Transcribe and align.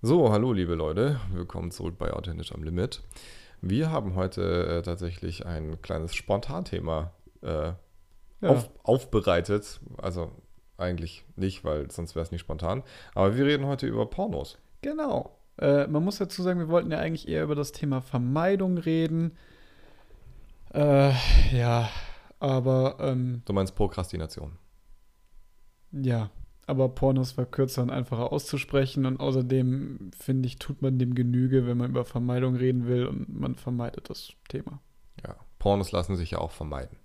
So, 0.00 0.30
hallo 0.32 0.52
liebe 0.52 0.74
Leute, 0.74 1.20
willkommen 1.32 1.70
zurück 1.70 1.96
bei 1.98 2.12
Authentisch 2.12 2.52
am 2.52 2.62
Limit. 2.62 3.02
Wir 3.60 3.90
haben 3.90 4.14
heute 4.14 4.66
äh, 4.78 4.82
tatsächlich 4.82 5.44
ein 5.46 5.82
kleines 5.82 6.14
Spontanthema 6.14 7.12
äh, 7.42 7.72
Ja. 8.40 8.48
auf, 8.48 8.70
aufbereitet. 8.84 9.80
Also 9.96 10.30
eigentlich 10.76 11.24
nicht, 11.34 11.64
weil 11.64 11.90
sonst 11.90 12.14
wäre 12.14 12.22
es 12.22 12.30
nicht 12.30 12.40
spontan. 12.42 12.84
Aber 13.14 13.36
wir 13.36 13.44
reden 13.44 13.66
heute 13.66 13.86
über 13.88 14.06
Pornos. 14.06 14.58
Genau. 14.82 15.36
Äh, 15.58 15.88
man 15.88 16.04
muss 16.04 16.18
dazu 16.18 16.42
sagen, 16.44 16.60
wir 16.60 16.68
wollten 16.68 16.92
ja 16.92 16.98
eigentlich 16.98 17.26
eher 17.26 17.42
über 17.42 17.56
das 17.56 17.72
Thema 17.72 18.00
Vermeidung 18.00 18.78
reden. 18.78 19.36
Äh, 20.72 21.12
ja, 21.50 21.88
aber 22.38 22.98
ähm, 23.00 23.42
Du 23.44 23.52
meinst 23.52 23.74
Prokrastination. 23.74 24.52
ja, 25.90 26.30
aber 26.68 26.88
Pornos 26.90 27.36
war 27.38 27.46
kürzer 27.46 27.82
und 27.82 27.90
einfacher 27.90 28.32
auszusprechen 28.32 29.06
und 29.06 29.18
außerdem 29.20 30.10
finde 30.18 30.46
ich, 30.46 30.58
tut 30.58 30.82
man 30.82 30.98
dem 30.98 31.14
Genüge, 31.14 31.66
wenn 31.66 31.78
man 31.78 31.90
über 31.90 32.04
Vermeidung 32.04 32.56
reden 32.56 32.86
will 32.86 33.06
und 33.06 33.28
man 33.38 33.54
vermeidet 33.54 34.10
das 34.10 34.30
Thema. 34.48 34.80
Ja, 35.26 35.36
Pornos 35.58 35.92
lassen 35.92 36.16
sich 36.16 36.32
ja 36.32 36.38
auch 36.38 36.50
vermeiden. 36.50 36.96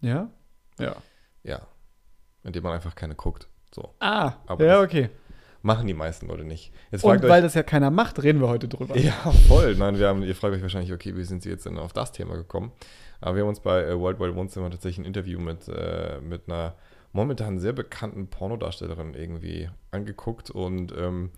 Ja? 0.00 0.30
Ja. 0.78 0.96
Ja, 1.42 1.60
indem 2.42 2.62
man 2.64 2.72
einfach 2.72 2.94
keine 2.94 3.14
guckt. 3.14 3.48
So, 3.74 3.94
Ah, 4.00 4.34
Aber 4.46 4.64
ja, 4.64 4.80
okay. 4.80 5.10
machen 5.62 5.86
die 5.86 5.94
meisten 5.94 6.26
Leute 6.26 6.44
nicht. 6.44 6.72
Jetzt 6.90 7.04
Und 7.04 7.22
weil 7.22 7.30
euch, 7.30 7.42
das 7.42 7.54
ja 7.54 7.62
keiner 7.62 7.90
macht, 7.90 8.22
reden 8.22 8.40
wir 8.40 8.48
heute 8.48 8.68
drüber. 8.68 8.96
Ja, 8.96 9.12
voll. 9.46 9.74
Nein, 9.76 9.98
wir 9.98 10.08
haben, 10.08 10.22
ihr 10.22 10.34
fragt 10.34 10.54
euch 10.54 10.62
wahrscheinlich, 10.62 10.92
okay, 10.92 11.16
wie 11.16 11.24
sind 11.24 11.42
Sie 11.42 11.50
jetzt 11.50 11.66
denn 11.66 11.78
auf 11.78 11.92
das 11.92 12.12
Thema 12.12 12.34
gekommen? 12.36 12.72
Aber 13.20 13.36
wir 13.36 13.42
haben 13.42 13.48
uns 13.50 13.60
bei 13.60 13.84
äh, 13.84 13.98
World 13.98 14.20
Wide 14.20 14.34
Wohnzimmer 14.34 14.70
tatsächlich 14.70 14.98
ein 14.98 15.06
Interview 15.06 15.38
mit, 15.40 15.68
äh, 15.68 16.20
mit 16.20 16.48
einer 16.48 16.74
momentan 17.12 17.58
sehr 17.58 17.72
bekannten 17.72 18.28
Pornodarstellerin 18.28 19.14
irgendwie 19.14 19.70
angeguckt 19.90 20.50
und 20.50 20.92
ähm, 20.96 21.30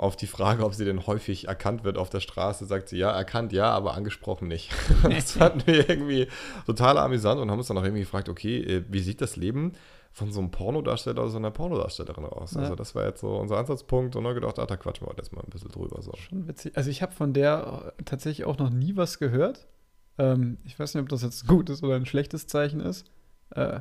auf 0.00 0.16
die 0.16 0.26
Frage, 0.26 0.64
ob 0.64 0.72
sie 0.72 0.86
denn 0.86 1.06
häufig 1.06 1.46
erkannt 1.48 1.84
wird 1.84 1.98
auf 1.98 2.08
der 2.08 2.20
Straße, 2.20 2.64
sagt 2.64 2.88
sie, 2.88 2.96
ja, 2.96 3.10
erkannt, 3.10 3.52
ja, 3.52 3.70
aber 3.70 3.92
angesprochen 3.92 4.48
nicht. 4.48 4.72
das 5.02 5.32
fanden 5.32 5.66
wir 5.66 5.90
irgendwie 5.90 6.26
total 6.64 6.96
amüsant 6.96 7.38
und 7.38 7.50
haben 7.50 7.58
uns 7.58 7.68
dann 7.68 7.76
auch 7.76 7.84
irgendwie 7.84 8.00
gefragt, 8.00 8.30
okay, 8.30 8.62
äh, 8.62 8.84
wie 8.88 9.00
sieht 9.00 9.20
das 9.20 9.36
Leben 9.36 9.72
von 10.12 10.32
so 10.32 10.40
einem 10.40 10.50
Pornodarsteller 10.50 11.20
oder 11.20 11.30
so 11.30 11.36
einer 11.36 11.50
Pornodarstellerin 11.50 12.24
aus? 12.24 12.54
Ja. 12.54 12.62
Also 12.62 12.76
das 12.76 12.94
war 12.94 13.04
jetzt 13.04 13.20
so 13.20 13.36
unser 13.36 13.58
Ansatzpunkt 13.58 14.16
und 14.16 14.24
dann 14.24 14.34
gedacht, 14.34 14.58
ah, 14.58 14.64
da 14.64 14.78
quatschen 14.78 15.06
wir 15.06 15.10
heute 15.10 15.20
erstmal 15.20 15.44
ein 15.44 15.50
bisschen 15.50 15.70
drüber. 15.70 16.00
So. 16.00 16.12
Schon 16.16 16.48
witzig. 16.48 16.74
Also 16.78 16.88
ich 16.88 17.02
habe 17.02 17.12
von 17.12 17.34
der 17.34 17.92
äh, 17.98 18.02
tatsächlich 18.04 18.46
auch 18.46 18.56
noch 18.56 18.70
nie 18.70 18.96
was 18.96 19.18
gehört. 19.18 19.68
Ähm, 20.16 20.56
ich 20.64 20.78
weiß 20.78 20.94
nicht, 20.94 21.02
ob 21.02 21.10
das 21.10 21.20
jetzt 21.20 21.44
ein 21.44 21.48
gutes 21.48 21.82
oder 21.82 21.96
ein 21.96 22.06
schlechtes 22.06 22.46
Zeichen 22.46 22.80
ist. 22.80 23.06
Äh, 23.50 23.80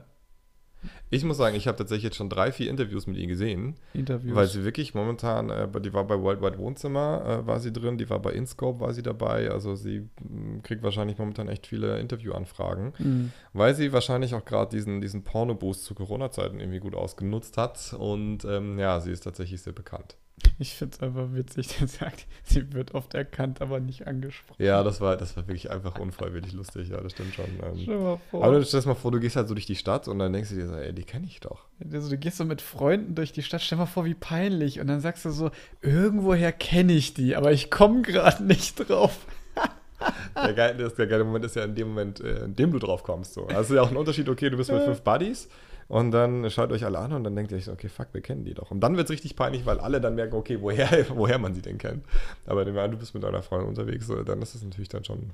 Ich 1.10 1.24
muss 1.26 1.38
sagen, 1.38 1.56
ich 1.56 1.68
habe 1.68 1.78
tatsächlich 1.78 2.04
jetzt 2.06 2.16
schon 2.18 2.30
drei, 2.30 2.52
vier 2.52 2.70
Interviews 2.70 3.06
mit 3.08 3.18
ihr 3.18 3.28
gesehen, 3.28 3.76
Interviews. 3.94 4.36
weil 4.36 4.48
sie 4.48 4.64
wirklich 4.64 4.94
momentan, 4.94 5.50
äh, 5.50 5.68
die 5.82 5.94
war 5.94 6.06
bei 6.06 6.20
Worldwide 6.22 6.58
Wohnzimmer, 6.58 7.42
äh, 7.44 7.48
war 7.48 7.60
sie 7.60 7.74
drin, 7.74 7.98
die 7.98 8.10
war 8.10 8.20
bei 8.20 8.32
InScope, 8.34 8.80
war 8.80 8.94
sie 8.94 9.04
dabei, 9.04 9.50
also 9.52 9.76
sie 9.76 10.08
mh, 10.22 10.62
kriegt 10.64 10.84
wahrscheinlich 10.84 11.18
momentan 11.18 11.48
echt 11.50 11.68
viele 11.68 12.00
Interviewanfragen, 12.00 12.94
Mhm. 13.00 13.32
weil 13.54 13.76
sie 13.76 13.92
wahrscheinlich 13.92 14.36
auch 14.36 14.46
gerade 14.46 14.70
diesen, 14.76 15.02
diesen 15.02 15.24
Porno-Boost 15.24 15.84
zu 15.84 15.96
Corona-Zeiten 15.96 16.60
irgendwie 16.60 16.80
gut 16.80 16.96
ausgenutzt 16.96 17.58
hat 17.58 17.94
und 17.98 18.46
ähm, 18.46 18.78
ja, 18.80 19.00
sie 19.00 19.12
ist 19.12 19.22
tatsächlich 19.22 19.62
sehr 19.62 19.74
bekannt. 19.74 20.16
Ich 20.58 20.73
finde 20.73 20.95
es 20.95 21.02
einfach 21.02 21.34
witzig, 21.34 21.68
der 21.80 21.88
sagt, 21.88 22.26
sie 22.44 22.73
wird 22.73 22.94
oft 22.94 23.14
erkannt, 23.14 23.62
aber 23.62 23.80
nicht 23.80 24.08
angesprochen. 24.08 24.62
Ja, 24.64 24.84
das 24.84 25.00
war, 25.02 25.16
das 25.18 25.36
war 25.38 25.48
wirklich 25.48 25.72
einfach 25.72 25.98
unfreiwillig 26.00 26.54
lustig, 26.54 26.90
ja, 26.90 27.00
das 27.02 27.14
stimmt 27.14 27.34
schon. 27.34 27.45
Ähm, 27.45 27.80
Stell 27.82 27.98
dir 27.98 28.04
mal 28.04 28.20
vor. 28.30 28.44
aber 28.44 28.60
du 28.60 28.66
stell 28.66 28.82
dir 28.82 28.88
mal 28.90 28.95
vor, 28.95 29.12
du 29.12 29.20
gehst 29.20 29.36
halt 29.36 29.48
so 29.48 29.54
durch 29.54 29.66
die 29.66 29.76
Stadt 29.76 30.08
und 30.08 30.20
dann 30.20 30.34
denkst 30.34 30.50
du 30.50 30.56
dir 30.56 30.67
so, 30.67 30.76
ey, 30.76 30.94
die 30.94 31.04
kenne 31.04 31.26
ich 31.28 31.40
doch. 31.40 31.66
also, 31.92 32.10
du 32.10 32.17
gehst 32.17 32.38
so 32.38 32.45
mit 32.45 32.62
Freunden 32.62 33.16
durch 33.16 33.32
die 33.32 33.44
Stadt, 33.44 33.62
stell 33.62 33.78
dir 33.78 33.84
mal 33.84 33.86
vor, 33.88 34.06
wie 34.06 34.14
peinlich. 34.16 34.80
Und 34.80 34.88
dann 34.88 35.00
sagst 35.02 35.26
du 35.26 35.32
so, 35.32 35.52
irgendwoher 35.82 36.52
kenne 36.52 36.94
ich 36.94 37.14
die, 37.14 37.36
aber 37.36 37.52
ich 37.52 37.72
komme 37.72 38.02
gerade 38.02 38.44
nicht 38.44 38.90
drauf. 38.90 39.26
Der 40.36 40.54
geile, 40.54 40.90
der 40.90 41.08
geile 41.08 41.26
Moment 41.26 41.44
ist 41.44 41.58
ja 41.58 41.66
in 41.66 41.76
dem 41.76 41.90
Moment, 41.90 42.22
äh, 42.22 42.45
in 42.45 42.56
dem 42.56 42.71
du 42.71 42.80
drauf 42.80 43.04
kommst. 43.04 43.33
So. 43.33 43.48
Also 43.48 43.73
ist 43.73 43.77
ja 43.77 43.82
auch 43.82 43.92
ein 43.92 43.98
Unterschied, 43.98 44.30
okay, 44.30 44.50
du 44.50 44.56
bist 44.56 44.71
mit 44.71 44.82
fünf 44.83 45.02
Buddies 45.02 45.50
und 45.89 46.11
dann 46.11 46.50
schaut 46.52 46.72
euch 46.72 46.86
alle 46.86 47.00
an 47.00 47.14
und 47.14 47.23
dann 47.23 47.36
denkt 47.36 47.52
ihr 47.52 47.58
euch 47.58 47.66
so, 47.66 47.72
okay, 47.72 47.89
fuck, 47.89 48.10
wir 48.14 48.22
kennen 48.22 48.45
die 48.45 48.54
doch. 48.54 48.70
Und 48.70 48.80
dann 48.82 48.95
wird 48.95 49.05
es 49.05 49.11
richtig 49.11 49.36
peinlich, 49.36 49.66
weil 49.66 49.80
alle 49.80 50.00
dann 50.00 50.14
merken, 50.14 50.36
okay, 50.36 50.61
woher, 50.61 50.88
woher 51.16 51.39
man 51.39 51.55
sie 51.55 51.64
denn 51.64 51.80
kennt. 51.80 52.05
Aber 52.45 52.64
wenn 52.64 52.92
du 52.92 52.98
bist 52.98 53.16
mit 53.16 53.23
deiner 53.23 53.42
Freundin 53.42 53.70
unterwegs, 53.70 54.08
dann 54.26 54.39
ist 54.44 54.54
es 54.54 54.64
natürlich 54.64 54.89
dann 54.89 55.04
schon. 55.04 55.32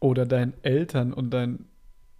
Oder 0.00 0.24
deinen 0.24 0.54
Eltern 0.62 1.12
und 1.12 1.30
dein 1.30 1.66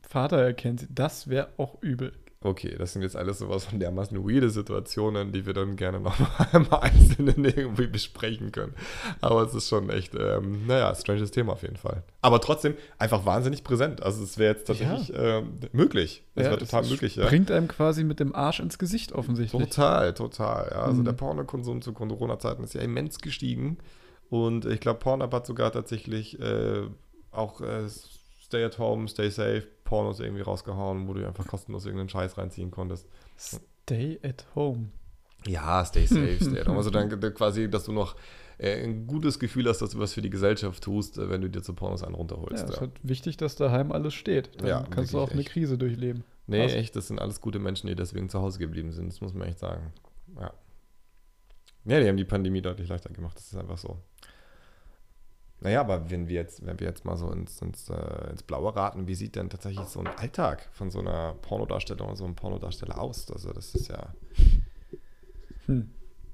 Vater 0.03 0.43
erkennt 0.43 0.81
sie. 0.81 0.89
Das 0.95 1.29
wäre 1.29 1.49
auch 1.57 1.83
übel. 1.83 2.13
Okay, 2.45 2.75
das 2.79 2.93
sind 2.93 3.01
jetzt 3.01 3.17
alles 3.17 3.39
sowas 3.39 3.65
von 3.65 3.81
dermaßen 3.81 4.19
weirde 4.23 4.51
Situationen, 4.51 5.33
die 5.33 5.47
wir 5.47 5.55
dann 5.55 5.77
gerne 5.77 5.99
noch 5.99 6.19
mal 6.39 6.49
im 6.53 6.71
Einzelnen 6.73 7.43
irgendwie 7.43 7.87
besprechen 7.87 8.53
können. 8.53 8.75
Aber 9.23 9.43
es 9.43 9.55
ist 9.55 9.69
schon 9.71 9.89
echt, 9.89 10.15
ähm, 10.15 10.67
naja, 10.67 10.95
stranges 10.95 11.31
Thema 11.31 11.55
auf 11.55 11.63
jeden 11.63 11.79
Fall. 11.79 12.03
Aber 12.21 12.43
trotzdem 12.43 12.75
einfach 12.99 13.25
wahnsinnig 13.25 13.65
präsent. 13.65 14.03
Also 14.03 14.23
es 14.23 14.37
wäre 14.37 14.55
jetzt 14.57 14.67
tatsächlich 14.67 15.11
ähm, 15.17 15.59
möglich. 15.73 16.23
Es 16.35 16.45
Ja, 16.45 16.51
wäre 16.51 16.61
total 16.61 16.85
möglich, 16.85 17.17
ja. 17.17 17.27
Bringt 17.27 17.51
einem 17.51 17.67
quasi 17.67 18.05
mit 18.05 18.21
dem 18.21 18.35
Arsch 18.35 18.61
ins 18.61 18.79
Gesicht 18.79 19.13
offensichtlich. 19.13 19.63
Total, 19.71 20.13
total. 20.13 20.69
Ja. 20.71 20.83
Also 20.83 21.01
Mhm. 21.01 21.07
der 21.07 21.13
Pornokonsum 21.15 21.81
zu 21.81 21.95
Corona-Zeiten 21.95 22.63
ist 22.63 22.75
ja 22.75 22.83
immens 22.83 23.21
gestiegen. 23.21 23.79
Und 24.29 24.67
ich 24.67 24.81
glaube, 24.81 24.99
Pornhub 25.01 25.33
hat 25.33 25.47
sogar 25.47 25.73
tatsächlich 25.73 26.39
äh, 26.41 26.83
auch 27.31 27.63
äh, 27.63 27.89
Stay 28.43 28.63
at 28.65 28.79
Home, 28.79 29.09
Stay 29.09 29.31
Safe 29.31 29.65
Pornos 29.85 30.21
irgendwie 30.21 30.43
rausgehauen, 30.43 31.07
wo 31.09 31.15
du 31.15 31.27
einfach 31.27 31.47
kostenlos 31.47 31.85
irgendeinen 31.85 32.09
Scheiß 32.09 32.37
reinziehen 32.39 32.71
konntest. 32.71 33.07
Stay 33.39 34.19
at 34.23 34.47
home. 34.55 34.89
Ja, 35.47 35.85
Stay 35.85 36.07
Safe, 36.07 36.37
Stay 36.41 36.61
at 36.61 36.67
Home. 36.69 36.79
Also 36.79 36.91
dann 36.91 37.09
quasi, 37.35 37.71
dass 37.71 37.85
du 37.85 37.93
noch 37.93 38.17
äh, 38.59 38.83
ein 38.83 39.07
gutes 39.07 39.39
Gefühl 39.39 39.69
hast, 39.69 39.81
dass 39.83 39.91
du 39.91 39.99
was 39.99 40.15
für 40.15 40.23
die 40.23 40.31
Gesellschaft 40.31 40.83
tust, 40.83 41.19
äh, 41.19 41.29
wenn 41.29 41.43
du 41.43 41.51
dir 41.51 41.63
zu 41.63 41.75
Pornos 41.75 42.03
einen 42.03 42.15
Ja, 42.15 42.19
runterholst. 42.19 42.65
es 42.65 42.71
ist 42.71 42.75
Ja. 42.77 42.81
halt 42.81 42.93
wichtig, 43.03 43.37
dass 43.37 43.57
daheim 43.57 43.93
alles 43.93 44.15
steht. 44.15 44.51
Dann 44.61 44.67
Ja, 44.69 44.87
kannst 44.91 45.13
du 45.13 45.21
auch 45.21 45.31
eine 45.31 45.41
echt. 45.41 45.51
Krise 45.51 45.77
durchleben. 45.77 46.25
Nee, 46.47 46.61
Krass. 46.63 46.73
echt, 46.75 46.97
das 46.97 47.09
sind 47.09 47.19
alles 47.21 47.41
gute 47.41 47.59
Menschen, 47.59 47.87
die 47.89 47.95
deswegen 47.95 48.29
zu 48.29 48.41
Hause 48.41 48.59
geblieben 48.59 48.93
sind. 48.93 49.09
Das 49.13 49.21
muss 49.21 49.35
man 49.35 49.49
echt 49.49 49.59
sagen. 49.59 49.93
Ja. 50.39 50.53
Ja, 51.87 52.01
die 52.01 52.09
haben 52.09 52.17
die 52.17 52.25
Pandemie 52.25 52.63
deutlich 52.63 52.89
leichter 52.89 53.11
gemacht. 53.13 53.37
Das 53.37 53.45
ist 53.53 53.57
einfach 53.59 53.77
so. 53.77 53.99
Naja, 55.65 55.81
aber 55.81 56.11
wenn 56.11 56.29
wir 56.29 56.35
jetzt, 56.35 56.65
wenn 56.67 56.79
wir 56.79 56.87
jetzt 56.87 57.07
mal 57.07 57.17
so 57.17 57.31
ins, 57.33 57.63
ins, 57.63 57.89
äh, 57.89 58.31
ins 58.31 58.43
Blaue 58.43 58.77
raten, 58.77 59.07
wie 59.07 59.15
sieht 59.15 59.35
denn 59.35 59.49
tatsächlich 59.49 59.87
so 59.87 59.99
ein 59.99 60.07
Alltag 60.07 60.69
von 60.73 60.91
so 60.91 60.99
einer 61.01 61.33
Pornodarstellerin 61.41 62.07
oder 62.09 62.17
so 62.17 62.27
einem 62.27 62.35
Pornodarsteller 62.35 63.01
aus? 63.01 63.31
Also 63.31 63.51
das 63.51 63.75
ist 63.75 63.89
ja. 63.89 64.15
Hm. 65.65 65.91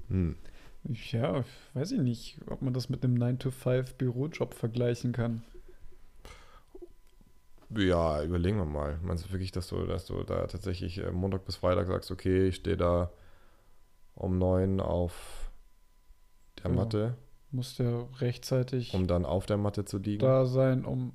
Hm. 0.09 0.35
Ja, 0.83 1.45
weiß 1.73 1.93
ich 1.93 2.01
nicht, 2.01 2.39
ob 2.47 2.61
man 2.61 2.73
das 2.73 2.89
mit 2.89 3.05
einem 3.05 3.15
9-to-5-Bürojob 3.15 4.53
vergleichen 4.53 5.13
kann. 5.13 5.43
Ja, 7.69 8.21
überlegen 8.23 8.57
wir 8.57 8.65
mal. 8.65 8.99
Meinst 9.01 9.25
du 9.25 9.31
wirklich, 9.31 9.53
dass 9.53 9.67
du, 9.69 9.85
dass 9.85 10.07
du 10.07 10.23
da 10.23 10.45
tatsächlich 10.47 10.97
äh, 10.97 11.09
Montag 11.09 11.45
bis 11.45 11.55
Freitag 11.55 11.87
sagst, 11.87 12.11
okay, 12.11 12.49
ich 12.49 12.55
stehe 12.57 12.75
da 12.75 13.09
um 14.13 14.37
neun 14.37 14.81
auf 14.81 15.49
der 16.61 16.71
Ja. 16.71 16.75
Matte, 16.75 17.17
Musst 17.51 17.79
ja 17.79 18.03
rechtzeitig 18.19 18.93
um 18.93 19.07
dann 19.07 19.25
auf 19.25 19.45
der 19.45 19.57
Matte 19.57 19.83
zu 19.85 19.97
liegen? 19.97 20.19
da 20.19 20.45
sein, 20.45 20.85
um 20.85 21.11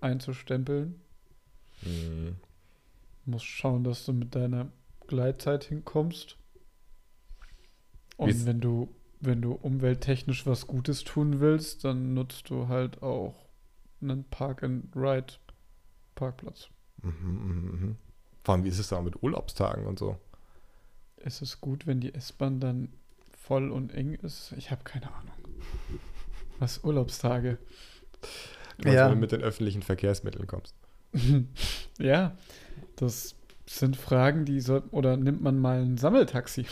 einzustempeln. 0.00 1.00
Mhm. 1.82 2.36
Musst 3.24 3.46
schauen, 3.46 3.84
dass 3.84 4.04
du 4.04 4.12
mit 4.12 4.34
deiner 4.34 4.70
Gleitzeit 5.06 5.64
hinkommst. 5.64 6.30
Ist- 6.30 6.38
Und 8.16 8.46
wenn 8.46 8.60
du, 8.60 8.88
wenn 9.20 9.40
du 9.42 9.52
umwelttechnisch 9.52 10.46
was 10.46 10.66
Gutes 10.66 11.04
tun 11.04 11.40
willst, 11.40 11.84
dann 11.84 12.14
nutzt 12.14 12.50
du 12.50 12.68
halt 12.68 13.02
auch 13.02 13.34
einen 14.00 14.24
Park-and-Ride-Parkplatz. 14.24 16.68
Mhm, 17.02 17.12
mhm, 17.22 17.80
mhm. 17.80 17.96
Vor 18.42 18.54
allem, 18.54 18.64
wie 18.64 18.68
ist 18.68 18.78
es 18.78 18.88
da 18.88 19.00
mit 19.00 19.22
Urlaubstagen 19.22 19.86
und 19.86 19.98
so? 19.98 20.18
Ist 21.16 21.40
es 21.42 21.60
gut, 21.60 21.86
wenn 21.86 22.00
die 22.00 22.14
S-Bahn 22.14 22.60
dann 22.60 22.92
voll 23.46 23.70
und 23.70 23.92
eng 23.94 24.14
ist? 24.14 24.52
Ich 24.56 24.70
habe 24.70 24.84
keine 24.84 25.06
Ahnung. 25.06 25.34
Was 26.58 26.82
Urlaubstage? 26.84 27.58
Du 28.78 28.84
meinst, 28.84 28.96
Ja. 28.96 29.06
wenn 29.06 29.14
du 29.14 29.20
mit 29.20 29.32
den 29.32 29.42
öffentlichen 29.42 29.82
Verkehrsmitteln 29.82 30.46
kommst. 30.46 30.74
ja, 31.98 32.36
das 32.96 33.34
sind 33.66 33.96
Fragen, 33.96 34.44
die 34.44 34.60
soll 34.60 34.82
oder 34.90 35.16
nimmt 35.16 35.42
man 35.42 35.58
mal 35.58 35.82
ein 35.82 35.96
Sammeltaxi? 35.98 36.66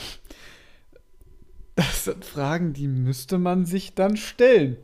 Das 1.74 2.04
sind 2.04 2.24
Fragen, 2.24 2.72
die 2.72 2.86
müsste 2.88 3.38
man 3.38 3.64
sich 3.64 3.94
dann 3.94 4.16
stellen. 4.16 4.76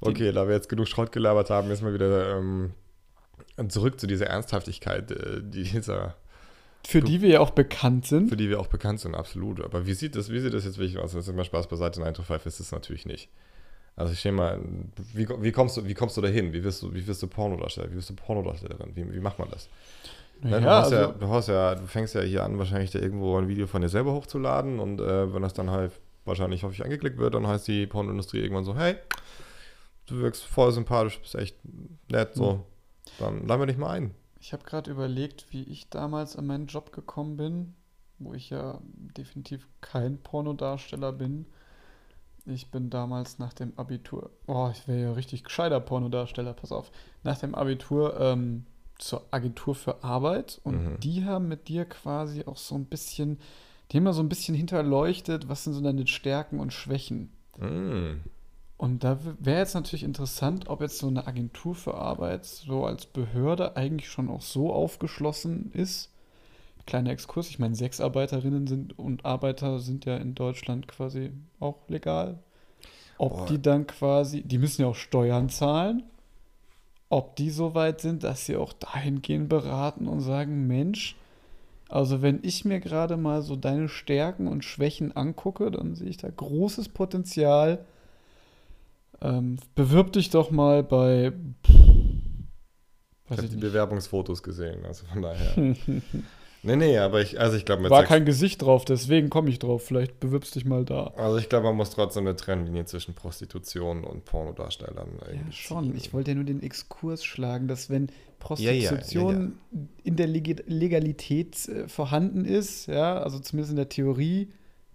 Okay, 0.00 0.32
da 0.32 0.48
wir 0.48 0.54
jetzt 0.54 0.68
genug 0.68 0.88
Schrott 0.88 1.12
gelabert 1.12 1.48
haben, 1.50 1.68
jetzt 1.68 1.82
mal 1.82 1.94
wieder 1.94 2.36
ähm, 2.38 2.72
zurück 3.68 4.00
zu 4.00 4.06
dieser 4.08 4.26
Ernsthaftigkeit, 4.26 5.10
äh, 5.12 5.40
die 5.42 5.62
dieser, 5.62 6.16
Für 6.84 7.00
Du- 7.00 7.06
die 7.06 7.20
wir 7.22 7.28
ja 7.28 7.40
auch 7.40 7.50
bekannt 7.50 8.06
sind. 8.06 8.28
für 8.28 8.36
die 8.36 8.48
wir 8.48 8.58
auch 8.60 8.66
bekannt 8.66 9.00
sind, 9.00 9.14
absolut. 9.14 9.60
Aber 9.64 9.86
wie 9.86 9.94
sieht 9.94 10.16
das, 10.16 10.30
wie 10.30 10.40
sieht 10.40 10.52
das 10.54 10.64
jetzt 10.64 10.78
wirklich 10.78 10.98
aus? 10.98 11.12
Das 11.12 11.24
ist 11.24 11.28
immer 11.28 11.44
Spaß 11.44 11.68
beiseite, 11.68 12.00
9 12.00 12.14
to 12.14 12.22
5 12.22 12.44
ist 12.46 12.60
es 12.60 12.72
natürlich 12.72 13.06
nicht. 13.06 13.28
Also 13.94 14.12
ich 14.12 14.20
stehe 14.20 14.32
mal, 14.32 14.58
wie, 15.14 15.28
wie, 15.40 15.52
kommst 15.52 15.76
du, 15.76 15.86
wie 15.86 15.94
kommst 15.94 16.16
du 16.16 16.20
dahin? 16.22 16.52
Wie 16.52 16.64
wirst 16.64 16.82
du, 16.82 16.92
wie 16.94 17.06
wirst 17.06 17.22
du 17.22 17.26
Pornodarsteller? 17.26 17.90
Wie 17.90 17.96
wirst 17.96 18.10
du 18.10 18.14
Pornodarstellerin? 18.14 18.96
Wie, 18.96 19.14
wie 19.14 19.20
macht 19.20 19.38
man 19.38 19.48
das? 19.50 19.68
Ne, 20.40 20.60
du, 20.60 20.66
hast 20.68 20.90
ja, 20.90 20.98
also, 21.06 21.12
du, 21.20 21.28
hast 21.28 21.48
ja, 21.48 21.74
du 21.76 21.86
fängst 21.86 22.14
ja 22.14 22.22
hier 22.22 22.42
an, 22.42 22.58
wahrscheinlich 22.58 22.90
da 22.90 22.98
irgendwo 22.98 23.36
ein 23.38 23.46
Video 23.48 23.66
von 23.68 23.80
dir 23.82 23.88
selber 23.88 24.12
hochzuladen 24.12 24.80
und 24.80 25.00
äh, 25.00 25.32
wenn 25.32 25.42
das 25.42 25.52
dann 25.54 25.70
halt 25.70 25.92
wahrscheinlich 26.24 26.64
häufig 26.64 26.82
angeklickt 26.82 27.18
wird, 27.18 27.34
dann 27.34 27.46
heißt 27.46 27.68
die 27.68 27.86
Pornoindustrie 27.86 28.38
irgendwann 28.40 28.64
so, 28.64 28.74
hey, 28.76 28.96
du 30.06 30.16
wirkst 30.20 30.42
voll 30.44 30.72
sympathisch, 30.72 31.20
bist 31.20 31.34
echt 31.36 31.56
nett, 32.10 32.34
so. 32.34 32.54
Mhm. 32.54 32.60
Dann 33.20 33.46
laden 33.46 33.60
wir 33.62 33.66
dich 33.66 33.76
mal 33.76 33.90
ein. 33.90 34.14
Ich 34.42 34.52
habe 34.52 34.64
gerade 34.64 34.90
überlegt, 34.90 35.46
wie 35.52 35.62
ich 35.62 35.88
damals 35.88 36.34
an 36.34 36.48
meinen 36.48 36.66
Job 36.66 36.92
gekommen 36.92 37.36
bin, 37.36 37.74
wo 38.18 38.34
ich 38.34 38.50
ja 38.50 38.80
definitiv 39.16 39.68
kein 39.80 40.18
Pornodarsteller 40.18 41.12
bin. 41.12 41.46
Ich 42.44 42.72
bin 42.72 42.90
damals 42.90 43.38
nach 43.38 43.52
dem 43.52 43.72
Abitur, 43.78 44.30
oh, 44.48 44.68
ich 44.72 44.88
wäre 44.88 45.00
ja 45.00 45.12
richtig 45.12 45.44
gescheiter 45.44 45.78
Pornodarsteller, 45.78 46.54
pass 46.54 46.72
auf, 46.72 46.90
nach 47.22 47.38
dem 47.38 47.54
Abitur 47.54 48.18
ähm, 48.20 48.66
zur 48.98 49.24
Agentur 49.30 49.76
für 49.76 50.02
Arbeit 50.02 50.60
und 50.64 50.74
Mhm. 50.74 51.00
die 51.00 51.24
haben 51.24 51.46
mit 51.46 51.68
dir 51.68 51.84
quasi 51.84 52.44
auch 52.44 52.56
so 52.56 52.74
ein 52.74 52.86
bisschen, 52.86 53.38
die 53.92 53.98
haben 53.98 54.04
mal 54.04 54.12
so 54.12 54.24
ein 54.24 54.28
bisschen 54.28 54.56
hinterleuchtet, 54.56 55.48
was 55.48 55.62
sind 55.62 55.74
so 55.74 55.80
deine 55.80 56.04
Stärken 56.08 56.58
und 56.58 56.72
Schwächen. 56.72 57.30
Mm. 57.58 58.22
Und 58.82 59.04
da 59.04 59.16
wäre 59.38 59.60
jetzt 59.60 59.74
natürlich 59.74 60.02
interessant, 60.02 60.66
ob 60.66 60.80
jetzt 60.80 60.98
so 60.98 61.06
eine 61.06 61.28
Agentur 61.28 61.76
für 61.76 61.94
Arbeit 61.94 62.44
so 62.44 62.84
als 62.84 63.06
Behörde 63.06 63.76
eigentlich 63.76 64.10
schon 64.10 64.28
auch 64.28 64.42
so 64.42 64.72
aufgeschlossen 64.72 65.70
ist. 65.72 66.10
Kleiner 66.84 67.10
Exkurs, 67.10 67.48
ich 67.48 67.60
meine, 67.60 67.76
Sexarbeiterinnen 67.76 68.66
sind 68.66 68.98
und 68.98 69.24
Arbeiter 69.24 69.78
sind 69.78 70.04
ja 70.04 70.16
in 70.16 70.34
Deutschland 70.34 70.88
quasi 70.88 71.30
auch 71.60 71.76
legal. 71.86 72.40
Ob 73.18 73.36
Boah. 73.36 73.46
die 73.46 73.62
dann 73.62 73.86
quasi, 73.86 74.42
die 74.42 74.58
müssen 74.58 74.82
ja 74.82 74.88
auch 74.88 74.96
Steuern 74.96 75.48
zahlen, 75.48 76.02
ob 77.08 77.36
die 77.36 77.50
so 77.50 77.76
weit 77.76 78.00
sind, 78.00 78.24
dass 78.24 78.46
sie 78.46 78.56
auch 78.56 78.72
dahingehend 78.72 79.48
beraten 79.48 80.08
und 80.08 80.22
sagen, 80.22 80.66
Mensch, 80.66 81.14
also 81.88 82.20
wenn 82.20 82.40
ich 82.42 82.64
mir 82.64 82.80
gerade 82.80 83.16
mal 83.16 83.42
so 83.42 83.54
deine 83.54 83.88
Stärken 83.88 84.48
und 84.48 84.64
Schwächen 84.64 85.16
angucke, 85.16 85.70
dann 85.70 85.94
sehe 85.94 86.08
ich 86.08 86.16
da 86.16 86.28
großes 86.28 86.88
Potenzial. 86.88 87.84
Ähm, 89.22 89.56
bewirb 89.74 90.12
dich 90.12 90.30
doch 90.30 90.50
mal 90.50 90.82
bei. 90.82 91.32
Ich 91.64 93.30
Weiß 93.30 93.38
habe 93.38 93.46
ich 93.46 93.50
die. 93.54 93.60
Bewerbungsfotos 93.60 94.42
gesehen, 94.42 94.84
also 94.84 95.06
von 95.06 95.22
daher. 95.22 95.54
nee, 96.62 96.76
nee, 96.76 96.98
aber 96.98 97.22
ich, 97.22 97.38
also 97.40 97.56
ich 97.56 97.64
glaube, 97.64 97.88
War 97.88 98.02
kein 98.04 98.24
Gesicht 98.24 98.62
drauf, 98.62 98.84
deswegen 98.84 99.30
komme 99.30 99.48
ich 99.48 99.58
drauf. 99.58 99.84
Vielleicht 99.84 100.18
bewirbst 100.20 100.54
dich 100.56 100.64
mal 100.64 100.84
da. 100.84 101.12
also 101.16 101.38
ich 101.38 101.48
glaube, 101.48 101.66
man 101.66 101.76
muss 101.76 101.90
trotzdem 101.90 102.26
eine 102.26 102.36
Trennlinie 102.36 102.84
zwischen 102.84 103.14
Prostitution 103.14 104.04
und 104.04 104.24
Pornodarstellern 104.24 105.08
Ja, 105.20 105.28
irgendwie 105.28 105.52
schon. 105.52 105.84
ziehen. 105.84 105.96
Ich 105.96 106.12
wollte 106.12 106.32
ja 106.32 106.34
nur 106.34 106.44
den 106.44 106.62
Exkurs 106.62 107.24
schlagen, 107.24 107.68
dass 107.68 107.88
wenn 107.88 108.08
Ja, 108.08 108.12
ja, 108.58 108.72
ja, 108.72 108.90
Prostitution 108.90 109.58
in 110.02 110.16
der 110.16 110.26
Leg 110.26 110.64
Legalität 110.66 111.68
äh, 111.68 111.88
vorhanden 111.88 112.44
ist, 112.44 112.86
ja, 112.86 113.18
also 113.22 113.38
zumindest 113.38 113.70
in 113.70 113.76
der 113.76 113.88
Theorie, 113.88 114.48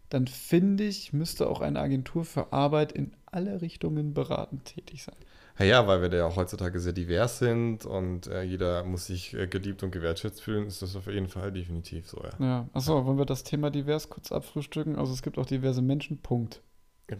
dann 0.09 0.27
finde 0.27 0.85
ich, 0.85 1.13
müsste 1.13 1.49
auch 1.49 1.61
eine 1.61 1.79
Agentur 1.79 2.25
für 2.25 2.53
Arbeit 2.53 2.91
in 2.91 3.13
alle 3.25 3.61
Richtungen 3.61 4.13
beratend 4.13 4.65
tätig 4.65 5.03
sein. 5.03 5.15
Ja, 5.59 5.65
ja, 5.65 5.87
weil 5.87 6.01
wir 6.01 6.09
da 6.09 6.17
ja 6.17 6.35
heutzutage 6.35 6.79
sehr 6.79 6.93
divers 6.93 7.39
sind 7.39 7.85
und 7.85 8.27
äh, 8.27 8.43
jeder 8.43 8.83
muss 8.83 9.07
sich 9.07 9.33
äh, 9.33 9.47
geliebt 9.47 9.81
und 9.83 9.91
gewertschätzt 9.91 10.41
fühlen, 10.41 10.67
ist 10.67 10.81
das 10.81 10.95
auf 10.95 11.07
jeden 11.07 11.27
Fall 11.27 11.51
definitiv 11.51 12.07
so, 12.07 12.21
ja. 12.23 12.45
Ja, 12.45 12.69
achso, 12.73 13.05
wollen 13.05 13.17
wir 13.17 13.25
das 13.25 13.43
Thema 13.43 13.71
divers 13.71 14.09
kurz 14.09 14.31
abfrühstücken? 14.31 14.95
Also 14.95 15.13
es 15.13 15.23
gibt 15.23 15.37
auch 15.37 15.47
diverse 15.47 15.81
Menschen, 15.81 16.19
Punkt. 16.19 16.61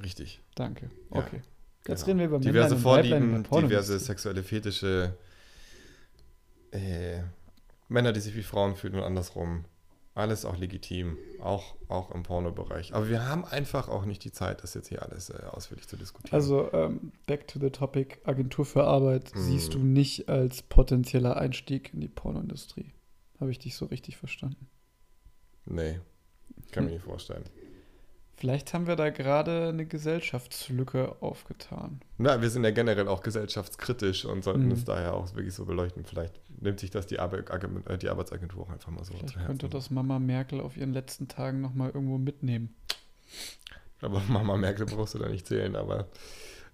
Richtig. 0.03 0.41
Danke. 0.55 0.91
Ja, 1.11 1.19
Okay. 1.19 1.41
Jetzt 1.87 2.05
genau. 2.05 2.07
reden 2.07 2.19
wir 2.19 2.25
über 2.25 2.39
diverse 2.39 2.75
Männlein 2.75 2.83
und 2.83 2.85
Weiblein 2.85 3.23
in 3.23 3.31
der 3.31 3.45
Vorlieben, 3.45 3.69
diverse 3.69 3.99
sexuelle 3.99 4.43
Fetische, 4.43 5.17
äh, 6.71 7.21
Männer, 7.87 8.11
die 8.11 8.19
sich 8.19 8.35
wie 8.35 8.43
Frauen 8.43 8.75
fühlen 8.75 8.95
und 8.95 9.03
andersrum. 9.03 9.65
Alles 10.17 10.45
auch 10.45 10.57
legitim, 10.57 11.15
auch, 11.39 11.75
auch 11.89 12.09
im 12.09 12.23
Pornobereich. 12.23 12.93
Aber 12.95 13.07
wir 13.07 13.27
haben 13.27 13.45
einfach 13.45 13.87
auch 13.87 14.03
nicht 14.05 14.23
die 14.23 14.31
Zeit, 14.31 14.63
das 14.63 14.73
jetzt 14.73 14.87
hier 14.89 15.03
alles 15.03 15.29
äh, 15.29 15.43
ausführlich 15.51 15.87
zu 15.87 15.95
diskutieren. 15.95 16.33
Also, 16.33 16.73
ähm, 16.73 17.11
back 17.27 17.47
to 17.47 17.59
the 17.59 17.69
topic, 17.69 18.17
Agentur 18.23 18.65
für 18.65 18.83
Arbeit 18.85 19.31
Mhm. 19.35 19.39
siehst 19.39 19.75
du 19.75 19.79
nicht 19.79 20.27
als 20.27 20.63
potenzieller 20.63 21.37
Einstieg 21.37 21.93
in 21.93 22.01
die 22.01 22.07
Pornoindustrie. 22.07 22.91
Habe 23.39 23.51
ich 23.51 23.59
dich 23.59 23.75
so 23.75 23.85
richtig 23.85 24.17
verstanden? 24.17 24.67
nee, 25.65 25.99
kann 26.71 26.85
mir 26.85 26.91
nicht 26.91 27.03
vorstellen. 27.03 27.43
Vielleicht 28.39 28.71
haben 28.73 28.85
wir 28.85 28.95
da 28.95 29.09
gerade 29.09 29.69
eine 29.69 29.87
Gesellschaftslücke 29.87 31.15
aufgetan. 31.21 32.01
Na, 32.19 32.39
wir 32.39 32.51
sind 32.51 32.63
ja 32.63 32.69
generell 32.71 33.07
auch 33.07 33.21
gesellschaftskritisch 33.23 34.25
und 34.25 34.43
sollten 34.43 34.65
Mhm. 34.67 34.71
es 34.73 34.85
daher 34.85 35.15
auch 35.15 35.33
wirklich 35.33 35.55
so 35.55 35.65
beleuchten. 35.65 36.05
Vielleicht 36.05 36.39
nimmt 36.61 36.79
sich 36.79 36.91
das 36.91 37.07
die, 37.07 37.19
Arbe 37.19 37.43
äh, 37.87 37.97
die 37.97 38.09
Arbeitsagentur 38.09 38.61
auch 38.63 38.69
einfach 38.69 38.91
mal 38.91 39.03
so 39.03 39.13
Vielleicht 39.13 39.29
zu 39.29 39.35
Herzen. 39.39 39.47
könnte 39.47 39.69
das 39.69 39.89
Mama 39.89 40.19
Merkel 40.19 40.61
auf 40.61 40.77
ihren 40.77 40.93
letzten 40.93 41.27
Tagen 41.27 41.61
nochmal 41.61 41.89
irgendwo 41.89 42.19
mitnehmen. 42.19 42.75
Aber 44.01 44.19
Mama 44.29 44.55
Merkel 44.55 44.85
brauchst 44.85 45.15
du 45.15 45.17
da 45.19 45.29
nicht 45.29 45.47
zählen, 45.47 45.75
aber 45.75 46.07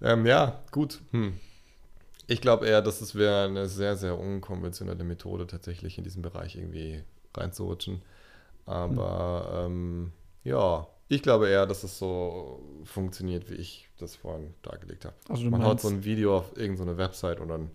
ähm, 0.01 0.25
ja, 0.25 0.62
gut. 0.71 1.00
Hm. 1.12 1.39
Ich 2.27 2.42
glaube 2.42 2.68
eher, 2.68 2.81
dass 2.81 3.00
es 3.00 3.15
wäre 3.15 3.45
eine 3.45 3.68
sehr, 3.69 3.95
sehr 3.95 4.18
unkonventionelle 4.19 5.04
Methode, 5.06 5.48
tatsächlich 5.48 5.98
in 5.98 6.04
diesen 6.04 6.21
Bereich 6.21 6.57
irgendwie 6.57 7.04
reinzurutschen. 7.36 8.01
Aber 8.65 9.65
ähm, 9.65 10.12
ja, 10.44 10.88
ich 11.09 11.21
glaube 11.21 11.47
eher, 11.50 11.65
dass 11.65 11.83
es 11.83 11.97
so 12.00 12.61
funktioniert, 12.85 13.50
wie 13.50 13.55
ich 13.55 13.89
das 14.00 14.15
vorhin 14.15 14.53
dargelegt 14.61 15.05
habe. 15.05 15.15
Also 15.29 15.50
Man 15.50 15.63
haut 15.63 15.81
so 15.81 15.88
ein 15.89 16.03
Video 16.03 16.38
auf 16.38 16.57
irgendeine 16.57 16.97
Website 16.97 17.39
und 17.39 17.50
dann 17.50 17.71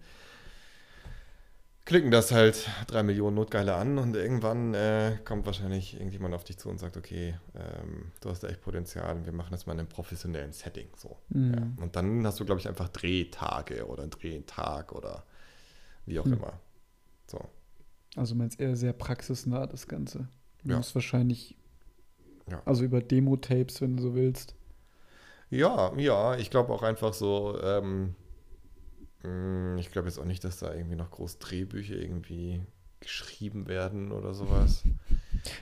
klicken 1.84 2.10
das 2.10 2.32
halt 2.32 2.68
drei 2.86 3.02
Millionen 3.02 3.36
Notgeile 3.36 3.74
an 3.74 3.96
und 3.98 4.14
irgendwann 4.14 4.74
äh, 4.74 5.16
kommt 5.24 5.46
wahrscheinlich 5.46 5.94
irgendjemand 5.94 6.34
auf 6.34 6.44
dich 6.44 6.58
zu 6.58 6.68
und 6.68 6.78
sagt, 6.78 6.96
okay, 6.98 7.34
ähm, 7.54 8.12
du 8.20 8.28
hast 8.28 8.40
da 8.42 8.48
echt 8.48 8.60
Potenzial 8.60 9.16
und 9.16 9.24
wir 9.24 9.32
machen 9.32 9.52
das 9.52 9.64
mal 9.66 9.72
in 9.72 9.78
einem 9.80 9.88
professionellen 9.88 10.52
Setting. 10.52 10.88
So. 10.96 11.16
Mhm. 11.30 11.54
Ja. 11.54 11.82
Und 11.82 11.96
dann 11.96 12.26
hast 12.26 12.40
du, 12.40 12.44
glaube 12.44 12.60
ich, 12.60 12.68
einfach 12.68 12.88
Drehtage 12.90 13.86
oder 13.86 14.02
einen 14.02 14.10
Drehtag 14.10 14.92
oder 14.92 15.24
wie 16.04 16.18
auch 16.18 16.24
Hm. 16.26 16.34
immer. 16.34 16.60
So. 17.26 17.40
also 18.16 18.34
du 18.34 18.38
meinst 18.38 18.60
eher 18.60 18.76
sehr 18.76 18.92
praxisnah 18.92 19.66
das 19.66 19.86
Ganze. 19.88 20.28
Du 20.64 20.70
Ja. 20.70 20.76
musst 20.78 20.94
wahrscheinlich, 20.94 21.56
Ja. 22.50 22.62
also 22.64 22.84
über 22.84 23.00
Demo-Tapes, 23.00 23.80
wenn 23.80 23.96
du 23.96 24.02
so 24.02 24.14
willst. 24.14 24.54
Ja, 25.50 25.92
ja, 25.96 26.36
ich 26.36 26.50
glaube 26.50 26.72
auch 26.72 26.82
einfach 26.82 27.14
so, 27.14 27.58
ähm, 27.62 28.14
mh, 29.22 29.78
ich 29.78 29.90
glaube 29.90 30.08
jetzt 30.08 30.18
auch 30.18 30.24
nicht, 30.24 30.44
dass 30.44 30.58
da 30.58 30.74
irgendwie 30.74 30.96
noch 30.96 31.10
groß 31.10 31.38
Drehbücher 31.38 31.96
irgendwie 31.96 32.60
geschrieben 33.00 33.68
werden 33.68 34.12
oder 34.12 34.34
sowas. 34.34 34.84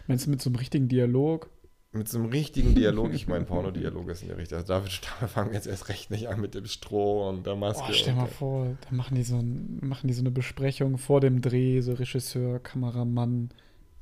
Meinst 0.07 0.27
du 0.27 0.31
mit 0.31 0.41
so 0.43 0.51
einem 0.51 0.57
richtigen 0.57 0.89
Dialog? 0.89 1.51
Mit 1.93 2.09
so 2.09 2.19
einem 2.19 2.29
richtigen 2.29 2.75
Dialog, 2.75 3.13
ich 3.15 3.27
meine, 3.27 3.45
Pornodialoge 3.47 4.15
sind 4.15 4.29
ja 4.29 4.35
richtig. 4.35 4.59
Also 4.59 4.69
da, 4.69 4.81
da 5.21 5.27
fangen 5.29 5.55
jetzt 5.55 5.67
erst 5.67 5.89
recht 5.89 6.11
nicht 6.11 6.29
an 6.29 6.41
mit 6.41 6.55
dem 6.55 6.67
Stroh 6.67 7.29
und 7.29 7.47
der 7.47 7.57
Maske. 7.57 7.85
Oh, 7.89 7.93
stell 7.93 8.15
mal 8.15 8.27
vor, 8.27 8.77
da 8.89 8.95
machen 8.95 9.15
die, 9.15 9.23
so 9.23 9.37
ein, 9.37 9.79
machen 9.83 10.09
die 10.09 10.15
so 10.15 10.23
eine 10.23 10.31
Besprechung 10.31 10.99
vor 10.99 11.21
dem 11.21 11.41
Dreh, 11.41 11.81
so 11.81 11.93
Regisseur, 11.95 12.59
Kameramann, 12.59 13.51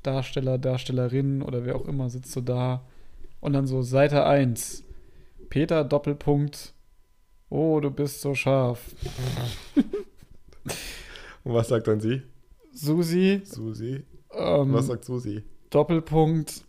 Darsteller, 0.04 0.58
Darstellerin 0.58 1.42
oder 1.42 1.64
wer 1.64 1.76
auch 1.76 1.86
immer 1.86 2.08
sitzt 2.10 2.32
so 2.32 2.40
da. 2.40 2.84
Und 3.40 3.52
dann 3.54 3.66
so 3.66 3.82
Seite 3.82 4.24
1. 4.24 4.84
Peter 5.50 5.84
Doppelpunkt. 5.84 6.72
Oh, 7.50 7.80
du 7.80 7.90
bist 7.90 8.20
so 8.20 8.34
scharf. 8.34 8.94
und 11.44 11.54
was 11.54 11.68
sagt 11.68 11.86
dann 11.88 12.00
sie? 12.00 12.22
Susi, 12.72 13.42
Susi? 13.44 14.04
ähm, 14.32 14.72
Was 14.72 14.86
sagt 14.86 15.04
Susi? 15.04 15.42
Doppelpunkt. 15.70 16.64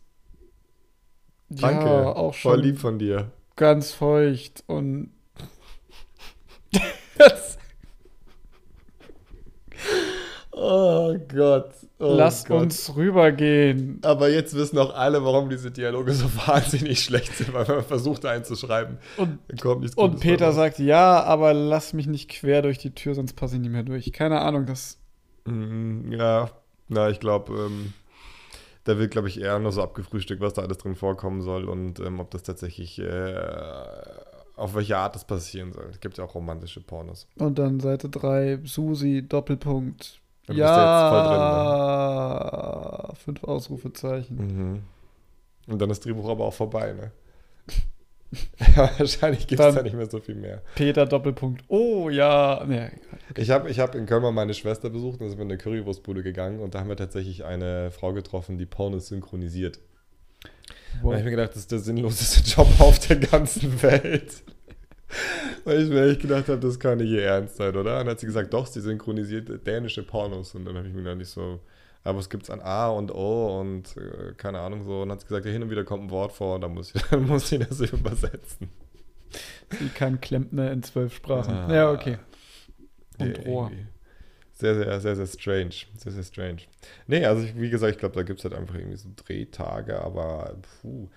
Danke, 1.50 1.86
Ja, 1.86 2.12
auch 2.16 2.34
schon 2.34 2.52
voll 2.54 2.62
lieb 2.62 2.78
von 2.80 3.00
dir. 3.00 3.32
ganz 3.56 3.92
feucht 3.92 4.64
und 4.68 5.12
Oh 10.52 11.18
Gott. 11.28 11.74
Oh 11.98 12.14
lass 12.14 12.44
Gott. 12.46 12.62
uns 12.64 12.96
rübergehen. 12.96 14.00
Aber 14.04 14.30
jetzt 14.30 14.54
wissen 14.54 14.78
auch 14.80 14.94
alle, 14.94 15.24
warum 15.24 15.50
diese 15.50 15.72
Dialoge 15.72 16.12
so 16.14 16.26
wahnsinnig 16.48 17.02
schlecht 17.02 17.34
sind, 17.36 17.54
weil 17.54 17.66
man 17.68 17.84
versucht 17.84 18.26
einzuschreiben. 18.26 18.98
Und 19.18 19.40
Dann 19.48 19.58
kommt 19.58 19.82
nichts 19.82 19.96
Und 19.96 20.20
Peter 20.20 20.48
raus. 20.48 20.56
sagt, 20.56 20.80
ja, 20.80 21.24
aber 21.24 21.54
lass 21.54 21.94
mich 21.94 22.08
nicht 22.08 22.30
quer 22.30 22.62
durch 22.62 22.78
die 22.80 22.92
Tür, 22.94 23.16
sonst 23.16 23.34
passe 23.36 23.56
ich 23.56 23.62
nicht 23.62 23.72
mehr 23.72 23.84
durch. 23.84 24.12
Keine 24.12 24.42
Ahnung, 24.42 24.66
das. 24.66 25.00
Mm, 25.46 26.12
Ja, 26.12 26.50
na, 26.90 27.10
ich 27.10 27.20
glaube, 27.22 27.54
ähm, 27.54 27.94
da 28.84 28.98
wird, 29.00 29.12
glaube 29.12 29.30
ich, 29.30 29.40
eher 29.40 29.58
nur 29.60 29.72
so 29.72 29.82
abgefrühstückt, 29.82 30.42
was 30.42 30.54
da 30.54 30.64
alles 30.64 30.78
drin 30.80 30.96
vorkommen 30.96 31.42
soll 31.42 31.64
und 31.70 32.00
ähm, 32.02 32.20
ob 32.20 32.30
das 32.30 32.44
tatsächlich, 32.44 33.00
äh, 33.00 33.36
auf 34.58 34.76
welche 34.76 34.98
Art 34.98 35.16
das 35.16 35.26
passieren 35.26 35.72
soll. 35.74 35.88
Es 35.92 36.00
gibt 36.02 36.18
ja 36.18 36.24
auch 36.26 36.36
romantische 36.36 36.82
Pornos. 36.82 37.28
Und 37.38 37.58
dann 37.58 37.80
Seite 37.80 38.10
3, 38.10 38.60
Susi, 38.66 39.26
Doppelpunkt. 39.28 40.20
Da 40.48 40.54
bist 40.54 40.60
du 40.60 40.64
jetzt 40.64 41.10
voll 41.10 41.24
drin, 41.24 41.40
Ja, 41.40 43.14
fünf 43.24 43.44
Ausrufezeichen. 43.44 44.36
Mhm. 44.38 44.84
Und 45.68 45.82
dann 45.82 45.90
ist 45.90 46.00
das 46.00 46.04
Drehbuch 46.06 46.30
aber 46.30 46.46
auch 46.46 46.54
vorbei, 46.54 46.94
ne? 46.94 47.12
ja, 48.76 48.90
wahrscheinlich 48.98 49.48
gibt 49.48 49.60
es 49.60 49.66
Dann- 49.66 49.76
da 49.76 49.82
nicht 49.82 49.96
mehr 49.96 50.10
so 50.10 50.20
viel 50.20 50.36
mehr. 50.36 50.62
Peter, 50.76 51.06
Doppelpunkt. 51.06 51.64
Oh, 51.70 52.10
ja. 52.10 52.64
Nee, 52.68 52.90
Ich 53.36 53.50
habe 53.50 53.70
ich 53.70 53.80
hab 53.80 53.96
in 53.96 54.06
Köln 54.06 54.22
mal 54.22 54.32
meine 54.32 54.54
Schwester 54.54 54.90
besucht 54.90 55.22
und 55.22 55.30
sind 55.30 55.38
wir 55.40 55.44
in 55.46 55.52
eine 55.52 55.58
Currywurstbude 55.58 56.22
gegangen 56.22 56.60
und 56.60 56.76
da 56.76 56.80
haben 56.82 56.90
wir 56.90 56.98
tatsächlich 56.98 57.46
eine 57.46 57.92
Frau 57.92 58.14
getroffen, 58.14 58.58
die 58.58 58.66
Pornos 58.66 59.08
synchronisiert. 59.08 59.80
Da 61.02 61.10
habe 61.10 61.18
ich 61.18 61.24
mir 61.24 61.32
gedacht, 61.32 61.50
das 61.52 61.58
ist 61.58 61.72
der 61.72 61.80
sinnloseste 61.80 62.42
Job 62.56 62.68
auf 62.80 63.00
der 63.00 63.16
ganzen 63.18 63.82
Welt. 63.82 64.44
Weil 65.64 65.84
ich 65.84 65.90
mir 65.90 66.10
echt 66.10 66.22
gedacht 66.22 66.48
habe, 66.48 66.60
das 66.60 66.80
kann 66.80 66.98
nicht 66.98 67.10
ihr 67.10 67.24
Ernst 67.24 67.58
sein, 67.58 67.76
oder? 67.76 67.80
Und 68.00 68.06
dann 68.06 68.10
hat 68.10 68.20
sie 68.20 68.26
gesagt, 68.26 68.54
doch, 68.54 68.68
sie 68.68 68.82
synchronisiert 68.82 69.66
dänische 69.66 70.04
Pornos. 70.04 70.56
Und 70.56 70.66
dann 70.66 70.78
habe 70.78 70.88
ich 70.88 70.94
mir 70.94 71.02
gedacht, 71.02 71.18
nicht 71.18 71.30
so, 71.30 71.60
aber 72.04 72.20
es 72.20 72.30
gibt 72.30 72.44
es 72.44 72.50
an 72.50 72.62
A 72.62 72.90
und 72.90 73.12
O 73.14 73.60
und 73.60 73.98
äh, 73.98 74.34
keine 74.38 74.60
Ahnung 74.60 74.84
so. 74.84 75.02
Und 75.02 75.10
dann 75.10 75.16
hat 75.16 75.22
sie 75.22 75.28
gesagt, 75.28 75.46
ja, 75.46 75.52
hin 75.52 75.64
und 75.64 75.70
wieder 75.70 75.84
kommt 75.84 76.04
ein 76.04 76.12
Wort 76.12 76.32
vor 76.32 76.56
und 76.56 76.62
dann 76.62 76.74
muss 76.74 76.94
ich, 76.94 77.02
dann 77.10 77.26
muss 77.26 77.52
ich 77.52 77.68
das 77.68 77.80
übersetzen. 77.82 78.70
Sie 79.80 79.90
kann 79.90 80.22
Klempner 80.22 80.72
in 80.72 80.84
zwölf 80.84 81.16
Sprachen. 81.16 81.54
Ah. 81.54 81.74
ja, 81.74 81.92
okay. 81.92 82.18
Und 83.18 83.28
Nee, 83.28 83.50
Rohr. 83.50 83.72
Sehr, 84.54 84.76
sehr, 84.76 85.02
sehr, 85.02 85.16
sehr 85.16 85.28
strange. 85.28 85.76
Sehr, 85.98 86.12
sehr 86.14 86.24
strange. 86.24 86.62
Nee, 87.08 87.26
also 87.26 87.44
ich, 87.44 87.60
wie 87.60 87.70
gesagt, 87.70 87.92
ich 87.94 88.00
glaube, 88.00 88.16
da 88.16 88.24
gibt 88.24 88.40
es 88.40 88.46
halt 88.46 88.54
einfach 88.54 88.76
irgendwie 88.76 88.98
so 88.98 89.10
Drehtage, 89.16 90.00
aber 90.00 90.56
puh. 90.82 91.10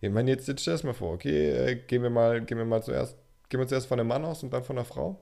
Ich 0.00 0.10
meine, 0.10 0.30
jetzt, 0.32 0.48
jetzt 0.48 0.62
stell 0.62 0.74
das 0.74 0.82
mal 0.82 0.92
vor, 0.92 1.14
okay, 1.14 1.50
äh, 1.50 1.76
gehen 1.76 2.02
wir 2.02 2.10
mal, 2.10 2.44
gehen 2.44 2.58
wir 2.58 2.64
mal 2.64 2.82
zuerst, 2.82 3.16
gehen 3.52 3.60
wir 3.60 3.68
zuerst 3.68 3.86
von 3.86 4.00
einem 4.00 4.08
Mann 4.08 4.24
aus 4.24 4.42
und 4.42 4.50
dann 4.50 4.64
von 4.64 4.78
einer 4.78 4.86
Frau? 4.86 5.20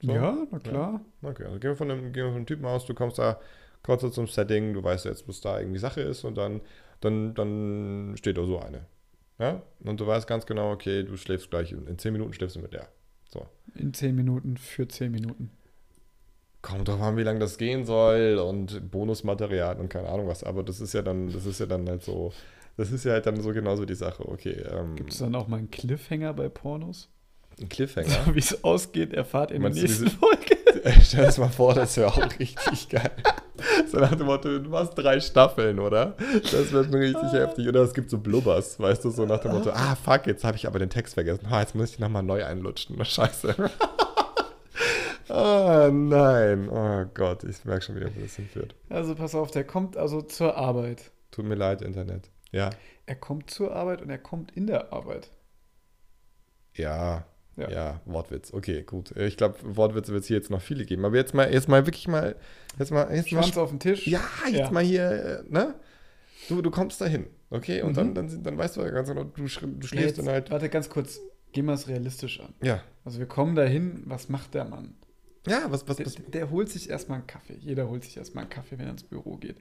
So? 0.00 0.12
Ja, 0.12 0.46
na 0.48 0.58
klar. 0.60 1.00
Okay, 1.22 1.42
also 1.42 1.58
gehen 1.58 1.70
wir 1.72 1.76
von 1.76 1.90
einem, 1.90 2.12
gehen 2.12 2.22
wir 2.22 2.30
von 2.30 2.36
einem 2.36 2.46
Typen 2.46 2.64
aus, 2.66 2.86
du 2.86 2.94
kommst 2.94 3.18
da 3.18 3.40
kurz 3.82 4.02
so 4.02 4.10
zum 4.10 4.28
Setting, 4.28 4.74
du 4.74 4.82
weißt 4.84 5.06
jetzt, 5.06 5.26
was 5.26 5.40
da 5.40 5.58
irgendwie 5.58 5.80
Sache 5.80 6.00
ist 6.00 6.22
und 6.22 6.36
dann, 6.36 6.60
dann, 7.00 7.34
dann 7.34 8.14
steht 8.16 8.38
da 8.38 8.44
so 8.44 8.60
eine. 8.60 8.86
Ja? 9.40 9.60
Und 9.80 9.98
du 9.98 10.06
weißt 10.06 10.28
ganz 10.28 10.46
genau, 10.46 10.70
okay, 10.70 11.02
du 11.02 11.16
schläfst 11.16 11.50
gleich, 11.50 11.72
in, 11.72 11.88
in 11.88 11.98
10 11.98 12.12
Minuten 12.12 12.32
schläfst 12.32 12.54
du 12.54 12.60
mit 12.60 12.72
der. 12.72 12.86
So. 13.32 13.44
In 13.74 13.92
zehn 13.92 14.14
Minuten 14.14 14.56
für 14.56 14.86
zehn 14.86 15.10
Minuten. 15.10 15.50
Kommt 16.62 16.86
drauf 16.86 17.00
an, 17.02 17.16
wie 17.16 17.24
lange 17.24 17.40
das 17.40 17.58
gehen 17.58 17.84
soll 17.84 18.38
und 18.38 18.88
Bonusmaterial 18.92 19.80
und 19.80 19.88
keine 19.88 20.08
Ahnung 20.08 20.28
was, 20.28 20.44
aber 20.44 20.62
das 20.62 20.80
ist 20.80 20.94
ja 20.94 21.02
dann, 21.02 21.32
das 21.32 21.44
ist 21.44 21.58
ja 21.58 21.66
dann 21.66 21.88
halt 21.88 22.04
so, 22.04 22.32
das 22.76 22.92
ist 22.92 23.04
ja 23.04 23.12
halt 23.12 23.26
dann 23.26 23.40
so 23.40 23.52
genauso 23.52 23.84
die 23.84 23.96
Sache, 23.96 24.28
okay. 24.28 24.62
Ähm, 24.70 24.94
Gibt 24.94 25.12
es 25.12 25.18
dann 25.18 25.34
auch 25.34 25.48
mal 25.48 25.56
einen 25.56 25.70
Cliffhanger 25.70 26.32
bei 26.34 26.48
Pornos? 26.48 27.10
Einen 27.58 27.68
Cliffhanger? 27.68 28.08
So, 28.26 28.34
Wie 28.34 28.38
es 28.38 28.64
ausgeht, 28.64 29.12
erfahrt 29.12 29.50
ihr 29.50 29.56
in 29.56 29.62
der 29.62 29.70
Meinst 29.70 29.82
du 29.82 29.86
nächsten 29.86 30.04
diese- 30.06 30.16
Folge. 30.16 31.00
Stell 31.02 31.20
dir 31.20 31.26
das 31.26 31.38
mal 31.38 31.48
vor, 31.48 31.74
das 31.74 31.96
wäre 31.96 32.08
auch 32.08 32.38
richtig 32.38 32.88
geil. 32.88 33.10
So 33.90 33.98
nach 33.98 34.14
dem 34.14 34.26
Motto, 34.26 34.58
du 34.58 34.68
machst 34.68 34.92
drei 34.96 35.20
Staffeln, 35.20 35.78
oder? 35.78 36.16
Das 36.50 36.70
wird 36.72 36.90
mir 36.90 36.98
richtig 37.00 37.32
heftig. 37.32 37.66
Oder 37.68 37.80
es 37.82 37.94
gibt 37.94 38.10
so 38.10 38.18
Blubbers, 38.18 38.78
weißt 38.78 39.04
du, 39.04 39.10
so 39.10 39.24
nach 39.24 39.38
dem 39.38 39.52
Motto, 39.52 39.70
ah 39.70 39.94
fuck, 39.94 40.26
jetzt 40.26 40.44
habe 40.44 40.56
ich 40.56 40.66
aber 40.66 40.78
den 40.80 40.90
Text 40.90 41.14
vergessen. 41.14 41.46
Ah, 41.48 41.60
jetzt 41.60 41.74
muss 41.74 41.90
ich 41.92 41.98
nochmal 41.98 42.22
neu 42.24 42.44
einlutschen. 42.44 43.02
Scheiße. 43.04 43.54
Ah, 45.28 45.88
nein. 45.92 46.68
Oh 46.68 47.04
Gott, 47.14 47.44
ich 47.44 47.64
merke 47.64 47.82
schon 47.84 47.96
wieder, 47.96 48.14
wo 48.14 48.20
das 48.20 48.36
hinführt. 48.36 48.74
Also 48.90 49.14
pass 49.14 49.34
auf, 49.34 49.50
der 49.50 49.64
kommt 49.64 49.96
also 49.96 50.20
zur 50.20 50.56
Arbeit. 50.56 51.10
Tut 51.30 51.46
mir 51.46 51.54
leid, 51.54 51.80
Internet. 51.80 52.30
Ja. 52.52 52.70
Er 53.06 53.16
kommt 53.16 53.50
zur 53.50 53.74
Arbeit 53.74 54.02
und 54.02 54.10
er 54.10 54.18
kommt 54.18 54.52
in 54.52 54.66
der 54.66 54.92
Arbeit. 54.92 55.30
Ja, 56.74 57.24
Ja. 57.56 57.70
ja, 57.70 58.00
Wortwitz. 58.04 58.52
Okay, 58.52 58.82
gut. 58.82 59.12
Ich 59.16 59.36
glaube, 59.36 59.56
Wortwitze 59.62 60.12
wird 60.12 60.22
es 60.22 60.28
hier 60.28 60.36
jetzt 60.36 60.50
noch 60.50 60.60
viele 60.60 60.84
geben. 60.84 61.04
Aber 61.04 61.16
jetzt 61.16 61.34
mal, 61.34 61.52
jetzt 61.52 61.68
mal 61.68 61.86
wirklich 61.86 62.08
mal, 62.08 62.34
jetzt 62.78 62.90
mal, 62.90 63.14
jetzt 63.14 63.30
mal 63.32 63.42
Schwanz 63.42 63.56
auf 63.56 63.70
den 63.70 63.78
Tisch. 63.80 64.06
Ja, 64.08 64.20
jetzt 64.46 64.56
Ja. 64.58 64.70
mal 64.70 64.82
hier, 64.82 65.10
äh, 65.10 65.52
ne? 65.52 65.74
Du, 66.48 66.60
du 66.62 66.70
kommst 66.70 67.00
dahin, 67.00 67.26
okay? 67.50 67.82
Und 67.82 67.92
Mhm. 67.92 67.94
dann, 67.94 68.14
dann, 68.14 68.42
dann 68.42 68.58
weißt 68.58 68.76
du 68.76 68.80
ja 68.82 68.90
ganz 68.90 69.08
genau, 69.08 69.24
du, 69.24 69.42
du 69.44 69.86
schläfst 69.86 70.18
dann 70.18 70.28
halt. 70.28 70.50
Warte 70.50 70.68
ganz 70.68 70.90
kurz, 70.90 71.20
gehen 71.52 71.64
wir 71.66 71.72
es 71.74 71.88
realistisch 71.88 72.40
an. 72.40 72.52
Ja. 72.62 72.82
Also 73.04 73.18
wir 73.18 73.26
kommen 73.26 73.54
dahin, 73.54 74.02
was 74.06 74.28
macht 74.28 74.52
der 74.54 74.64
Mann? 74.64 74.94
Ja, 75.46 75.66
was, 75.70 75.86
was, 75.88 75.96
Der, 75.98 76.06
was 76.06 76.16
der 76.32 76.50
holt 76.50 76.68
sich 76.70 76.90
erstmal 76.90 77.18
einen 77.18 77.26
Kaffee. 77.26 77.56
Jeder 77.60 77.88
holt 77.88 78.02
sich 78.02 78.16
erstmal 78.16 78.44
einen 78.44 78.50
Kaffee, 78.50 78.78
wenn 78.78 78.86
er 78.86 78.92
ins 78.92 79.04
Büro 79.04 79.36
geht. 79.36 79.56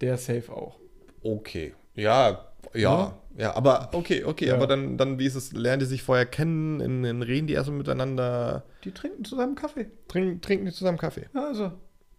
Der 0.00 0.16
safe 0.18 0.52
auch. 0.52 0.78
Okay. 1.22 1.74
Ja, 1.94 2.46
ja, 2.74 3.14
ja, 3.36 3.54
aber 3.54 3.90
okay, 3.92 4.24
okay, 4.24 4.46
Ja. 4.48 4.54
aber 4.54 4.66
dann, 4.66 4.96
dann, 4.98 5.18
wie 5.18 5.26
ist 5.26 5.34
es, 5.34 5.52
lernen 5.52 5.80
die 5.80 5.86
sich 5.86 6.02
vorher 6.02 6.26
kennen, 6.26 6.80
in, 6.80 7.04
in 7.04 7.22
reden 7.22 7.46
die 7.46 7.54
erstmal 7.54 7.78
miteinander, 7.78 8.64
Die 8.84 8.92
trinken 8.92 9.24
zusammen 9.24 9.54
Kaffee. 9.54 9.86
trinken, 10.08 10.40
trinken 10.40 10.66
die 10.66 10.72
zusammen 10.72 10.98
Kaffee. 10.98 11.26
Ja, 11.34 11.46
also, 11.48 11.72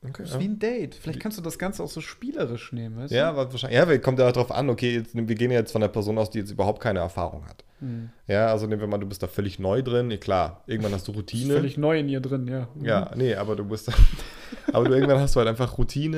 Okay, 0.06 0.16
das 0.24 0.30
ist 0.32 0.34
ja. 0.36 0.40
wie 0.42 0.46
ein 0.50 0.60
Date. 0.60 0.96
Vielleicht 0.96 1.22
kannst 1.22 1.38
du 1.38 1.42
das 1.42 1.58
Ganze 1.58 1.82
auch 1.82 1.88
so 1.90 2.02
spielerisch 2.02 2.74
nehmen, 2.74 2.98
weißt 2.98 3.14
Ja, 3.14 3.30
aber 3.30 3.50
wahrscheinlich, 3.50 3.80
ja, 3.80 3.88
weil 3.88 4.00
kommt 4.00 4.20
ja 4.20 4.30
darauf 4.30 4.52
an, 4.52 4.70
okay, 4.70 4.96
jetzt, 4.96 5.16
wir 5.16 5.24
gehen 5.24 5.50
ja 5.50 5.60
jetzt 5.60 5.72
von 5.72 5.80
der 5.80 5.88
Person 5.88 6.18
aus, 6.18 6.30
die 6.30 6.40
jetzt 6.40 6.52
überhaupt 6.52 6.82
keine 6.82 7.00
Erfahrung 7.00 7.46
hat. 7.48 7.64
Du? 7.84 7.88
Hm. 7.88 8.10
Ja, 8.28 8.48
also 8.48 8.68
nehmen 8.68 8.82
wir 8.82 8.88
mal, 8.88 8.98
du 8.98 9.08
bist 9.08 9.22
da 9.22 9.28
völlig 9.28 9.60
neu 9.60 9.82
drin, 9.82 10.10
ja, 10.12 10.18
klar, 10.18 10.64
irgendwann 10.68 10.94
hast 10.94 11.08
du 11.08 11.12
Routine. 11.12 11.54
völlig 11.54 11.78
neu 11.78 12.00
in 12.00 12.10
ihr 12.10 12.22
drin, 12.22 12.48
ja. 12.48 12.68
Ja, 12.82 13.12
nee, 13.16 13.36
aber 13.36 13.56
du 13.56 13.66
bist 13.66 13.92
aber 14.74 14.86
du 14.86 14.94
irgendwann 14.94 15.20
hast 15.20 15.36
du 15.36 15.40
halt 15.40 15.50
einfach 15.50 15.78
Routine 15.78 16.18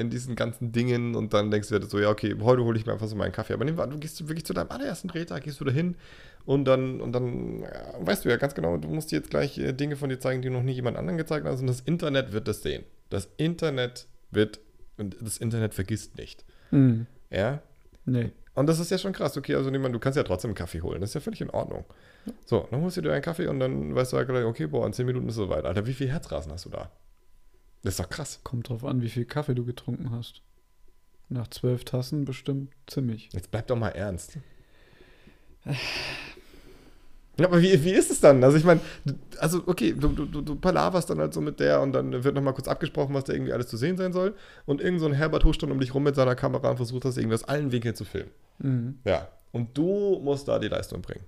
in 0.00 0.10
diesen 0.10 0.36
ganzen 0.36 0.72
Dingen 0.72 1.14
und 1.14 1.32
dann 1.34 1.50
denkst 1.50 1.68
du 1.68 1.78
dir 1.78 1.86
so, 1.86 1.98
ja, 1.98 2.10
okay, 2.10 2.34
heute 2.40 2.64
hole 2.64 2.78
ich 2.78 2.86
mir 2.86 2.92
einfach 2.92 3.08
so 3.08 3.16
meinen 3.16 3.32
Kaffee. 3.32 3.52
Aber 3.54 3.64
nehmen 3.64 3.78
wir 3.78 3.84
an, 3.84 3.90
du 3.90 3.98
gehst 3.98 4.26
wirklich 4.28 4.44
zu 4.44 4.54
deinem 4.54 4.70
allerersten 4.70 5.08
Drehtag, 5.08 5.44
gehst 5.44 5.60
du 5.60 5.64
da 5.64 5.72
hin 5.72 5.96
und 6.44 6.64
dann, 6.64 7.00
und 7.00 7.12
dann 7.12 7.62
ja, 7.62 7.68
weißt 8.00 8.24
du 8.24 8.28
ja 8.28 8.36
ganz 8.36 8.54
genau, 8.54 8.76
du 8.76 8.88
musst 8.88 9.12
dir 9.12 9.16
jetzt 9.16 9.30
gleich 9.30 9.58
äh, 9.58 9.72
Dinge 9.72 9.96
von 9.96 10.08
dir 10.08 10.18
zeigen, 10.18 10.42
die 10.42 10.50
noch 10.50 10.62
nie 10.62 10.72
jemand 10.72 10.96
anderen 10.96 11.18
gezeigt 11.18 11.46
hast 11.46 11.60
und 11.60 11.66
das 11.66 11.80
Internet 11.80 12.32
wird 12.32 12.48
das 12.48 12.62
sehen. 12.62 12.84
Das 13.10 13.28
Internet 13.36 14.08
wird, 14.30 14.60
und 14.96 15.16
das 15.20 15.38
Internet 15.38 15.74
vergisst 15.74 16.16
nicht. 16.16 16.44
Hm. 16.70 17.06
Ja, 17.30 17.62
Nee. 18.06 18.30
Und 18.56 18.66
das 18.66 18.80
ist 18.80 18.90
ja 18.90 18.98
schon 18.98 19.12
krass. 19.12 19.36
Okay, 19.36 19.54
also 19.54 19.70
niemand, 19.70 19.94
du 19.94 19.98
kannst 19.98 20.16
ja 20.16 20.22
trotzdem 20.22 20.48
einen 20.48 20.56
Kaffee 20.56 20.80
holen. 20.80 21.00
Das 21.00 21.10
ist 21.10 21.14
ja 21.14 21.20
völlig 21.20 21.40
in 21.42 21.50
Ordnung. 21.50 21.84
So, 22.46 22.66
dann 22.70 22.80
holst 22.80 22.96
du 22.96 23.02
dir 23.02 23.12
einen 23.12 23.22
Kaffee 23.22 23.46
und 23.46 23.60
dann 23.60 23.94
weißt 23.94 24.12
du 24.12 24.16
halt 24.16 24.28
gleich, 24.28 24.44
okay, 24.44 24.66
boah, 24.66 24.86
in 24.86 24.92
10 24.92 25.06
Minuten 25.06 25.28
ist 25.28 25.34
es 25.34 25.36
soweit. 25.36 25.64
Alter, 25.64 25.86
wie 25.86 25.92
viel 25.92 26.08
Herzrasen 26.08 26.50
hast 26.50 26.64
du 26.64 26.70
da? 26.70 26.90
Das 27.82 27.92
ist 27.92 28.00
doch 28.00 28.08
krass. 28.08 28.40
Kommt 28.42 28.68
drauf 28.68 28.84
an, 28.84 29.02
wie 29.02 29.10
viel 29.10 29.26
Kaffee 29.26 29.54
du 29.54 29.64
getrunken 29.64 30.10
hast. 30.10 30.42
Nach 31.28 31.48
zwölf 31.48 31.84
Tassen 31.84 32.24
bestimmt 32.24 32.72
ziemlich. 32.86 33.28
Jetzt 33.32 33.50
bleib 33.50 33.66
doch 33.66 33.76
mal 33.76 33.90
ernst. 33.90 34.38
Ja, 37.38 37.46
aber 37.46 37.60
wie, 37.60 37.84
wie 37.84 37.92
ist 37.92 38.10
es 38.10 38.20
dann? 38.20 38.42
Also 38.42 38.56
ich 38.56 38.64
meine, 38.64 38.80
also 39.38 39.62
okay, 39.66 39.92
du, 39.92 40.08
du, 40.08 40.24
du, 40.40 40.56
palaverst 40.56 41.10
dann 41.10 41.18
halt 41.18 41.34
so 41.34 41.40
mit 41.42 41.60
der 41.60 41.82
und 41.82 41.92
dann 41.92 42.24
wird 42.24 42.34
nochmal 42.34 42.54
kurz 42.54 42.66
abgesprochen, 42.66 43.14
was 43.14 43.24
da 43.24 43.34
irgendwie 43.34 43.52
alles 43.52 43.66
zu 43.66 43.76
sehen 43.76 43.96
sein 43.98 44.12
soll. 44.12 44.34
Und 44.64 44.80
irgend 44.80 45.00
so 45.00 45.06
ein 45.06 45.12
Herbert 45.12 45.44
huscht 45.44 45.62
dann 45.62 45.70
um 45.70 45.78
dich 45.78 45.94
rum 45.94 46.02
mit 46.02 46.14
seiner 46.14 46.34
Kamera 46.34 46.70
und 46.70 46.76
versucht 46.76 47.04
das 47.04 47.16
irgendwie 47.18 47.34
aus 47.34 47.44
allen 47.44 47.72
Winkeln 47.72 47.94
zu 47.94 48.04
filmen. 48.04 48.30
Mhm. 48.58 48.98
Ja. 49.04 49.28
Und 49.52 49.76
du 49.76 50.20
musst 50.22 50.48
da 50.48 50.58
die 50.58 50.68
Leistung 50.68 51.02
bringen. 51.02 51.24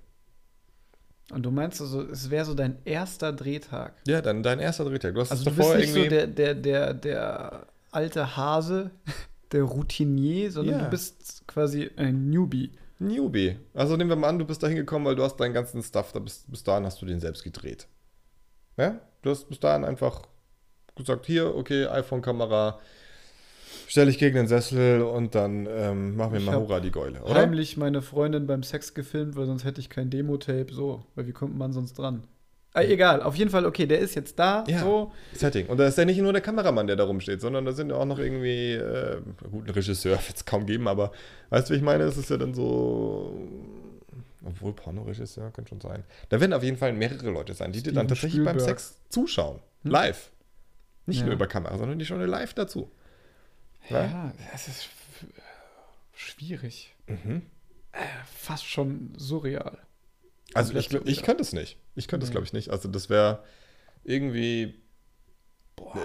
Und 1.31 1.43
du 1.43 1.51
meinst 1.51 1.79
also, 1.79 2.01
es 2.01 2.29
wäre 2.31 2.45
so 2.45 2.55
dein 2.55 2.77
erster 2.85 3.31
Drehtag. 3.31 3.93
Ja, 4.07 4.21
dann 4.21 4.41
dein 4.41 4.59
erster 4.59 4.85
Drehtag. 4.85 5.13
Du 5.13 5.21
hast 5.21 5.31
Also 5.31 5.45
du 5.45 5.55
bist 5.55 5.75
nicht 5.75 5.93
so 5.93 6.03
der, 6.05 6.25
der, 6.25 6.55
der, 6.55 6.93
der 6.93 7.67
alte 7.91 8.35
Hase, 8.35 8.89
der 9.51 9.63
Routinier, 9.63 10.51
sondern 10.51 10.79
Ja. 10.79 10.83
du 10.85 10.89
bist 10.89 11.43
quasi 11.47 11.89
ein 11.97 12.29
Newbie. 12.29 12.71
Newbie. 12.99 13.57
Also 13.73 13.95
nehmen 13.95 14.09
wir 14.09 14.17
mal 14.17 14.29
an, 14.29 14.39
du 14.39 14.45
bist 14.45 14.61
da 14.61 14.67
hingekommen, 14.67 15.07
weil 15.07 15.15
du 15.15 15.23
hast 15.23 15.37
deinen 15.37 15.53
ganzen 15.53 15.81
Stuff, 15.81 16.11
da 16.11 16.19
bis, 16.19 16.45
bis 16.47 16.63
dahin 16.63 16.85
hast 16.85 17.01
du 17.01 17.05
den 17.05 17.19
selbst 17.19 17.43
gedreht. 17.43 17.87
Ja? 18.77 18.99
Du 19.21 19.29
hast 19.29 19.49
bis 19.49 19.59
dahin 19.59 19.85
einfach 19.85 20.23
gesagt, 20.95 21.25
hier, 21.25 21.55
okay, 21.55 21.87
iPhone-Kamera, 21.87 22.79
stelle 23.87 24.09
ich 24.09 24.17
gegen 24.17 24.35
den 24.35 24.47
Sessel 24.47 25.01
und 25.01 25.33
dann 25.33 25.67
ähm, 25.69 26.15
machen 26.15 26.33
wir 26.33 26.39
Ich 26.39 26.45
mal 26.45 26.59
Hurra 26.59 26.79
die 26.79 26.91
Geule, 26.91 27.21
oder? 27.23 27.35
Heimlich 27.35 27.77
meine 27.77 28.01
Freundin 28.01 28.47
beim 28.47 28.63
Sex 28.63 28.93
gefilmt, 28.93 29.35
weil 29.35 29.45
sonst 29.45 29.63
hätte 29.63 29.79
ich 29.81 29.89
kein 29.89 30.09
Demo-Tape. 30.09 30.67
So, 30.71 31.05
weil 31.15 31.27
wie 31.27 31.31
kommt 31.31 31.57
man 31.57 31.73
sonst 31.73 31.97
dran? 31.97 32.23
Ah, 32.87 32.91
egal, 32.91 33.21
auf 33.21 33.35
jeden 33.35 33.49
Fall, 33.51 33.65
okay, 33.65 33.85
der 33.85 33.99
ist 33.99 34.15
jetzt 34.15 34.37
da, 34.39 34.63
Ja. 34.67 34.79
so. 34.79 35.11
Setting. 35.33 35.67
Und 35.67 35.77
da 35.77 35.87
ist 35.87 35.97
ja 35.97 36.05
nicht 36.05 36.19
nur 36.19 36.31
der 36.33 36.41
Kameramann, 36.41 36.87
der 36.87 36.95
da 36.95 37.03
rumsteht, 37.03 37.41
sondern 37.41 37.65
da 37.65 37.71
sind 37.71 37.89
ja 37.89 37.95
auch 37.95 38.05
noch 38.05 38.19
irgendwie, 38.19 38.73
äh, 38.73 39.21
gut, 39.51 39.67
ein 39.67 39.71
Regisseur 39.71 40.11
wird 40.27 40.35
es 40.37 40.45
kaum 40.45 40.65
geben, 40.65 40.87
aber 40.87 41.11
weißt 41.49 41.69
du, 41.69 41.73
wie 41.73 41.77
ich 41.77 41.83
meine? 41.83 42.03
Es 42.03 42.17
ist 42.17 42.29
ja 42.29 42.37
dann 42.37 42.53
so, 42.53 43.35
obwohl 44.45 44.73
Pornoregisseur 44.73 45.51
könnte 45.51 45.69
schon 45.69 45.81
sein. 45.81 46.03
Da 46.29 46.39
werden 46.39 46.53
auf 46.53 46.63
jeden 46.63 46.77
Fall 46.77 46.93
mehrere 46.93 47.29
Leute 47.29 47.53
sein, 47.53 47.71
die 47.71 47.83
dir 47.83 47.93
dann 47.93 48.07
tatsächlich 48.07 48.43
beim 48.43 48.55
Spielberg. 48.59 48.79
Sex 48.79 48.97
zuschauen. 49.09 49.59
Hm? 49.83 49.91
Live. 49.91 50.31
Nicht 51.05 51.19
Ja. 51.19 51.25
nur 51.25 51.33
über 51.35 51.47
Kamera, 51.47 51.77
sondern 51.77 51.97
die 51.99 52.05
schauen 52.05 52.21
live 52.21 52.53
dazu. 52.53 52.89
Ja, 53.89 54.05
Ja. 54.05 54.33
es 54.53 54.67
ist 54.67 54.89
schwierig. 56.15 56.93
Mhm. 57.07 57.41
Äh, 57.91 57.99
fast 58.31 58.65
schon 58.65 59.13
surreal. 59.17 59.77
Also 60.53 60.73
ich, 60.75 60.89
glaub- 60.89 61.07
ich 61.07 61.21
könnte 61.23 61.41
es 61.43 61.53
nicht. 61.53 61.77
Ich 61.95 62.07
könnte 62.07 62.23
es, 62.23 62.29
Nee. 62.29 62.33
glaube 62.33 62.45
ich, 62.45 62.53
nicht. 62.53 62.69
Also 62.69 62.89
das 62.89 63.09
wäre 63.09 63.43
irgendwie, 64.03 64.81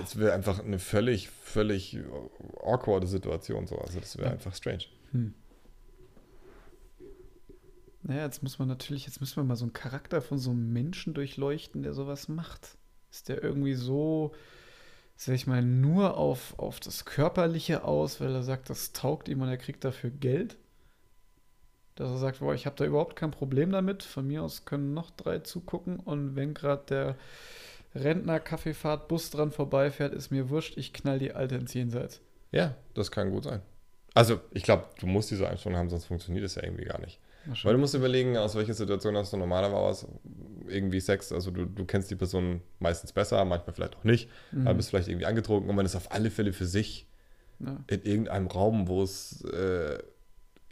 es 0.03 0.19
wäre 0.19 0.33
einfach 0.33 0.61
eine 0.63 0.79
völlig, 0.79 1.29
völlig 1.29 1.99
awkwarde 2.63 3.07
Situation 3.07 3.67
so. 3.67 3.77
Also 3.79 4.01
das 4.01 4.17
wäre 4.17 4.29
Ja. 4.29 4.33
einfach 4.35 4.55
strange. 4.55 4.85
Hm. 5.13 5.35
Naja, 8.03 8.25
jetzt 8.27 8.43
muss 8.43 8.59
man 8.59 8.69
natürlich, 8.69 9.07
jetzt 9.07 9.21
müssen 9.21 9.37
wir 9.37 9.45
mal 9.45 9.57
so 9.57 9.65
einen 9.65 9.73
Charakter 9.73 10.21
von 10.21 10.39
so 10.39 10.51
einem 10.51 10.73
Menschen 10.73 11.15
durchleuchten, 11.15 11.83
der 11.83 11.95
sowas 11.95 12.29
macht. 12.29 12.77
Ist 13.11 13.29
der 13.31 13.43
irgendwie 13.43 13.75
so, 13.75 14.35
sag 15.17 15.37
ich 15.37 15.47
mal, 15.47 15.63
nur 15.63 16.19
auf, 16.19 16.59
auf 16.59 16.81
das 16.81 17.07
Körperliche 17.07 17.85
aus, 17.85 18.21
weil 18.21 18.35
er 18.35 18.43
sagt, 18.43 18.69
das 18.69 18.93
taugt 18.93 19.29
ihm 19.29 19.41
und 19.41 19.49
er 19.49 19.57
kriegt 19.57 19.85
dafür 19.85 20.11
Geld? 20.11 20.59
Dass 21.97 22.11
er 22.11 22.19
sagt, 22.19 22.41
boah, 22.41 22.55
ich 22.55 22.67
habe 22.67 22.77
da 22.77 22.85
überhaupt 22.85 23.15
kein 23.17 23.31
Problem 23.31 23.71
damit. 23.71 24.03
Von 24.03 24.27
mir 24.27 24.43
aus 24.43 24.65
können 24.65 24.95
noch 24.95 25.11
drei 25.11 25.39
zugucken 25.41 25.99
und 26.01 26.35
wenn 26.37 26.53
gerade 26.55 26.83
der 26.89 27.17
Rentner 27.95 28.41
Kaffeefahrt 28.41 29.07
Bus 29.07 29.31
dran 29.31 29.53
vorbeifährt, 29.53 30.13
ist 30.13 30.31
mir 30.33 30.51
wurscht, 30.51 30.77
ich 30.77 30.93
knall 30.93 31.21
die 31.21 31.33
Alte 31.33 31.55
ins 31.55 31.73
Jenseits. 31.75 32.21
Ja, 32.51 32.75
das 32.95 33.11
kann 33.13 33.31
gut 33.31 33.45
sein. 33.45 33.61
Also, 34.15 34.41
ich 34.53 34.63
glaube, 34.65 34.85
du 35.01 35.07
musst 35.07 35.31
diese 35.31 35.49
Einstellung 35.49 35.79
haben, 35.79 35.91
sonst 35.91 36.07
funktioniert 36.07 36.45
das 36.45 36.55
ja 36.57 36.63
irgendwie 36.65 36.85
gar 36.85 37.01
nicht. 37.01 37.21
Weil 37.63 37.75
du 37.75 37.79
musst 37.79 37.95
überlegen, 37.95 38.37
aus 38.39 38.55
welcher 38.55 38.73
Situation 38.75 39.17
hast 39.17 39.33
du 39.33 39.37
normalerweise 39.37 40.09
irgendwie 40.67 40.99
Sex. 41.01 41.31
Also, 41.31 41.51
du, 41.51 41.67
du 41.67 41.85
kennst 41.85 42.11
die 42.11 42.15
Person 42.17 42.63
meistens 42.79 43.13
besser, 43.13 43.45
manchmal 43.45 43.75
vielleicht 43.75 43.97
auch 43.97 44.05
nicht, 44.05 44.29
Mhm. 44.53 44.67
aber 44.67 44.75
bist 44.77 44.91
vielleicht 44.91 45.09
irgendwie 45.09 45.27
angetrunken 45.27 45.69
und 45.69 45.77
man 45.77 45.85
ist 45.85 45.95
auf 45.95 46.11
alle 46.11 46.31
Fälle 46.31 46.53
für 46.53 46.65
sich 46.67 47.07
Ja. 47.61 47.77
in 47.89 48.03
irgendeinem 48.03 48.47
Raum, 48.47 48.89
wo 48.89 49.03
es 49.03 49.43
äh, 49.45 49.99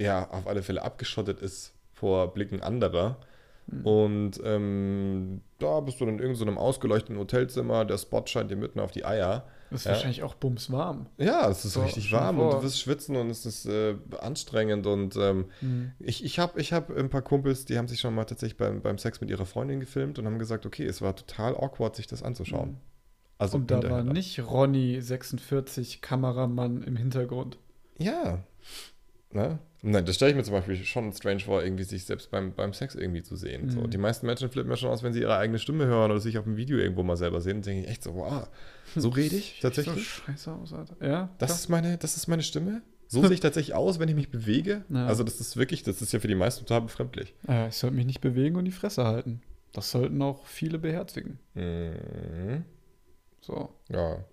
ja 0.03 0.29
auf 0.31 0.47
alle 0.47 0.63
Fälle 0.63 0.83
abgeschottet 0.83 1.41
ist 1.41 1.73
vor 1.93 2.33
Blicken 2.35 2.63
anderer. 2.63 3.19
Mhm. 3.69 3.87
Und 3.87 4.41
ähm, 4.45 5.41
da 5.61 5.79
bist 5.81 6.01
du 6.01 6.05
dann 6.05 6.15
in 6.15 6.21
irgendeinem 6.21 6.59
ausgeleuchteten 6.59 7.17
Hotelzimmer, 7.17 7.85
der 7.85 7.97
Spot 7.99 8.23
scheint 8.27 8.51
dir 8.51 8.57
mitten 8.57 8.81
auf 8.81 8.91
die 8.91 9.05
Eier. 9.05 9.45
Das 9.71 9.81
ist 9.81 9.85
Ja. 9.87 9.93
wahrscheinlich 9.93 10.23
auch 10.25 10.35
bumswarm. 10.35 11.07
Ja, 11.17 11.49
es 11.49 11.65
ist 11.65 11.75
So, 11.75 11.83
richtig 11.83 12.11
warm 12.13 12.41
und 12.41 12.51
vor. 12.51 12.59
du 12.61 12.67
wirst 12.67 12.81
schwitzen 12.81 13.17
und 13.17 13.31
es 13.31 13.47
ist 13.47 13.65
äh, 13.67 13.95
anstrengend. 14.21 14.87
Und 14.87 15.17
ähm, 15.17 15.47
ich, 16.01 16.25
ich 16.25 16.39
habe 16.41 16.61
ich 16.61 16.73
hab 16.73 16.91
ein 16.91 17.09
paar 17.09 17.23
Kumpels, 17.23 17.65
die 17.65 17.79
haben 17.79 17.89
sich 17.89 18.01
schon 18.01 18.15
mal 18.15 18.25
tatsächlich 18.25 18.59
beim, 18.59 18.83
beim 18.83 18.99
Sex 18.99 19.21
mit 19.21 19.31
ihrer 19.31 19.47
Freundin 19.47 19.79
gefilmt 19.81 20.19
und 20.19 20.27
haben 20.27 20.39
gesagt, 20.41 20.67
okay, 20.67 20.85
es 20.85 21.01
war 21.01 21.15
total 21.17 21.55
awkward, 21.57 21.95
sich 21.97 22.07
das 22.09 22.23
anzuschauen. 22.23 22.79
Also 23.39 23.57
Und 23.59 23.71
da 23.71 23.83
war 23.89 24.03
nicht 24.03 24.41
Ronny 24.41 25.01
46 25.01 26.01
Kameramann 26.03 26.83
im 26.83 26.97
Hintergrund. 26.97 27.59
Ja. 27.99 28.41
Ne? 29.31 29.59
Nein, 29.85 30.05
das 30.07 30.15
stelle 30.15 30.31
ich 30.31 30.37
mir 30.37 30.45
zum 30.45 30.55
Beispiel 30.55 30.77
schon 30.85 31.13
strange 31.13 31.41
vor, 31.41 31.63
irgendwie 31.63 31.83
sich 31.83 32.05
selbst 32.05 32.31
beim, 32.31 32.55
beim 32.55 32.73
Sex 32.73 32.95
irgendwie 32.95 33.23
zu 33.25 33.35
sehen. 33.35 33.69
So, 33.69 33.81
Mhm. 33.81 33.91
die 33.91 33.99
meisten 33.99 34.27
Menschen 34.27 34.49
flippen 34.49 34.71
ja 34.71 34.77
schon 34.77 34.91
aus, 34.91 35.03
wenn 35.03 35.13
sie 35.13 35.21
ihre 35.21 35.37
eigene 35.37 35.59
Stimme 35.59 35.87
hören 35.87 36.13
oder 36.13 36.21
sich 36.21 36.39
auf 36.39 36.45
dem 36.45 36.57
Video 36.57 36.79
irgendwo 36.79 37.03
mal 37.03 37.17
selber 37.17 37.41
sehen 37.41 37.57
und 37.57 37.67
denken 37.67 37.85
echt 37.89 38.05
so, 38.05 38.15
wow, 38.15 38.49
so 38.95 39.09
rede 39.11 39.35
ich 39.35 39.59
tatsächlich? 39.61 39.95
So 40.09 40.23
scheiße 40.27 40.53
aus, 40.53 40.73
Alter. 40.73 40.97
Ja, 41.05 41.31
Das 41.39 41.49
klar. 41.49 41.59
ist 41.59 41.69
meine, 41.69 41.99
das 41.99 42.17
ist 42.17 42.29
meine 42.29 42.43
Stimme? 42.45 42.83
So 43.09 43.23
sehe 43.23 43.33
ich 43.35 43.41
tatsächlich 43.41 43.75
aus, 43.75 43.99
wenn 43.99 44.09
ich 44.09 44.15
mich 44.15 44.31
bewege? 44.31 44.85
Ja. 44.89 45.07
Also 45.09 45.25
das 45.25 45.41
ist 45.41 45.57
wirklich, 45.57 45.83
das 45.83 46.01
ist 46.01 46.13
ja 46.13 46.21
für 46.21 46.29
die 46.29 46.37
meisten 46.37 46.65
total 46.65 46.83
befremdlich. 46.83 47.35
Äh, 47.49 47.69
ich 47.69 47.75
sollte 47.75 47.97
mich 47.97 48.07
nicht 48.07 48.21
bewegen 48.21 48.55
und 48.57 48.65
die 48.67 48.71
Fresse 48.71 49.05
halten. 49.05 49.43
Das 49.73 49.91
sollten 49.91 50.23
auch 50.23 50.47
viele 50.47 50.79
beherzigen. 50.79 51.41
Mhm. 51.55 52.65
So. 53.41 53.71
Ja. 53.89 54.25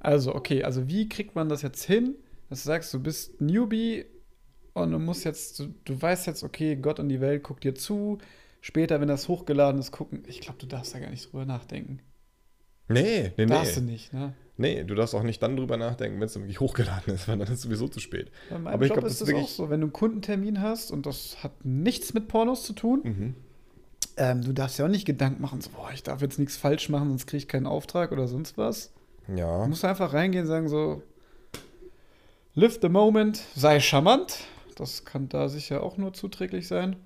Also, 0.00 0.34
okay, 0.34 0.64
also 0.64 0.88
wie 0.88 1.08
kriegt 1.08 1.36
man 1.36 1.48
das 1.48 1.62
jetzt 1.62 1.84
hin, 1.84 2.16
dass 2.50 2.62
du 2.64 2.66
sagst, 2.66 2.92
du 2.92 3.00
bist 3.00 3.40
Newbie 3.40 4.06
und 4.82 4.92
du 4.92 4.98
musst 4.98 5.24
jetzt, 5.24 5.58
du, 5.58 5.74
du 5.84 6.00
weißt 6.00 6.26
jetzt, 6.26 6.42
okay, 6.42 6.76
Gott 6.76 7.00
und 7.00 7.08
die 7.08 7.20
Welt 7.20 7.42
guckt 7.42 7.64
dir 7.64 7.74
zu. 7.74 8.18
Später, 8.60 9.00
wenn 9.00 9.08
das 9.08 9.28
hochgeladen 9.28 9.80
ist, 9.80 9.92
gucken. 9.92 10.22
Ich 10.26 10.40
glaube, 10.40 10.58
du 10.58 10.66
darfst 10.66 10.94
da 10.94 10.98
gar 10.98 11.10
nicht 11.10 11.26
drüber 11.32 11.44
nachdenken. 11.44 12.00
Nee, 12.88 13.32
nee, 13.36 13.46
Darfst 13.46 13.76
du 13.76 13.80
nee. 13.80 13.92
nicht, 13.92 14.12
ne? 14.12 14.34
Nee, 14.58 14.84
du 14.84 14.94
darfst 14.94 15.14
auch 15.14 15.22
nicht 15.22 15.42
dann 15.42 15.56
drüber 15.56 15.76
nachdenken, 15.76 16.18
wenn 16.18 16.26
es 16.26 16.32
dann 16.32 16.42
wirklich 16.44 16.60
hochgeladen 16.60 17.14
ist, 17.14 17.28
weil 17.28 17.36
dann 17.38 17.46
ist 17.48 17.54
es 17.54 17.62
sowieso 17.62 17.88
zu 17.88 18.00
spät. 18.00 18.30
Bei 18.48 18.58
meinem 18.58 18.74
Aber 18.74 18.84
ich 18.84 18.90
Job 18.90 18.98
glaub, 19.00 19.10
ist 19.10 19.20
das 19.20 19.32
auch 19.34 19.48
so. 19.48 19.70
Wenn 19.70 19.80
du 19.80 19.86
einen 19.86 19.92
Kundentermin 19.92 20.60
hast 20.62 20.90
und 20.90 21.04
das 21.06 21.42
hat 21.42 21.64
nichts 21.64 22.14
mit 22.14 22.28
Pornos 22.28 22.64
zu 22.64 22.72
tun, 22.72 23.00
Mhm. 23.04 23.34
ähm, 24.16 24.42
du 24.42 24.52
darfst 24.52 24.78
ja 24.78 24.84
auch 24.86 24.90
nicht 24.90 25.04
Gedanken 25.04 25.42
machen, 25.42 25.60
so, 25.60 25.70
boah, 25.70 25.90
ich 25.92 26.02
darf 26.02 26.22
jetzt 26.22 26.38
nichts 26.38 26.56
falsch 26.56 26.88
machen, 26.88 27.08
sonst 27.08 27.26
kriege 27.26 27.38
ich 27.38 27.48
keinen 27.48 27.66
Auftrag 27.66 28.12
oder 28.12 28.28
sonst 28.28 28.56
was. 28.56 28.92
Du 29.26 29.34
Ja. 29.36 29.66
musst 29.66 29.84
einfach 29.84 30.12
reingehen 30.12 30.44
und 30.44 30.48
sagen 30.48 30.68
so, 30.68 31.02
live 32.54 32.78
the 32.80 32.88
moment, 32.88 33.42
sei 33.54 33.80
charmant. 33.80 34.38
Das 34.76 35.04
kann 35.04 35.28
da 35.28 35.48
sicher 35.48 35.82
auch 35.82 35.96
nur 35.96 36.12
zuträglich 36.12 36.68
sein. 36.68 36.96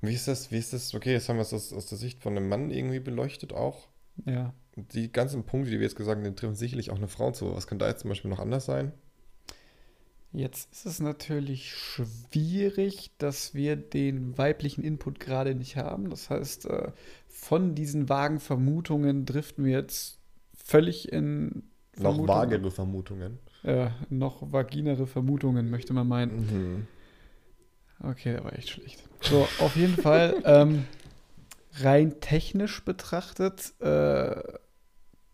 Wie 0.00 0.14
ist 0.14 0.28
das, 0.28 0.50
wie 0.50 0.58
ist 0.58 0.72
das, 0.72 0.94
okay, 0.94 1.12
jetzt 1.12 1.28
haben 1.28 1.36
wir 1.36 1.42
es 1.42 1.52
aus, 1.52 1.72
aus 1.72 1.86
der 1.86 1.98
Sicht 1.98 2.22
von 2.22 2.36
einem 2.36 2.48
Mann 2.48 2.70
irgendwie 2.70 3.00
beleuchtet 3.00 3.52
auch. 3.52 3.88
Ja. 4.24 4.54
Die 4.76 5.12
ganzen 5.12 5.44
Punkte, 5.44 5.70
die 5.70 5.78
wir 5.78 5.86
jetzt 5.86 5.96
gesagt 5.96 6.24
haben, 6.24 6.36
treffen 6.36 6.54
sicherlich 6.54 6.90
auch 6.90 6.96
eine 6.96 7.08
Frau 7.08 7.32
zu. 7.32 7.54
Was 7.54 7.66
kann 7.66 7.80
da 7.80 7.88
jetzt 7.88 8.00
zum 8.02 8.08
Beispiel 8.08 8.30
noch 8.30 8.38
anders 8.38 8.64
sein? 8.64 8.92
Jetzt 10.32 10.72
ist 10.72 10.86
es 10.86 11.00
natürlich 11.00 11.72
schwierig, 11.74 13.10
dass 13.18 13.54
wir 13.54 13.76
den 13.76 14.36
weiblichen 14.36 14.84
Input 14.84 15.18
gerade 15.20 15.54
nicht 15.54 15.76
haben. 15.76 16.10
Das 16.10 16.30
heißt, 16.30 16.66
äh, 16.66 16.92
von 17.26 17.74
diesen 17.74 18.08
vagen 18.08 18.38
Vermutungen 18.38 19.24
driften 19.24 19.64
wir 19.64 19.72
jetzt 19.72 20.18
völlig 20.52 21.10
in 21.10 21.64
Noch 21.96 22.28
vagere 22.28 22.70
Vermutungen. 22.70 23.38
Äh, 23.64 23.90
noch 24.08 24.52
vaginere 24.52 25.06
Vermutungen, 25.06 25.70
möchte 25.70 25.92
man 25.92 26.06
meinen. 26.06 26.46
Mhm. 26.46 26.86
Okay, 28.00 28.32
der 28.32 28.44
war 28.44 28.52
echt 28.52 28.70
schlecht. 28.70 29.02
So, 29.22 29.48
auf 29.58 29.74
jeden 29.76 29.96
Fall, 29.96 30.40
ähm, 30.44 30.84
rein 31.80 32.20
technisch 32.20 32.84
betrachtet, 32.84 33.74
äh, 33.80 34.40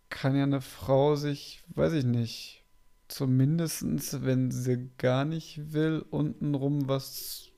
kann 0.09 0.37
ja 0.37 0.45
eine 0.45 0.61
Frau 0.61 1.17
sich, 1.17 1.63
weiß 1.75 1.93
ich 1.93 2.05
nicht, 2.05 2.65
zumindestens, 3.09 4.23
wenn 4.23 4.51
sie 4.51 4.91
gar 4.97 5.25
nicht 5.25 5.73
will, 5.73 6.05
untenrum 6.11 6.89
was 6.89 7.51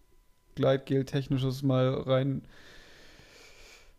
Gleitgel-technisches 0.57 1.63
mal 1.63 1.95
rein 1.95 2.43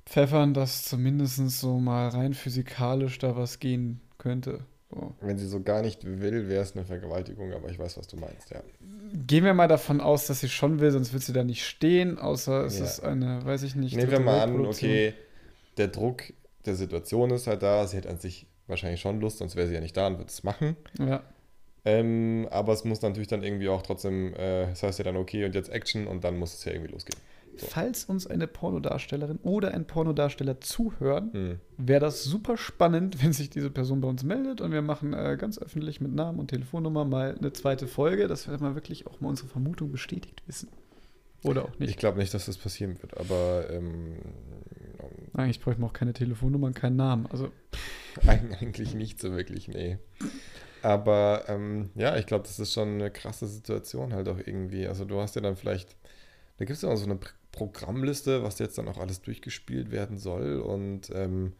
pfeffern, 0.05 0.53
dass 0.53 0.83
zumindest 0.83 1.37
so 1.49 1.79
mal 1.79 2.09
rein 2.09 2.33
physikalisch 2.33 3.19
da 3.19 3.35
was 3.35 3.59
gehen 3.59 4.01
könnte. 4.17 4.65
So. 4.89 5.13
Wenn 5.19 5.37
sie 5.37 5.47
so 5.47 5.61
gar 5.61 5.81
nicht 5.81 6.05
will, 6.05 6.47
wäre 6.47 6.61
es 6.61 6.75
eine 6.75 6.85
Vergewaltigung, 6.85 7.51
aber 7.53 7.69
ich 7.69 7.77
weiß, 7.77 7.97
was 7.97 8.07
du 8.07 8.15
meinst, 8.17 8.49
ja. 8.51 8.61
Gehen 9.27 9.43
wir 9.43 9.53
mal 9.53 9.67
davon 9.67 9.99
aus, 9.99 10.27
dass 10.27 10.39
sie 10.39 10.49
schon 10.49 10.79
will, 10.79 10.91
sonst 10.91 11.11
wird 11.13 11.23
sie 11.23 11.33
da 11.33 11.43
nicht 11.43 11.65
stehen, 11.65 12.17
außer 12.17 12.63
es 12.65 12.79
Ja. 12.79 12.85
ist 12.85 12.99
eine, 13.01 13.43
weiß 13.45 13.63
ich 13.63 13.75
nicht. 13.75 13.95
Nehmen 13.95 14.11
wir 14.11 14.19
mal 14.19 14.41
an, 14.41 14.65
okay, 14.65 15.13
der 15.77 15.89
Druck 15.89 16.23
der 16.65 16.75
Situation 16.75 17.31
ist 17.31 17.47
halt 17.47 17.63
da, 17.63 17.85
sie 17.87 17.97
hat 17.97 18.07
an 18.07 18.17
sich 18.19 18.45
wahrscheinlich 18.67 19.01
schon 19.01 19.19
Lust, 19.21 19.37
sonst 19.39 19.55
wäre 19.55 19.67
sie 19.67 19.73
ja 19.73 19.81
nicht 19.81 19.95
da 19.95 20.07
und 20.07 20.17
würde 20.17 20.29
es 20.29 20.43
machen. 20.43 20.75
Ja, 20.99 21.23
Ähm, 21.85 22.47
aber 22.51 22.73
es 22.73 22.83
muss 22.83 23.01
natürlich 23.01 23.29
dann 23.29 23.43
irgendwie 23.43 23.69
auch 23.69 23.81
trotzdem, 23.81 24.33
äh, 24.33 24.67
das 24.67 24.83
heißt 24.83 24.99
ja 24.99 25.05
dann 25.05 25.15
okay 25.15 25.45
und 25.45 25.55
jetzt 25.55 25.69
Action 25.69 26.05
und 26.07 26.23
dann 26.25 26.37
muss 26.37 26.53
es 26.53 26.65
ja 26.65 26.73
irgendwie 26.73 26.91
losgehen. 26.91 27.17
Falls 27.61 28.05
uns 28.05 28.27
eine 28.27 28.47
Pornodarstellerin 28.47 29.37
oder 29.43 29.73
ein 29.73 29.85
Pornodarsteller 29.87 30.61
zuhören, 30.61 31.31
Hm. 31.33 31.59
wäre 31.77 31.99
das 32.01 32.23
super 32.23 32.57
spannend, 32.57 33.23
wenn 33.23 33.33
sich 33.33 33.49
diese 33.49 33.69
Person 33.69 34.01
bei 34.01 34.07
uns 34.07 34.23
meldet 34.23 34.61
und 34.61 34.71
wir 34.71 34.81
machen 34.81 35.13
äh, 35.13 35.37
ganz 35.39 35.57
öffentlich 35.59 36.01
mit 36.01 36.13
Namen 36.13 36.39
und 36.39 36.47
Telefonnummer 36.49 37.05
mal 37.05 37.35
eine 37.37 37.53
zweite 37.53 37.87
Folge, 37.87 38.27
dass 38.27 38.47
wir 38.49 38.57
mal 38.59 38.75
wirklich 38.75 39.07
auch 39.07 39.19
mal 39.21 39.29
unsere 39.29 39.47
Vermutung 39.47 39.91
bestätigt 39.91 40.41
wissen. 40.47 40.69
Oder 41.43 41.65
auch 41.65 41.73
Ich 41.73 41.79
nicht. 41.79 41.99
glaube 41.99 42.17
nicht, 42.17 42.33
dass 42.33 42.47
das 42.47 42.57
passieren 42.57 42.99
wird, 43.01 43.15
aber 43.17 43.69
ähm, 43.69 44.15
Eigentlich 45.33 45.59
bräuchten 45.61 45.81
wir 45.83 45.87
auch 45.87 45.93
keine 45.93 46.13
Telefonnummer 46.13 46.67
und 46.67 46.75
keinen 46.75 46.95
Namen. 46.95 47.27
Also, 47.27 47.51
Eig- 48.25 48.59
Eigentlich 48.59 48.95
nicht 48.95 49.19
so 49.21 49.31
wirklich, 49.35 49.67
nee. 49.67 49.97
Aber 50.81 51.43
ähm, 51.47 51.89
ja, 51.95 52.17
ich 52.17 52.25
glaube, 52.25 52.43
das 52.45 52.59
ist 52.59 52.73
schon 52.73 52.89
eine 52.95 53.11
krasse 53.11 53.47
Situation 53.47 54.13
halt 54.13 54.27
auch 54.29 54.37
irgendwie. 54.37 54.87
Also 54.87 55.05
du 55.05 55.19
hast 55.19 55.35
ja 55.35 55.41
dann 55.41 55.55
vielleicht, 55.55 55.95
da 56.57 56.65
gibt 56.65 56.75
es 56.77 56.81
ja 56.81 56.89
auch 56.89 56.95
so 56.95 57.05
eine 57.05 57.19
Programmliste, 57.57 58.43
was 58.43 58.59
jetzt 58.59 58.77
dann 58.77 58.87
auch 58.87 58.99
alles 58.99 59.21
durchgespielt 59.21 59.89
werden 59.89 60.19
soll. 60.19 60.59
Und 60.59 61.09
ähm, 61.13 61.53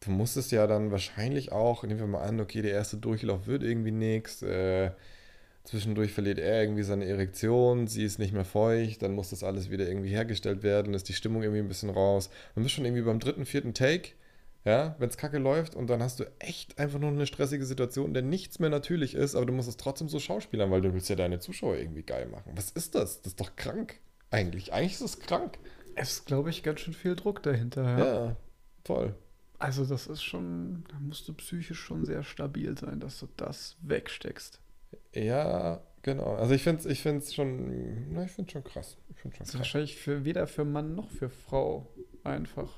du 0.00 0.10
musstest 0.10 0.52
ja 0.52 0.66
dann 0.66 0.90
wahrscheinlich 0.90 1.50
auch, 1.50 1.82
nehmen 1.82 2.00
wir 2.00 2.06
mal 2.06 2.22
an, 2.22 2.40
okay, 2.40 2.60
der 2.60 2.72
erste 2.72 2.98
Durchlauf 2.98 3.46
wird 3.46 3.62
irgendwie 3.62 3.90
nichts. 3.90 4.42
Äh, 4.42 4.90
zwischendurch 5.64 6.12
verliert 6.12 6.38
er 6.38 6.62
irgendwie 6.62 6.82
seine 6.82 7.06
Erektion, 7.06 7.86
sie 7.86 8.04
ist 8.04 8.18
nicht 8.18 8.34
mehr 8.34 8.44
feucht, 8.44 9.02
dann 9.02 9.14
muss 9.14 9.30
das 9.30 9.42
alles 9.42 9.70
wieder 9.70 9.88
irgendwie 9.88 10.10
hergestellt 10.10 10.62
werden, 10.62 10.94
ist 10.94 11.08
die 11.08 11.14
Stimmung 11.14 11.42
irgendwie 11.42 11.60
ein 11.60 11.68
bisschen 11.68 11.90
raus. 11.90 12.28
Dann 12.54 12.64
bist 12.64 12.74
schon 12.74 12.84
irgendwie 12.84 13.02
beim 13.02 13.20
dritten, 13.20 13.46
vierten 13.46 13.72
Take. 13.72 14.10
Ja, 14.66 14.94
wenn 14.98 15.08
es 15.08 15.16
kacke 15.16 15.38
läuft 15.38 15.74
und 15.74 15.88
dann 15.88 16.02
hast 16.02 16.20
du 16.20 16.24
echt 16.38 16.78
einfach 16.78 16.98
nur 16.98 17.08
eine 17.08 17.26
stressige 17.26 17.64
Situation, 17.64 18.08
in 18.08 18.14
der 18.14 18.22
nichts 18.22 18.58
mehr 18.58 18.68
natürlich 18.68 19.14
ist, 19.14 19.34
aber 19.34 19.46
du 19.46 19.54
musst 19.54 19.70
es 19.70 19.78
trotzdem 19.78 20.10
so 20.10 20.20
schauspielern, 20.20 20.70
weil 20.70 20.82
du 20.82 20.92
willst 20.92 21.08
ja 21.08 21.16
deine 21.16 21.38
Zuschauer 21.38 21.78
irgendwie 21.78 22.02
geil 22.02 22.26
machen. 22.26 22.52
Was 22.56 22.70
ist 22.70 22.94
das? 22.94 23.22
Das 23.22 23.32
ist 23.32 23.40
doch 23.40 23.56
krank. 23.56 24.00
Eigentlich. 24.30 24.72
Eigentlich 24.72 24.94
ist 24.94 25.00
es 25.00 25.20
krank. 25.20 25.58
es 25.96 26.12
ist, 26.12 26.26
glaube 26.26 26.50
ich, 26.50 26.62
ganz 26.62 26.80
schön 26.80 26.94
viel 26.94 27.16
Druck 27.16 27.42
dahinter. 27.42 27.82
Ja, 27.98 28.24
Ja. 28.26 28.36
voll. 28.84 29.14
Also, 29.58 29.84
das 29.84 30.06
ist 30.06 30.22
schon, 30.22 30.84
da 30.88 30.98
musst 31.00 31.28
du 31.28 31.34
psychisch 31.34 31.78
schon 31.78 32.06
sehr 32.06 32.22
stabil 32.22 32.76
sein, 32.78 32.98
dass 33.00 33.18
du 33.20 33.28
das 33.36 33.76
wegsteckst. 33.82 34.58
Ja, 35.14 35.82
genau. 36.02 36.34
Also 36.36 36.54
ich 36.54 36.62
finde 36.62 36.80
es 36.80 36.86
ich 36.86 37.02
find's 37.02 37.34
schon, 37.34 38.12
na, 38.12 38.24
ich 38.24 38.30
find's 38.30 38.52
schon 38.52 38.64
krass. 38.64 38.96
Ich 39.10 39.18
find's 39.18 39.36
schon 39.36 39.40
Das 39.44 39.48
ist 39.48 39.52
krass. 39.52 39.60
wahrscheinlich 39.60 39.96
für 39.96 40.24
weder 40.24 40.46
für 40.46 40.64
Mann 40.64 40.94
noch 40.94 41.10
für 41.10 41.28
Frau 41.28 41.88
einfach. 42.24 42.72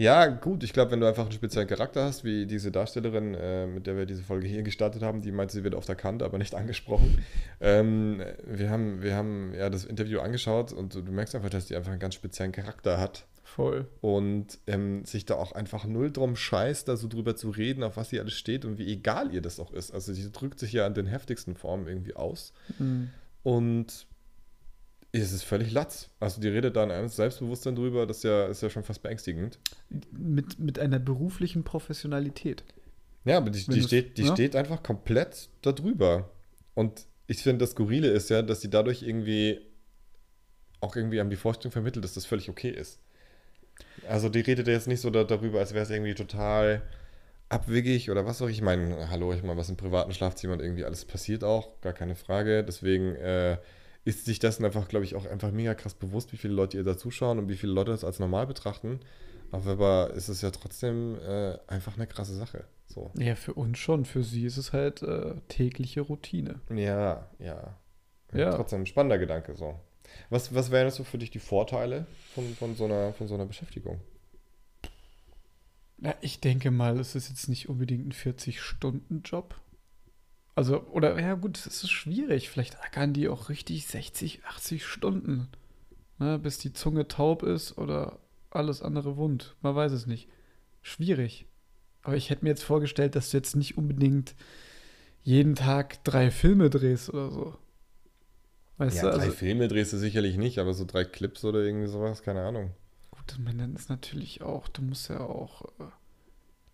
Ja, 0.00 0.28
gut, 0.28 0.64
ich 0.64 0.72
glaube, 0.72 0.92
wenn 0.92 1.00
du 1.00 1.06
einfach 1.06 1.24
einen 1.24 1.32
speziellen 1.32 1.68
Charakter 1.68 2.04
hast, 2.04 2.24
wie 2.24 2.46
diese 2.46 2.72
Darstellerin, 2.72 3.34
äh, 3.34 3.66
mit 3.66 3.86
der 3.86 3.98
wir 3.98 4.06
diese 4.06 4.22
Folge 4.22 4.48
hier 4.48 4.62
gestartet 4.62 5.02
haben, 5.02 5.20
die 5.20 5.30
meinte, 5.30 5.52
sie 5.52 5.62
wird 5.62 5.74
auf 5.74 5.84
der 5.84 5.94
Kante, 5.94 6.24
aber 6.24 6.38
nicht 6.38 6.54
angesprochen. 6.62 7.18
ähm, 7.60 8.22
wir, 8.46 8.70
haben, 8.70 9.02
wir 9.02 9.14
haben 9.14 9.52
ja 9.52 9.68
das 9.68 9.84
Interview 9.84 10.20
angeschaut 10.20 10.72
und 10.72 10.94
du, 10.94 11.02
du 11.02 11.12
merkst 11.12 11.34
einfach, 11.34 11.50
dass 11.50 11.66
die 11.66 11.76
einfach 11.76 11.90
einen 11.90 12.00
ganz 12.00 12.14
speziellen 12.14 12.50
Charakter 12.50 12.98
hat 12.98 13.26
Voll. 13.44 13.88
und 14.00 14.58
ähm, 14.66 15.04
sich 15.04 15.26
da 15.26 15.34
auch 15.34 15.52
einfach 15.52 15.84
null 15.84 16.10
drum 16.10 16.34
scheißt, 16.34 16.88
da 16.88 16.96
so 16.96 17.06
drüber 17.06 17.36
zu 17.36 17.50
reden, 17.50 17.82
auf 17.82 17.98
was 17.98 18.08
sie 18.08 18.20
alles 18.20 18.32
steht 18.38 18.64
und 18.64 18.78
wie 18.78 18.90
egal 18.90 19.34
ihr 19.34 19.42
das 19.42 19.60
auch 19.60 19.70
ist. 19.70 19.90
Also 19.92 20.14
sie 20.14 20.32
drückt 20.32 20.60
sich 20.60 20.72
ja 20.72 20.86
in 20.86 20.94
den 20.94 21.08
heftigsten 21.08 21.56
Formen 21.56 21.86
irgendwie 21.86 22.16
aus 22.16 22.54
Mhm. 22.78 23.10
und 23.42 24.06
es 25.12 25.32
ist 25.32 25.42
völlig 25.42 25.72
latz. 25.72 26.08
Also 26.20 26.40
die 26.40 26.48
redet 26.48 26.76
da 26.76 26.84
in 26.84 26.90
einem 26.90 27.08
Selbstbewusstsein 27.08 27.74
drüber, 27.74 28.06
das 28.06 28.18
ist 28.18 28.22
ja, 28.24 28.46
ist 28.46 28.62
ja 28.62 28.70
schon 28.70 28.84
fast 28.84 29.02
beängstigend. 29.02 29.58
Mit, 30.12 30.58
mit 30.58 30.78
einer 30.78 30.98
beruflichen 30.98 31.64
Professionalität. 31.64 32.62
Ja, 33.24 33.38
aber 33.38 33.50
die, 33.50 33.64
die, 33.64 33.82
steht, 33.82 34.18
die 34.18 34.24
ja? 34.24 34.32
steht 34.32 34.56
einfach 34.56 34.82
komplett 34.82 35.48
darüber. 35.62 36.30
Und 36.74 37.06
ich 37.26 37.42
finde, 37.42 37.58
das 37.58 37.72
Skurrile 37.72 38.08
ist 38.08 38.30
ja, 38.30 38.42
dass 38.42 38.60
sie 38.60 38.70
dadurch 38.70 39.02
irgendwie 39.02 39.60
auch 40.80 40.96
irgendwie 40.96 41.20
an 41.20 41.28
die 41.28 41.36
Vorstellung 41.36 41.72
vermittelt, 41.72 42.04
dass 42.04 42.14
das 42.14 42.24
völlig 42.24 42.48
okay 42.48 42.70
ist. 42.70 43.00
Also 44.08 44.28
die 44.28 44.40
redet 44.40 44.66
jetzt 44.66 44.88
nicht 44.88 45.00
so 45.00 45.10
da, 45.10 45.24
darüber, 45.24 45.58
als 45.58 45.74
wäre 45.74 45.84
es 45.84 45.90
irgendwie 45.90 46.14
total 46.14 46.82
abwegig 47.48 48.10
oder 48.10 48.24
was 48.24 48.40
auch. 48.40 48.48
Ich 48.48 48.62
meine, 48.62 49.10
hallo, 49.10 49.32
ich 49.32 49.42
meine, 49.42 49.58
was 49.58 49.68
im 49.68 49.76
privaten 49.76 50.12
Schlafzimmer 50.12 50.58
irgendwie 50.60 50.84
alles 50.84 51.04
passiert 51.04 51.44
auch, 51.44 51.80
gar 51.80 51.92
keine 51.92 52.14
Frage. 52.14 52.64
Deswegen 52.64 53.16
äh, 53.16 53.58
ist 54.04 54.24
sich 54.24 54.38
dessen 54.38 54.64
einfach, 54.64 54.88
glaube 54.88 55.04
ich, 55.04 55.14
auch 55.14 55.26
einfach 55.26 55.50
mega 55.50 55.74
krass 55.74 55.94
bewusst, 55.94 56.32
wie 56.32 56.36
viele 56.36 56.54
Leute 56.54 56.78
ihr 56.78 56.84
da 56.84 56.96
zuschauen 56.96 57.38
und 57.38 57.48
wie 57.48 57.56
viele 57.56 57.72
Leute 57.72 57.90
das 57.90 58.04
als 58.04 58.18
normal 58.18 58.46
betrachten. 58.46 59.00
Aber 59.52 60.12
ist 60.14 60.28
es 60.28 60.42
ja 60.42 60.50
trotzdem 60.50 61.18
äh, 61.20 61.58
einfach 61.66 61.96
eine 61.96 62.06
krasse 62.06 62.34
Sache. 62.34 62.64
So. 62.86 63.10
Ja, 63.18 63.34
für 63.34 63.54
uns 63.54 63.78
schon. 63.78 64.04
Für 64.04 64.22
sie 64.22 64.44
ist 64.44 64.56
es 64.56 64.72
halt 64.72 65.02
äh, 65.02 65.34
tägliche 65.48 66.00
Routine. 66.02 66.60
Ja, 66.70 67.28
ja. 67.38 67.76
Ja. 68.32 68.54
Trotzdem 68.54 68.82
ein 68.82 68.86
spannender 68.86 69.18
Gedanke 69.18 69.56
so. 69.56 69.78
Was, 70.28 70.54
was 70.54 70.70
wären 70.70 70.90
so 70.90 71.04
für 71.04 71.18
dich 71.18 71.30
die 71.30 71.38
Vorteile 71.38 72.06
von, 72.34 72.44
von, 72.54 72.74
so, 72.76 72.84
einer, 72.84 73.12
von 73.12 73.28
so 73.28 73.34
einer 73.34 73.46
Beschäftigung? 73.46 74.00
Ja, 75.98 76.14
ich 76.20 76.40
denke 76.40 76.70
mal, 76.70 76.98
es 76.98 77.14
ist 77.14 77.28
jetzt 77.28 77.48
nicht 77.48 77.68
unbedingt 77.68 78.06
ein 78.06 78.12
40-Stunden-Job. 78.12 79.54
Also, 80.60 80.82
oder, 80.88 81.18
ja 81.18 81.36
gut, 81.36 81.56
es 81.56 81.84
ist 81.84 81.88
schwierig. 81.88 82.50
Vielleicht 82.50 82.78
ackern 82.82 83.14
die 83.14 83.30
auch 83.30 83.48
richtig 83.48 83.86
60, 83.86 84.44
80 84.44 84.84
Stunden, 84.84 85.48
ne, 86.18 86.38
bis 86.38 86.58
die 86.58 86.74
Zunge 86.74 87.08
taub 87.08 87.42
ist 87.42 87.78
oder 87.78 88.18
alles 88.50 88.82
andere 88.82 89.16
wund. 89.16 89.56
Man 89.62 89.74
weiß 89.74 89.90
es 89.92 90.04
nicht. 90.06 90.28
Schwierig. 90.82 91.46
Aber 92.02 92.14
ich 92.14 92.28
hätte 92.28 92.44
mir 92.44 92.50
jetzt 92.50 92.62
vorgestellt, 92.62 93.16
dass 93.16 93.30
du 93.30 93.38
jetzt 93.38 93.56
nicht 93.56 93.78
unbedingt 93.78 94.34
jeden 95.22 95.54
Tag 95.54 96.04
drei 96.04 96.30
Filme 96.30 96.68
drehst 96.68 97.08
oder 97.08 97.30
so. 97.30 97.56
Weißt 98.76 98.98
ja, 98.98 99.04
du, 99.04 99.16
drei 99.16 99.22
also, 99.22 99.32
Filme 99.34 99.66
drehst 99.66 99.94
du 99.94 99.96
sicherlich 99.96 100.36
nicht, 100.36 100.58
aber 100.58 100.74
so 100.74 100.84
drei 100.84 101.06
Clips 101.06 101.42
oder 101.42 101.60
irgendwie 101.60 101.88
sowas, 101.88 102.22
keine 102.22 102.42
Ahnung. 102.42 102.72
Gut, 103.12 103.38
meine, 103.38 103.62
dann 103.62 103.76
ist 103.76 103.88
natürlich 103.88 104.42
auch, 104.42 104.68
du 104.68 104.82
musst 104.82 105.08
ja 105.08 105.20
auch 105.20 105.64
äh, 105.80 105.84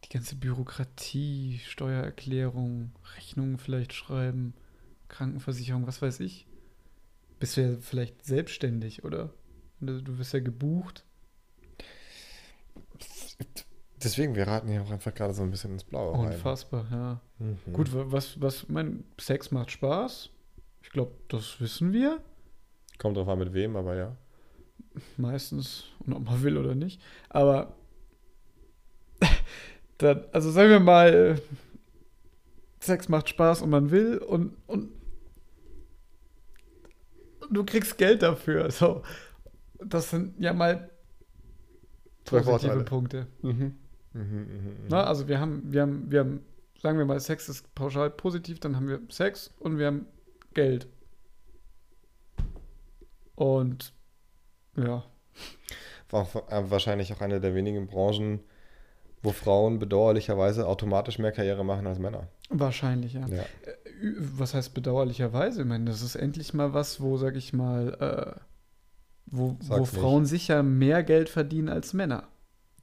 die 0.07 0.13
ganze 0.13 0.37
Bürokratie, 0.37 1.61
Steuererklärung, 1.65 2.93
Rechnungen 3.17 3.59
vielleicht 3.59 3.93
schreiben, 3.93 4.55
Krankenversicherung, 5.09 5.87
was 5.87 6.01
weiß 6.03 6.21
ich. 6.21 6.47
Bist 7.39 7.57
du 7.57 7.63
ja 7.63 7.77
vielleicht 7.81 8.25
selbstständig, 8.25 9.05
oder? 9.05 9.31
Du, 9.81 10.19
wirst 10.19 10.33
ja 10.33 10.41
gebucht. 10.41 11.05
Deswegen, 14.03 14.35
wir 14.35 14.47
raten 14.47 14.69
hier 14.69 14.83
auch 14.83 14.91
einfach 14.91 15.15
gerade 15.15 15.35
so 15.35 15.43
ein 15.43 15.51
bisschen 15.51 15.73
ins 15.73 15.85
Blaue 15.85 16.13
rein. 16.13 16.27
Unfassbar, 16.35 16.87
ja. 16.91 17.21
Mhm. 17.39 17.73
Gut, 17.73 17.93
wa- 17.95 18.05
was, 18.07 18.41
was, 18.41 18.69
mein 18.69 19.05
Sex 19.19 19.51
macht 19.51 19.71
Spaß. 19.71 20.31
Ich 20.83 20.91
glaube, 20.91 21.13
das 21.29 21.61
wissen 21.61 21.93
wir. 21.93 22.23
Kommt 22.99 23.17
drauf 23.17 23.29
an, 23.29 23.39
mit 23.39 23.53
wem, 23.53 23.77
aber 23.77 23.97
ja. 23.97 24.17
Meistens, 25.17 25.85
und 25.99 26.13
ob 26.15 26.25
man 26.25 26.43
will 26.43 26.57
oder 26.57 26.75
nicht. 26.75 27.03
Aber 27.29 27.77
dann, 29.99 30.25
also 30.33 30.51
sagen 30.51 30.71
wir 30.71 30.81
mal, 30.81 31.41
Sex 32.81 33.09
macht 33.09 33.29
Spaß 33.29 33.63
und 33.63 33.71
man 33.71 33.91
will 33.91 34.19
und, 34.19 34.57
und 34.67 34.91
du 37.51 37.65
kriegst 37.65 37.99
Geld 37.99 38.23
dafür. 38.23 38.71
So. 38.71 39.03
Das 39.79 40.11
sind 40.11 40.41
ja 40.41 40.53
mal 40.53 40.91
Zwei 42.25 42.41
positive 42.41 42.73
Vorteile. 42.73 42.85
Punkte. 42.85 43.27
Mhm. 43.43 43.77
Mhm, 44.13 44.23
mhm, 44.23 44.23
mhm. 44.23 44.77
Na, 44.89 45.05
also 45.05 45.29
wir 45.29 45.39
haben, 45.39 45.63
wir 45.73 45.83
haben, 45.83 46.11
wir 46.11 46.21
haben, 46.21 46.41
sagen 46.81 46.99
wir 46.99 47.05
mal, 47.05 47.21
Sex 47.21 47.49
ist 47.49 47.75
pauschal 47.75 48.11
positiv, 48.11 48.61
dann 48.61 48.77
haben 48.77 48.89
wir 48.89 49.01
Sex 49.11 49.53
und 49.59 49.79
wir 49.79 49.87
haben 49.87 50.07
Geld. 50.55 50.89
Und 53.35 53.93
ja. 54.77 55.05
War 56.11 56.23
auch, 56.23 56.51
äh, 56.51 56.71
wahrscheinlich 56.71 57.13
auch 57.13 57.21
eine 57.21 57.41
der 57.41 57.55
wenigen 57.55 57.87
Branchen, 57.87 58.41
wo 59.27 59.33
Frauen 59.33 59.81
bedauerlicherweise 59.81 60.69
automatisch 60.69 61.19
mehr 61.19 61.33
Karriere 61.33 61.65
machen 61.65 61.87
als 61.87 61.99
Männer. 61.99 62.29
Wahrscheinlich, 62.49 63.15
ja. 63.15 63.27
Ja. 63.27 63.45
Was 64.19 64.55
heißt 64.55 64.73
bedauerlicherweise? 64.73 65.63
Ich 65.63 65.67
meine, 65.67 65.87
das 65.87 66.01
ist 66.01 66.15
endlich 66.15 66.55
mal 66.55 66.75
was, 66.75 67.01
wo, 67.01 67.17
sag 67.17 67.35
ich 67.35 67.53
mal, 67.53 68.37
äh, 68.37 68.41
wo, 69.27 69.57
wo. 69.61 69.85
Frauen 69.85 70.27
sicher 70.27 70.63
mehr 70.63 71.03
Geld 71.03 71.29
verdienen 71.29 71.69
als 71.69 71.93
Männer. 71.93 72.29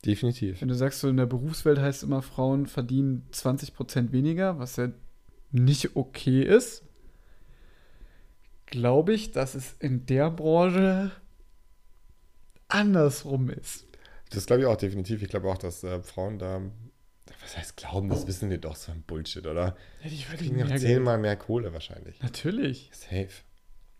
Definitiv. 0.06 0.60
Wenn 0.60 0.68
du 0.68 0.76
sagst, 0.76 1.00
so 1.00 1.08
in 1.08 1.16
der 1.16 1.28
Berufswelt 1.28 1.80
heißt 1.80 2.04
immer, 2.04 2.22
Frauen 2.22 2.68
verdienen 2.68 3.26
20% 3.32 4.12
weniger, 4.12 4.60
was 4.60 4.76
ja 4.76 4.90
nicht 5.52 5.96
okay 5.96 6.44
ist, 6.44 6.84
glaube 8.66 9.14
ich, 9.14 9.32
dass 9.32 9.56
es 9.56 9.78
in 9.80 10.06
der 10.08 10.30
Branche 10.30 11.12
andersrum 12.68 13.50
ist. 13.50 13.86
Das 14.34 14.46
glaube 14.46 14.64
ich 14.64 14.68
auch 14.68 14.78
definitiv. 14.78 15.22
Ich 15.22 15.30
glaube 15.30 15.50
auch, 15.50 15.58
dass 15.58 15.84
äh, 15.84 16.02
Frauen 16.02 16.40
da, 16.40 16.62
was 17.42 17.58
heißt 17.58 17.78
glauben, 17.78 18.10
das 18.10 18.28
wissen 18.28 18.50
wir 18.50 18.58
doch, 18.58 18.76
so 18.76 18.92
ein 18.92 19.04
Bullshit, 19.04 19.46
oder? 19.46 19.76
Ja, 20.04 20.10
die 20.10 20.24
verdienen 20.24 20.68
Geld. 20.68 20.82
zehnmal 20.82 21.18
mehr 21.18 21.36
Kohle 21.36 21.74
wahrscheinlich. 21.74 22.22
Natürlich. 22.22 22.90
Safe. 22.94 23.30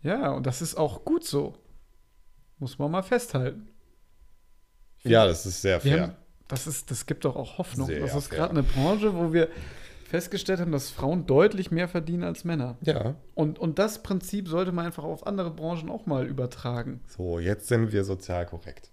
Ja, 0.02 0.32
und 0.32 0.46
das 0.46 0.62
ist 0.62 0.76
auch 0.76 1.04
gut 1.04 1.24
so. 1.24 1.54
Muss 2.58 2.78
man 2.78 2.90
mal 2.90 3.02
festhalten. 3.02 3.68
Ja, 5.02 5.26
das 5.26 5.44
ist 5.44 5.62
sehr 5.62 5.80
fair. 5.80 6.02
haben, 6.02 6.16
das, 6.48 6.66
ist, 6.66 6.90
das 6.90 7.06
gibt 7.06 7.24
doch 7.24 7.36
auch 7.36 7.58
Hoffnung. 7.58 7.86
Sehr 7.86 8.00
das 8.00 8.14
ist 8.14 8.30
gerade 8.30 8.50
eine 8.50 8.62
Branche, 8.62 9.14
wo 9.14 9.32
wir 9.32 9.48
festgestellt 10.04 10.60
haben, 10.60 10.72
dass 10.72 10.90
Frauen 10.90 11.26
deutlich 11.26 11.70
mehr 11.70 11.88
verdienen 11.88 12.22
als 12.22 12.44
Männer. 12.44 12.78
Ja. 12.82 13.16
Und, 13.34 13.58
und 13.58 13.78
das 13.78 14.02
Prinzip 14.02 14.48
sollte 14.48 14.72
man 14.72 14.86
einfach 14.86 15.04
auf 15.04 15.26
andere 15.26 15.50
Branchen 15.50 15.90
auch 15.90 16.06
mal 16.06 16.26
übertragen. 16.26 17.00
So, 17.08 17.38
jetzt 17.38 17.66
sind 17.68 17.92
wir 17.92 18.04
sozial 18.04 18.46
korrekt. 18.46 18.92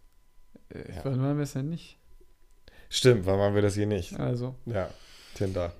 Ja. 0.74 1.06
Weil 1.06 1.16
man 1.16 1.38
wir 1.38 1.44
es 1.44 1.54
ja 1.54 1.62
nicht. 1.64 1.98
Stimmt, 2.90 3.26
warum 3.26 3.40
machen 3.40 3.56
wir 3.56 3.62
das 3.62 3.76
hier 3.76 3.86
nicht? 3.88 4.20
Also, 4.20 4.56
Ja, 4.66 4.90
Tinder. 5.36 5.72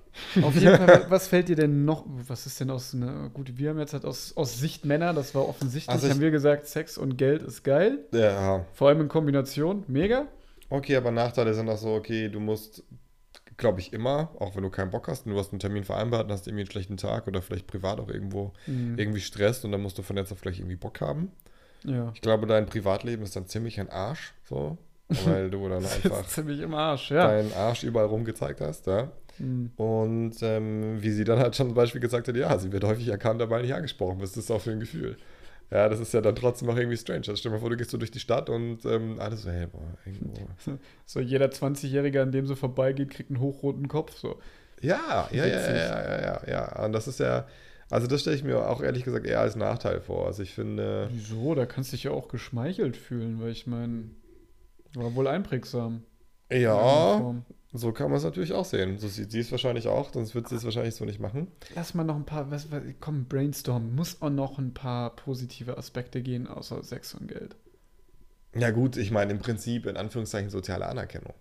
auf 0.42 0.54
jeden 0.54 0.76
Fall, 0.76 1.06
was 1.10 1.26
fällt 1.28 1.48
dir 1.48 1.56
denn 1.56 1.84
noch? 1.84 2.04
Was 2.26 2.46
ist 2.46 2.58
denn 2.60 2.70
aus 2.70 2.94
einer. 2.94 3.28
Gut, 3.30 3.58
wir 3.58 3.70
haben 3.70 3.78
jetzt 3.78 3.92
halt 3.92 4.04
aus, 4.06 4.34
aus 4.36 4.58
Sicht 4.58 4.84
Männer, 4.86 5.12
das 5.12 5.34
war 5.34 5.46
offensichtlich, 5.48 5.90
Also 5.92 6.06
ich- 6.06 6.12
haben 6.14 6.20
wir 6.20 6.30
gesagt, 6.30 6.66
Sex 6.66 6.96
und 6.96 7.16
Geld 7.18 7.42
ist 7.42 7.62
geil. 7.64 7.98
Ja, 8.12 8.64
Vor 8.72 8.88
allem 8.88 9.02
in 9.02 9.08
Kombination, 9.08 9.84
mega. 9.88 10.26
okay, 10.70 10.96
aber 10.96 11.10
Nachteile 11.10 11.52
sind 11.54 11.68
auch 11.68 11.76
so, 11.78 11.94
okay, 11.94 12.28
du 12.30 12.40
musst, 12.40 12.82
glaube 13.58 13.80
ich, 13.80 13.92
immer, 13.92 14.30
auch 14.38 14.56
wenn 14.56 14.62
du 14.62 14.70
keinen 14.70 14.90
Bock 14.90 15.08
hast 15.08 15.26
und 15.26 15.32
du 15.32 15.38
hast 15.38 15.52
einen 15.52 15.60
Termin 15.60 15.84
vereinbart 15.84 16.24
und 16.24 16.32
hast 16.32 16.46
irgendwie 16.46 16.62
einen 16.62 16.70
schlechten 16.70 16.96
Tag 16.96 17.28
oder 17.28 17.42
vielleicht 17.42 17.66
privat 17.66 18.00
auch 18.00 18.08
irgendwo 18.08 18.52
Mhm. 18.66 18.98
irgendwie 18.98 19.20
Stress 19.20 19.64
und 19.66 19.72
dann 19.72 19.82
musst 19.82 19.98
du 19.98 20.02
von 20.02 20.16
jetzt 20.16 20.32
auf 20.32 20.40
gleich 20.40 20.58
irgendwie 20.60 20.76
Bock 20.76 21.00
haben. 21.02 21.30
Ja. 21.84 22.10
Ich 22.14 22.20
glaube, 22.20 22.46
dein 22.46 22.66
Privatleben 22.66 23.22
ist 23.22 23.36
dann 23.36 23.46
ziemlich 23.46 23.80
ein 23.80 23.90
Arsch, 23.90 24.34
so, 24.44 24.78
weil 25.24 25.50
du 25.50 25.68
dann 25.68 25.84
einfach 26.04 26.26
ziemlich 26.26 26.60
im 26.60 26.74
Arsch, 26.74 27.10
ja. 27.10 27.26
deinen 27.26 27.52
Arsch 27.52 27.82
überall 27.84 28.06
rumgezeigt 28.06 28.60
hast, 28.60 28.86
ja. 28.86 29.10
Mhm. 29.38 29.70
Und 29.76 30.34
ähm, 30.42 31.02
wie 31.02 31.10
sie 31.10 31.24
dann 31.24 31.38
halt 31.38 31.56
schon 31.56 31.68
zum 31.68 31.74
Beispiel 31.74 32.00
gesagt 32.00 32.28
hat, 32.28 32.36
ja, 32.36 32.58
sie 32.58 32.72
wird 32.72 32.84
häufig 32.84 33.08
erkannt, 33.08 33.40
aber 33.42 33.60
nicht 33.60 33.74
angesprochen. 33.74 34.20
Was 34.20 34.30
ist 34.30 34.48
das 34.48 34.50
auch 34.50 34.60
für 34.60 34.72
ein 34.72 34.80
Gefühl? 34.80 35.16
Ja, 35.70 35.88
das 35.88 36.00
ist 36.00 36.12
ja 36.12 36.20
dann 36.20 36.36
trotzdem 36.36 36.68
auch 36.68 36.76
irgendwie 36.76 36.98
strange. 36.98 37.20
Also 37.20 37.36
stell 37.36 37.50
dir 37.50 37.56
mal 37.56 37.60
vor, 37.60 37.70
du 37.70 37.78
gehst 37.78 37.90
so 37.90 37.96
durch 37.96 38.10
die 38.10 38.20
Stadt 38.20 38.50
und 38.50 38.84
ähm, 38.84 39.18
alles 39.18 39.42
so, 39.42 39.50
hey, 39.50 39.66
boah, 39.66 39.80
irgendwo. 40.04 40.34
So 41.06 41.20
jeder 41.20 41.46
20-Jährige, 41.46 42.20
an 42.20 42.30
dem 42.30 42.46
so 42.46 42.54
vorbeigeht, 42.54 43.10
kriegt 43.10 43.30
einen 43.30 43.40
hochroten 43.40 43.88
Kopf. 43.88 44.18
So. 44.18 44.38
Ja, 44.82 45.28
ja, 45.32 45.46
ja, 45.46 45.60
ja, 45.60 45.74
ja, 45.74 46.20
ja, 46.20 46.42
ja. 46.46 46.84
Und 46.84 46.92
das 46.92 47.08
ist 47.08 47.20
ja, 47.20 47.46
also 47.92 48.06
das 48.06 48.22
stelle 48.22 48.36
ich 48.36 48.42
mir 48.44 48.68
auch 48.68 48.80
ehrlich 48.82 49.04
gesagt 49.04 49.26
eher 49.26 49.40
als 49.40 49.54
Nachteil 49.56 50.00
vor. 50.00 50.26
Also 50.26 50.42
ich 50.42 50.52
finde, 50.54 51.08
Wieso? 51.12 51.54
Da 51.54 51.66
kannst 51.66 51.92
du 51.92 51.96
dich 51.96 52.04
ja 52.04 52.10
auch 52.10 52.28
geschmeichelt 52.28 52.96
fühlen, 52.96 53.40
weil 53.40 53.50
ich 53.52 53.66
meine, 53.66 54.10
war 54.94 55.14
wohl 55.14 55.26
einprägsam. 55.28 56.02
ja, 56.50 57.34
so 57.74 57.92
kann 57.92 58.08
man 58.10 58.18
es 58.18 58.24
natürlich 58.24 58.52
auch 58.52 58.66
sehen. 58.66 58.98
So 58.98 59.08
sieht 59.08 59.30
sie 59.30 59.40
es 59.40 59.50
wahrscheinlich 59.50 59.88
auch, 59.88 60.12
sonst 60.12 60.34
wird 60.34 60.46
sie 60.48 60.56
es 60.56 60.64
wahrscheinlich 60.64 60.94
so 60.94 61.06
nicht 61.06 61.20
machen. 61.20 61.48
Lass 61.74 61.94
mal 61.94 62.04
noch 62.04 62.16
ein 62.16 62.26
paar, 62.26 62.50
was, 62.50 62.70
was, 62.70 62.82
komm, 63.00 63.24
brainstorm. 63.24 63.94
Muss 63.94 64.20
auch 64.20 64.28
noch 64.28 64.58
ein 64.58 64.74
paar 64.74 65.16
positive 65.16 65.78
Aspekte 65.78 66.20
gehen, 66.20 66.46
außer 66.46 66.82
Sex 66.82 67.14
und 67.14 67.28
Geld. 67.28 67.56
Ja 68.54 68.70
gut, 68.70 68.98
ich 68.98 69.10
meine 69.10 69.32
im 69.32 69.38
Prinzip 69.38 69.86
in 69.86 69.96
Anführungszeichen 69.96 70.50
soziale 70.50 70.86
Anerkennung. 70.86 71.32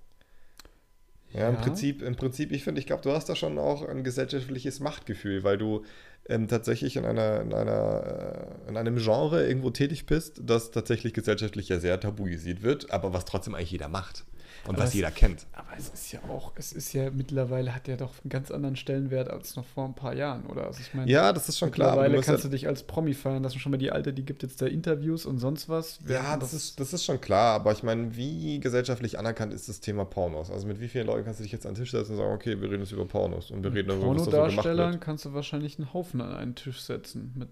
Ja, 1.34 1.50
im 1.50 1.56
Ja. 1.56 1.62
Prinzip, 1.62 2.02
im 2.02 2.16
Prinzip, 2.16 2.52
ich 2.54 2.64
finde, 2.64 2.80
ich 2.80 2.88
glaube, 2.88 3.04
du 3.04 3.12
hast 3.12 3.28
da 3.28 3.36
schon 3.36 3.58
auch 3.60 3.82
ein 3.86 4.04
gesellschaftliches 4.06 4.80
Machtgefühl, 4.80 5.44
weil 5.44 5.58
du 5.58 5.84
ähm, 6.28 6.48
tatsächlich 6.48 6.96
in 6.96 7.06
einer, 7.06 7.42
in 7.42 7.54
einer, 7.54 8.48
äh, 8.66 8.70
in 8.70 8.78
einem 8.78 8.98
Genre 8.98 9.48
irgendwo 9.48 9.70
tätig 9.70 10.06
bist, 10.06 10.42
das 10.44 10.72
tatsächlich 10.72 11.14
gesellschaftlich 11.14 11.70
ja 11.70 11.80
sehr 11.80 12.00
tabuisiert 12.00 12.62
wird, 12.62 12.92
aber 12.92 13.14
was 13.14 13.26
trotzdem 13.26 13.56
eigentlich 13.56 13.72
jeder 13.72 13.90
macht. 13.90 14.26
Und 14.68 14.76
Aber 14.76 14.84
was 14.84 14.90
es- 14.90 14.94
jeder 14.96 15.10
kennt. 15.10 15.48
Aber 15.54 15.70
es 15.78 15.90
ist 15.90 16.12
ja 16.12 16.20
auch, 16.30 16.52
es 16.56 16.72
ist 16.72 16.94
ja 16.94 17.10
mittlerweile, 17.10 17.74
hat 17.74 17.88
ja 17.88 17.98
doch 17.98 18.12
einen 18.24 18.30
ganz 18.30 18.52
anderen 18.52 18.76
Stellenwert 18.76 19.28
als 19.30 19.56
noch 19.56 19.66
vor 19.66 19.86
ein 19.86 19.96
paar 19.96 20.14
Jahren, 20.14 20.46
oder? 20.46 20.68
Also 20.68 20.82
ich 20.82 20.94
meine, 20.94 21.10
Ja, 21.10 21.34
das 21.34 21.50
ist 21.50 21.58
schon 21.58 21.72
klar. 21.72 21.90
mittlerweile 21.92 22.12
du 22.12 22.16
musst 22.18 22.28
kannst 22.28 22.44
ja, 22.44 22.50
du 22.50 22.56
dich 22.56 22.68
als 22.68 22.84
Promi 22.84 23.14
feiern 23.16 23.42
lassen. 23.42 23.58
Schon 23.60 23.72
mal 23.72 23.78
die 23.80 23.92
Alte, 23.92 24.14
die 24.14 24.24
gibt 24.24 24.44
jetzt 24.44 24.62
da 24.62 24.68
Interviews 24.68 25.26
und 25.26 25.40
sonst 25.40 25.68
was. 25.68 26.00
ja, 26.02 26.10
während 26.10 26.44
das 26.44 26.54
ist, 26.54 26.80
das 26.80 26.94
ist 26.94 27.04
schon 27.06 27.20
klar. 27.20 27.56
Aber 27.56 27.72
ich 27.72 27.82
meine, 27.82 28.16
wie 28.16 28.60
gesellschaftlich 28.60 29.18
anerkannt 29.18 29.52
ist 29.52 29.68
das 29.68 29.80
Thema 29.80 30.06
Pornos? 30.06 30.52
Also 30.52 30.68
mit 30.68 30.80
wie 30.80 30.88
vielen 30.90 31.08
Leuten 31.08 31.26
kannst 31.26 31.40
du 31.40 31.44
dich 31.44 31.52
jetzt 31.52 31.66
an 31.66 31.74
den 31.74 31.82
Tisch 31.82 31.92
setzen 31.92 32.12
und 32.12 32.18
sagen, 32.18 32.32
okay, 32.34 32.62
wir 32.62 32.70
reden 32.70 32.82
jetzt 32.84 32.92
über 32.92 33.06
Pornos 33.06 33.50
und 33.50 33.64
wir 33.64 33.74
reden 33.74 33.90
darüber, 33.90 34.16
was 34.16 34.26
da 34.26 34.44
so 34.46 34.50
gemacht 34.52 34.66
wird. 34.66 35.02
kannst 35.02 35.26
du 35.26 35.34
wahrscheinlich 35.34 35.80
einen 35.80 35.92
Haufen 35.94 36.22
an 36.22 36.34
einen 36.34 36.54
Tisch 36.54 36.82
setzen. 36.82 37.34
Mit 37.36 37.50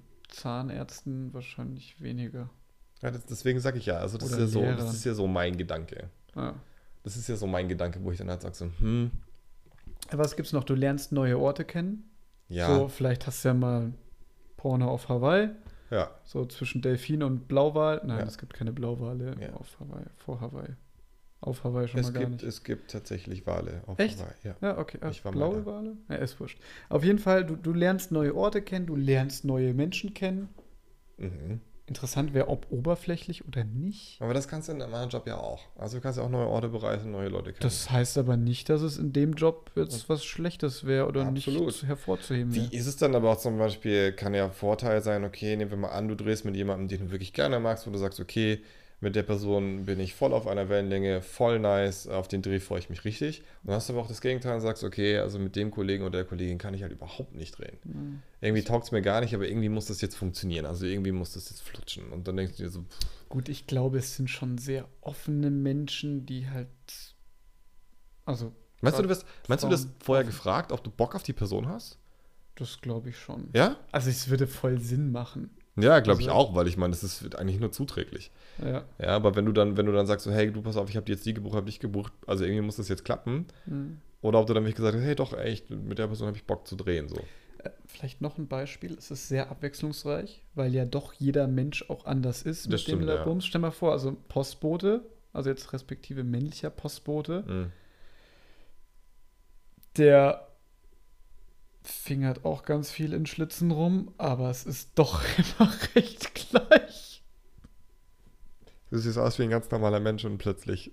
Zahnärzten 0.50 1.34
wahrscheinlich 1.34 2.00
weniger. 2.02 2.50
Ja, 3.02 3.12
das, 3.12 3.26
deswegen 3.26 3.60
sage 3.60 3.78
ich 3.78 3.86
ja, 3.86 3.98
also 3.98 4.18
das 4.18 4.32
ist 4.32 4.38
ja, 4.40 4.48
so, 4.48 4.62
das 4.62 4.94
ist 4.94 5.06
ja 5.06 5.14
so 5.14 5.28
mein 5.28 5.58
Gedanke. 5.58 6.10
Ja. 6.36 6.54
Das 7.04 7.16
ist 7.16 7.28
ja 7.30 7.36
so 7.36 7.48
mein 7.48 7.68
Gedanke, 7.70 8.04
wo 8.04 8.12
ich 8.12 8.18
dann 8.18 8.30
halt 8.30 8.42
sage 8.42 8.56
so, 8.56 8.66
hm, 8.80 9.12
Was 10.12 10.36
gibt's 10.36 10.54
noch? 10.54 10.64
Du 10.64 10.76
lernst 10.76 11.12
neue 11.12 11.38
Orte 11.38 11.66
kennen. 11.66 12.10
ja, 12.48 12.68
So, 12.68 12.88
vielleicht 12.88 13.28
hast 13.28 13.44
du 13.44 13.50
ja 13.50 13.54
mal 13.54 13.94
Porno 14.58 14.90
auf 14.90 15.08
Hawaii. 15.10 15.50
ja, 15.92 16.10
So 16.24 16.46
zwischen 16.46 16.82
Delfin 16.82 17.24
und 17.24 17.48
Blauwal. 17.48 18.02
Nein, 18.06 18.20
Ja. 18.20 18.26
es 18.26 18.38
gibt 18.38 18.54
keine 18.54 18.72
Blauwale 18.74 19.36
Ja. 19.40 19.54
auf 19.54 19.80
Hawaii. 19.80 20.06
Vor 20.18 20.42
Hawaii. 20.42 20.76
Auf 21.42 21.64
Hawaii 21.64 21.88
schon 21.88 22.02
es 22.02 22.08
mal 22.08 22.14
gar 22.14 22.20
gibt, 22.22 22.32
nicht. 22.34 22.44
es 22.44 22.64
gibt 22.66 22.92
tatsächlich 22.92 23.48
Wale 23.48 23.82
auf 23.88 23.98
Echt? 23.98 24.20
Hawaii. 24.20 24.34
Ja. 24.44 24.56
Ja, 24.62 24.78
okay. 24.78 24.98
Ich 25.10 25.24
war 25.24 25.32
blaue. 25.32 25.66
Wale? 25.66 25.96
Ja, 26.10 26.16
ist 26.18 26.38
wurscht. 26.42 26.60
Auf 26.90 27.04
jeden 27.06 27.20
Fall, 27.20 27.46
du, 27.46 27.56
du 27.56 27.72
lernst 27.72 28.12
neue 28.12 28.36
Orte 28.36 28.62
kennen, 28.62 28.88
du 28.88 28.96
lernst 28.98 29.46
neue 29.46 29.74
Menschen 29.74 30.14
kennen. 30.14 30.50
Mhm. 31.18 31.62
Interessant 31.90 32.34
wäre, 32.34 32.48
ob 32.48 32.68
oberflächlich 32.72 33.48
oder 33.48 33.64
nicht. 33.64 34.22
Aber 34.22 34.34
das 34.34 34.48
kannst 34.48 34.68
du 34.70 34.74
in 34.74 34.82
einem 34.82 34.94
anderen 34.94 35.10
Job 35.10 35.28
ja 35.28 35.38
auch. 35.38 35.64
Also 35.76 35.98
du 35.98 36.02
kannst 36.02 36.20
ja 36.20 36.24
auch 36.24 36.30
neue 36.30 36.48
Orte 36.48 36.70
bereisen, 36.70 37.12
neue 37.12 37.30
Leute 37.30 37.52
kennen. 37.52 37.62
Das 37.62 37.90
heißt 37.90 38.18
aber 38.18 38.38
nicht, 38.38 38.70
dass 38.70 38.82
es 38.82 38.98
in 38.98 39.12
dem 39.12 39.34
Job 39.34 39.72
jetzt 39.76 40.08
was 40.08 40.24
Schlechtes 40.24 40.86
wäre 40.86 41.08
oder 41.08 41.26
Absolut. 41.26 41.66
nicht 41.66 41.84
hervorzuheben 41.84 42.54
Wie 42.54 42.62
wäre. 42.62 42.74
ist 42.74 42.86
es 42.88 42.96
dann 42.98 43.16
aber 43.16 43.32
auch 43.32 43.40
zum 43.40 43.58
Beispiel, 43.58 44.12
kann 44.12 44.34
ja 44.34 44.50
Vorteil 44.50 45.02
sein, 45.02 45.24
okay, 45.24 45.56
nehmen 45.58 45.72
wir 45.72 45.78
mal 45.78 45.90
an, 45.90 46.08
du 46.08 46.16
drehst 46.16 46.46
mit 46.46 46.56
jemandem, 46.56 46.88
den 46.88 47.08
du 47.08 47.12
wirklich 47.12 47.34
gerne 47.34 47.60
magst, 47.60 47.88
wo 47.88 47.92
du 47.92 47.98
sagst, 47.98 48.20
okay, 48.20 48.62
mit 49.02 49.16
der 49.16 49.24
Person 49.24 49.86
bin 49.86 50.00
ich 50.00 50.14
voll 50.14 50.34
auf 50.34 50.48
einer 50.48 50.70
Wellenlänge, 50.70 51.22
voll 51.22 51.60
nice, 51.60 52.08
auf 52.08 52.28
den 52.28 52.42
Dreh 52.42 52.60
freue 52.60 52.80
ich 52.80 52.90
mich 52.90 53.06
richtig. 53.06 53.40
Und 53.64 53.68
dann 53.68 53.76
hast 53.76 53.90
du 53.90 53.94
aber 53.94 54.02
auch 54.02 54.08
das 54.08 54.22
Gegenteil 54.22 54.56
und 54.56 54.62
sagst, 54.62 54.84
okay, 54.84 55.18
also 55.18 55.40
mit 55.40 55.56
dem 55.56 55.72
Kollegen 55.72 56.04
oder 56.04 56.20
der 56.20 56.26
Kollegin 56.26 56.58
kann 56.58 56.74
ich 56.74 56.82
halt 56.82 56.92
überhaupt 56.92 57.36
nicht 57.36 57.58
drehen. 57.58 57.78
Mhm. 57.84 58.22
Irgendwie 58.42 58.64
taugt 58.64 58.86
es 58.86 58.92
mir 58.92 59.02
gar 59.02 59.22
nicht, 59.22 59.34
aber 59.34 59.48
irgendwie 59.48 59.70
muss 59.70 59.86
das 59.86 60.02
jetzt 60.02 60.16
funktionieren. 60.16 60.66
Also 60.66 60.86
irgendwie 60.86 61.12
muss 61.12 61.34
das 61.34 61.50
jetzt 61.50 61.62
flutschen. 61.62 62.12
Und 62.12 62.28
dann 62.28 62.36
denkst 62.36 62.58
du 62.58 62.64
dir 62.64 62.70
so, 62.70 62.82
pff, 62.82 63.20
Gut, 63.30 63.48
ich 63.48 63.68
glaube, 63.68 64.00
es 64.00 64.16
sind 64.16 64.28
schon 64.28 64.58
sehr 64.58 64.88
offene 65.02 65.52
Menschen, 65.52 66.26
die 66.26 66.50
halt. 66.50 66.68
Also, 68.26 68.52
meinst 68.82 68.98
du, 68.98 69.04
du 69.04 69.10
wirst, 69.10 69.26
meinst 69.48 69.64
du, 69.64 69.70
Frauen 69.70 69.94
vorher 70.00 70.26
gefragt, 70.26 70.72
ob 70.72 70.84
du 70.84 70.90
Bock 70.90 71.16
auf 71.16 71.24
die 71.24 71.34
Person 71.34 71.68
hast? 71.68 72.00
das 72.56 72.82
glaube 72.82 73.10
ich 73.10 73.18
schon. 73.18 73.50
Ja? 73.54 73.78
Also, 73.92 74.10
es 74.10 74.30
würde 74.30 74.48
voll 74.48 74.80
Sinn 74.80 75.12
machen. 75.12 75.52
Ja, 75.82 76.00
glaube 76.00 76.22
ich 76.22 76.30
Also- 76.30 76.40
auch, 76.40 76.56
weil 76.56 76.68
ich 76.68 76.78
meine, 76.78 76.92
das 76.92 77.04
ist 77.04 77.36
eigentlich 77.36 77.60
nur 77.60 77.72
zuträglich. 77.72 78.32
Ja. 78.64 78.84
Ja, 79.00 79.10
aber 79.16 79.36
wenn 79.36 79.46
du 79.46 79.52
dann, 79.52 79.78
wenn 79.78 79.86
du 79.86 79.92
dann 79.92 80.08
sagst, 80.08 80.26
so, 80.26 80.32
hey, 80.32 80.52
du 80.52 80.62
pass 80.62 80.78
auf, 80.78 80.90
ich 80.90 80.98
habe 80.98 81.10
jetzt 81.12 81.26
die 81.26 81.34
gebucht, 81.34 81.56
habe 81.56 81.66
dich 81.68 81.80
gebucht, 81.80 82.12
also 82.28 82.44
irgendwie 82.44 82.62
muss 82.62 82.76
das 82.78 82.90
jetzt 82.90 83.06
klappen. 83.06 83.46
Mhm. 83.66 84.00
Oder 84.22 84.40
ob 84.40 84.48
du 84.48 84.54
dann 84.54 84.64
wirklich 84.64 84.76
gesagt 84.76 84.96
hast, 84.98 85.04
hey, 85.04 85.16
doch, 85.16 85.34
ich, 85.38 85.70
mit 85.70 85.98
der 85.98 86.08
Person 86.08 86.28
habe 86.28 86.38
ich 86.38 86.44
Bock 86.46 86.68
zu 86.68 86.76
drehen, 86.76 87.08
so. 87.08 87.18
Äh, 87.64 87.70
Vielleicht 87.88 88.22
noch 88.22 88.38
ein 88.38 88.48
Beispiel. 88.48 88.96
Es 88.98 89.12
ist 89.12 89.28
sehr 89.30 89.50
abwechslungsreich, 89.50 90.44
weil 90.56 90.74
ja 90.74 90.86
doch 90.86 91.14
jeder 91.14 91.48
Mensch 91.48 91.90
auch 91.90 92.06
anders 92.06 92.42
ist 92.44 92.66
Das 92.66 92.72
mit 92.72 92.80
stimmt, 92.82 93.02
dem 93.04 93.08
ja. 93.10 93.16
Labums. 93.16 93.46
Stell 93.46 93.62
mal 93.62 93.72
vor, 93.72 93.92
also 93.94 94.16
Postbote, 94.28 95.02
also 95.34 95.50
jetzt 95.50 95.72
respektive 95.74 96.24
männlicher 96.24 96.70
Postbote, 96.70 97.44
Mhm. 97.48 97.72
der 99.98 100.48
fingert 101.90 102.46
auch 102.46 102.64
ganz 102.64 102.92
viel 102.92 103.14
in 103.14 103.26
Schlitzen 103.26 103.72
rum, 103.72 104.14
aber 104.18 104.50
es 104.50 104.66
ist 104.66 104.92
doch 104.96 105.22
immer 105.60 105.72
recht 105.96 106.34
gleich. 106.36 107.24
Du 108.90 108.98
siehst 108.98 109.18
aus 109.18 109.38
wie 109.38 109.44
ein 109.44 109.50
ganz 109.50 109.70
normaler 109.70 110.00
Mensch 110.00 110.26
und 110.26 110.38
plötzlich 110.38 110.92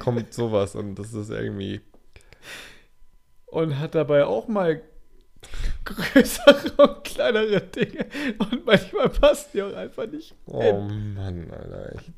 kommt 0.00 0.32
sowas 0.34 0.74
und 0.74 0.96
das 0.96 1.12
ist 1.12 1.30
irgendwie. 1.30 1.80
Und 3.46 3.78
hat 3.78 3.94
dabei 3.94 4.24
auch 4.24 4.48
mal 4.48 4.82
größere 5.84 6.72
und 6.76 7.04
kleinere 7.04 7.60
Dinge. 7.60 8.06
Und 8.38 8.66
manchmal 8.66 9.08
passt 9.08 9.54
die 9.54 9.62
auch 9.62 9.74
einfach 9.74 10.06
nicht. 10.06 10.34
Oh 10.46 10.80
Mann, 10.80 11.50
Alter. 11.50 11.94
Ich 11.94 12.12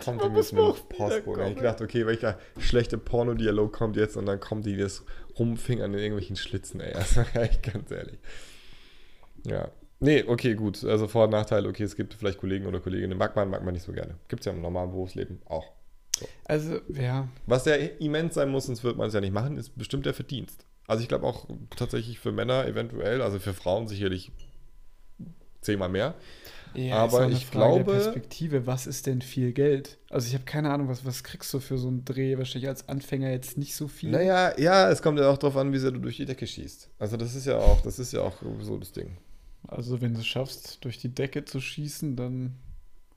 kommt 0.00 0.22
die 0.22 0.28
mit 0.28 0.52
einem 0.52 0.62
auch 0.62 0.88
Postboten. 0.88 1.48
Ich 1.48 1.56
gedacht, 1.56 1.80
okay, 1.80 2.06
welcher 2.06 2.38
schlechte 2.58 2.98
Pornodialog 2.98 3.72
kommt 3.72 3.96
jetzt 3.96 4.16
und 4.16 4.26
dann 4.26 4.40
kommt 4.40 4.66
die 4.66 4.76
das 4.76 5.04
rumfingern 5.38 5.92
in 5.94 6.00
irgendwelchen 6.00 6.36
Schlitzen, 6.36 6.80
ey. 6.80 6.92
Also 6.94 7.22
ganz 7.62 7.90
ehrlich. 7.90 8.18
Ja. 9.44 9.70
Nee, 10.00 10.24
okay, 10.26 10.54
gut. 10.54 10.82
Also 10.84 11.08
Vor- 11.08 11.24
und 11.24 11.30
Nachteil, 11.30 11.66
okay, 11.66 11.82
es 11.82 11.94
gibt 11.94 12.14
vielleicht 12.14 12.38
Kollegen 12.38 12.66
oder 12.66 12.80
Kolleginnen, 12.80 13.18
mag 13.18 13.36
man, 13.36 13.50
mag 13.50 13.62
man 13.62 13.74
nicht 13.74 13.84
so 13.84 13.92
gerne. 13.92 14.16
Gibt 14.28 14.40
es 14.40 14.46
ja 14.46 14.52
im 14.52 14.62
normalen 14.62 14.90
Berufsleben 14.90 15.40
auch. 15.44 15.72
Also, 16.44 16.80
ja, 16.88 17.28
Was 17.46 17.64
ja 17.66 17.74
immens 17.74 18.34
sein 18.34 18.50
muss, 18.50 18.66
sonst 18.66 18.84
wird 18.84 18.96
man 18.96 19.08
es 19.08 19.14
ja 19.14 19.20
nicht 19.20 19.32
machen, 19.32 19.56
ist 19.56 19.76
bestimmt 19.76 20.06
der 20.06 20.14
Verdienst. 20.14 20.66
Also 20.86 21.02
ich 21.02 21.08
glaube 21.08 21.26
auch 21.26 21.46
tatsächlich 21.76 22.18
für 22.18 22.32
Männer 22.32 22.66
eventuell, 22.66 23.22
also 23.22 23.38
für 23.38 23.54
Frauen 23.54 23.86
sicherlich 23.86 24.32
zehnmal 25.60 25.88
mehr. 25.88 26.14
Ja, 26.74 26.96
Aber 26.96 27.26
ist 27.26 27.38
ich 27.38 27.46
Frage 27.46 27.74
der 27.76 27.84
glaube- 27.84 27.92
Perspektive, 28.02 28.66
was 28.66 28.86
ist 28.86 29.06
denn 29.06 29.22
viel 29.22 29.52
Geld? 29.52 29.98
Also 30.08 30.28
ich 30.28 30.34
habe 30.34 30.44
keine 30.44 30.70
Ahnung, 30.70 30.88
was, 30.88 31.04
was 31.04 31.24
kriegst 31.24 31.52
du 31.52 31.58
für 31.60 31.78
so 31.78 31.88
einen 31.88 32.04
Dreh? 32.04 32.38
Wahrscheinlich 32.38 32.68
als 32.68 32.88
Anfänger 32.88 33.30
jetzt 33.30 33.58
nicht 33.58 33.74
so 33.74 33.88
viel. 33.88 34.10
Naja, 34.10 34.58
ja, 34.58 34.88
es 34.90 35.02
kommt 35.02 35.18
ja 35.18 35.28
auch 35.30 35.38
darauf 35.38 35.56
an, 35.56 35.72
wie 35.72 35.78
sehr 35.78 35.90
du 35.90 35.98
durch 35.98 36.16
die 36.16 36.26
Decke 36.26 36.46
schießt. 36.46 36.90
Also 36.98 37.16
das 37.16 37.34
ist 37.34 37.46
ja 37.46 37.58
auch, 37.58 37.80
das 37.80 37.98
ist 37.98 38.12
ja 38.12 38.20
auch 38.22 38.36
so 38.60 38.78
das 38.78 38.92
Ding. 38.92 39.16
Also 39.68 40.00
wenn 40.00 40.14
du 40.14 40.20
es 40.20 40.26
schaffst, 40.26 40.84
durch 40.84 40.98
die 40.98 41.12
Decke 41.14 41.44
zu 41.44 41.60
schießen, 41.60 42.16
dann 42.16 42.54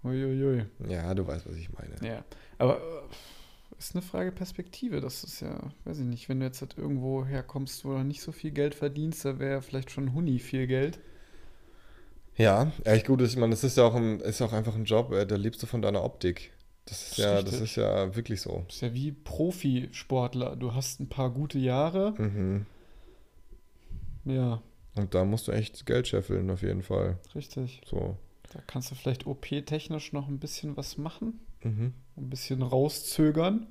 uiuiui. 0.03 0.65
Ja, 0.87 1.13
du 1.13 1.25
weißt, 1.25 1.47
was 1.47 1.55
ich 1.55 1.69
meine. 1.71 1.95
Ja, 2.07 2.23
aber 2.57 2.77
äh, 2.77 3.77
ist 3.79 3.95
eine 3.95 4.01
Frage 4.01 4.31
Perspektive. 4.31 4.99
Das 4.99 5.23
ist 5.23 5.39
ja, 5.41 5.59
weiß 5.85 5.99
ich 5.99 6.05
nicht, 6.05 6.27
wenn 6.29 6.39
du 6.39 6.45
jetzt 6.45 6.61
halt 6.61 6.77
irgendwo 6.77 7.25
herkommst, 7.25 7.85
wo 7.85 7.93
du 7.93 8.03
nicht 8.03 8.21
so 8.21 8.31
viel 8.31 8.51
Geld 8.51 8.75
verdienst, 8.75 9.25
da 9.25 9.39
wäre 9.39 9.61
vielleicht 9.61 9.91
schon 9.91 10.13
Huni 10.13 10.39
viel 10.39 10.67
Geld. 10.67 10.99
Ja, 12.37 12.71
echt 12.83 13.07
gut. 13.07 13.21
Ich 13.21 13.35
meine, 13.35 13.51
das 13.51 13.63
ist 13.63 13.77
ja 13.77 13.83
auch, 13.83 13.95
ein, 13.95 14.19
ist 14.19 14.41
auch 14.41 14.53
einfach 14.53 14.75
ein 14.75 14.85
Job, 14.85 15.11
äh, 15.13 15.25
da 15.25 15.35
lebst 15.35 15.61
du 15.61 15.67
von 15.67 15.81
deiner 15.81 16.03
Optik. 16.03 16.51
Das 16.85 17.11
ist 17.11 17.17
ja, 17.17 17.41
das 17.41 17.61
ist 17.61 17.75
ja 17.75 18.13
wirklich 18.15 18.41
so. 18.41 18.63
Das 18.67 18.75
ist 18.75 18.81
ja 18.81 18.93
wie 18.93 19.11
Profisportler. 19.11 20.55
Du 20.57 20.73
hast 20.73 20.99
ein 20.99 21.07
paar 21.07 21.29
gute 21.29 21.57
Jahre. 21.59 22.13
Mhm. 22.17 22.65
Ja, 24.25 24.61
Und 24.95 25.13
da 25.13 25.25
musst 25.25 25.47
du 25.47 25.51
echt 25.51 25.85
Geld 25.85 26.07
scheffeln, 26.07 26.49
auf 26.49 26.61
jeden 26.61 26.83
Fall. 26.83 27.17
richtig. 27.35 27.81
So. 27.85 28.17
Da 28.51 28.59
kannst 28.67 28.91
du 28.91 28.95
vielleicht 28.95 29.25
OP-technisch 29.25 30.13
noch 30.13 30.27
ein 30.27 30.39
bisschen 30.39 30.77
was 30.77 30.97
machen. 30.97 31.39
Mhm. 31.63 31.93
Ein 32.17 32.29
bisschen 32.29 32.61
rauszögern. 32.61 33.67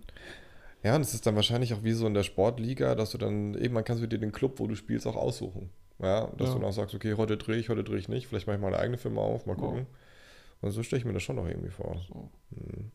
Ja, 0.82 0.96
und 0.96 1.02
es 1.02 1.14
ist 1.14 1.26
dann 1.26 1.36
wahrscheinlich 1.36 1.74
auch 1.74 1.84
wie 1.84 1.92
so 1.92 2.06
in 2.06 2.14
der 2.14 2.24
Sportliga, 2.24 2.94
dass 2.94 3.10
du 3.10 3.18
dann, 3.18 3.54
irgendwann 3.54 3.84
kannst 3.84 4.02
du 4.02 4.08
dir 4.08 4.18
den 4.18 4.32
Club, 4.32 4.58
wo 4.58 4.66
du 4.66 4.74
spielst, 4.74 5.06
auch 5.06 5.16
aussuchen. 5.16 5.70
Ja, 6.02 6.26
dass 6.36 6.48
Ja. 6.48 6.54
du 6.54 6.60
dann 6.60 6.68
auch 6.68 6.72
sagst, 6.72 6.94
okay, 6.94 7.14
heute 7.14 7.36
drehe 7.36 7.56
ich, 7.56 7.68
heute 7.68 7.84
drehe 7.84 7.98
ich 7.98 8.08
nicht. 8.08 8.26
Vielleicht 8.26 8.46
mache 8.46 8.56
ich 8.56 8.62
mal 8.62 8.68
eine 8.68 8.78
eigene 8.78 8.98
Firma 8.98 9.20
auf, 9.22 9.46
mal 9.46 9.54
Ja. 9.54 9.58
gucken. 9.60 9.86
Und 10.60 10.70
so 10.72 10.82
stelle 10.82 10.98
ich 11.00 11.04
mir 11.06 11.12
das 11.12 11.22
schon 11.22 11.36
noch 11.36 11.46
irgendwie 11.46 11.70
vor. 11.70 12.00
So. 12.08 12.28
Hm. 12.56 12.90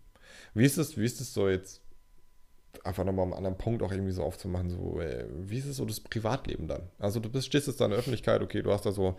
Wie 0.53 0.65
ist 0.65 0.77
es, 0.77 0.97
wie 0.97 1.05
ist 1.05 1.21
es 1.21 1.33
so 1.33 1.47
jetzt, 1.49 1.81
einfach 2.83 3.03
nochmal 3.05 3.25
einen 3.25 3.33
anderen 3.33 3.57
Punkt 3.57 3.81
auch 3.81 3.91
irgendwie 3.91 4.11
so 4.11 4.23
aufzumachen, 4.23 4.69
so, 4.69 4.99
äh, 4.99 5.25
wie 5.31 5.57
ist 5.57 5.65
es 5.65 5.77
so 5.77 5.85
das 5.85 5.99
Privatleben 5.99 6.67
dann? 6.67 6.83
Also 6.99 7.19
du 7.19 7.29
bist, 7.29 7.47
stehst 7.47 7.67
jetzt 7.67 7.79
da 7.81 7.85
in 7.85 7.91
der 7.91 7.99
Öffentlichkeit, 7.99 8.41
okay, 8.41 8.61
du 8.61 8.71
hast 8.71 8.85
da 8.85 8.91
so 8.91 9.17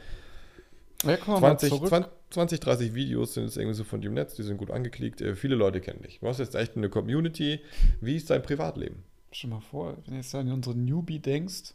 Ja, 1.05 1.17
kommen 1.17 1.37
wir 1.37 1.41
mal 1.41 1.59
20, 1.59 1.71
zurück. 1.71 1.89
20, 1.89 2.11
20, 2.31 2.61
30 2.61 2.95
Videos 2.95 3.35
sind 3.35 3.45
jetzt 3.45 3.57
irgendwie 3.57 3.75
so 3.75 3.85
von 3.85 4.01
dir 4.01 4.09
im 4.09 4.15
Netz, 4.15 4.35
die 4.35 4.43
sind 4.43 4.59
gut 4.59 4.71
angeklickt, 4.71 5.21
äh, 5.21 5.35
viele 5.35 5.55
Leute 5.57 5.81
kennen 5.81 6.03
dich. 6.03 6.21
Du 6.21 6.27
hast 6.29 6.39
jetzt 6.39 6.55
echt 6.55 6.77
eine 6.77 6.89
Community. 6.89 7.61
Wie 8.01 8.17
ist 8.17 8.31
dein 8.31 8.43
Privatleben? 8.43 9.03
Stell 9.33 9.51
mal 9.51 9.61
vor, 9.61 9.97
wenn 10.05 10.15
du 10.15 10.17
jetzt 10.17 10.35
an 10.35 10.51
unseren 10.51 10.85
Newbie 10.85 11.19
denkst, 11.19 11.75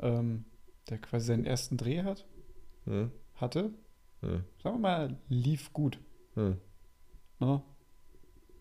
ähm, 0.00 0.44
der 0.88 0.98
quasi 0.98 1.26
seinen 1.26 1.44
ersten 1.44 1.76
Dreh 1.76 2.02
hat, 2.02 2.26
Hm? 2.84 3.10
hatte, 3.34 3.72
Hm. 4.20 4.44
sagen 4.62 4.76
wir 4.76 4.80
mal, 4.80 5.16
lief 5.28 5.72
gut. 5.72 5.98
Hm. 6.34 6.58
Ne? 7.40 7.62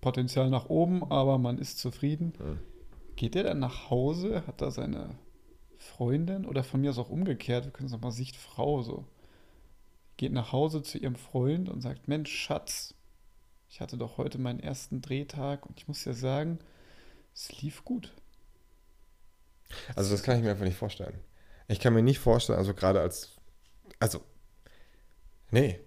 Potenzial 0.02 0.50
nach 0.50 0.70
oben, 0.70 1.04
aber 1.12 1.38
man 1.38 1.58
ist 1.58 1.80
zufrieden. 1.80 2.34
Hm. 2.38 2.60
Geht 3.16 3.36
er 3.36 3.44
dann 3.44 3.60
nach 3.60 3.90
Hause, 3.90 4.46
hat 4.46 4.62
da 4.62 4.72
seine 4.72 5.18
Freundin 5.78 6.46
oder 6.46 6.64
von 6.64 6.82
mir 6.82 6.90
aus 6.90 6.98
auch 6.98 7.10
umgekehrt, 7.10 7.66
wir 7.66 7.72
können 7.72 7.88
es 7.88 7.92
nochmal 7.94 8.12
Sicht 8.12 8.36
Frau 8.36 8.82
so, 8.82 9.06
geht 10.18 10.32
nach 10.32 10.52
Hause 10.52 10.82
zu 10.82 10.98
ihrem 10.98 11.16
Freund 11.16 11.70
und 11.70 11.82
sagt, 11.82 12.08
Mensch, 12.08 12.32
Schatz, 12.34 12.96
ich 13.70 13.82
hatte 13.82 13.98
doch 13.98 14.18
heute 14.18 14.38
meinen 14.38 14.60
ersten 14.60 15.02
Drehtag 15.02 15.66
und 15.66 15.80
ich 15.80 15.88
muss 15.88 16.04
dir 16.04 16.14
sagen, 16.14 16.60
es 17.34 17.62
lief 17.62 17.84
gut. 17.84 18.14
Also 19.96 20.12
das 20.12 20.24
kann 20.24 20.38
ich 20.38 20.44
mir 20.44 20.52
einfach 20.52 20.66
nicht 20.66 20.78
vorstellen. 20.78 21.20
Ich 21.68 21.80
kann 21.80 21.94
mir 21.94 22.04
nicht 22.04 22.20
vorstellen, 22.20 22.60
also 22.60 22.74
gerade 22.74 23.00
als, 23.02 23.32
also, 24.00 24.20
nee, 25.52 25.80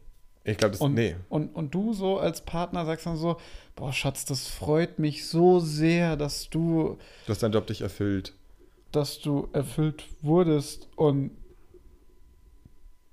Ich 0.45 0.57
glaube, 0.57 0.73
das, 0.73 0.81
Und, 0.81 0.95
nee. 0.95 1.15
und, 1.29 1.55
und 1.55 1.75
du 1.75 1.93
so 1.93 2.19
als 2.19 2.45
Partner 2.45 2.85
sagst 2.87 3.07
dann 3.07 3.17
so, 3.17 3.37
boah, 3.77 3.93
Schatz, 3.93 4.25
das 4.25 4.49
freut 4.49 4.99
mich 4.99 5.27
so 5.29 5.61
sehr, 5.61 6.17
dass 6.17 6.49
du, 6.51 6.97
Dass 7.27 7.39
dein 7.39 7.53
Job 7.53 7.67
dich 7.67 7.83
erfüllt. 7.83 8.33
dass 8.93 9.21
du 9.21 9.49
erfüllt 9.53 10.05
wurdest 10.23 10.89
und 10.97 11.33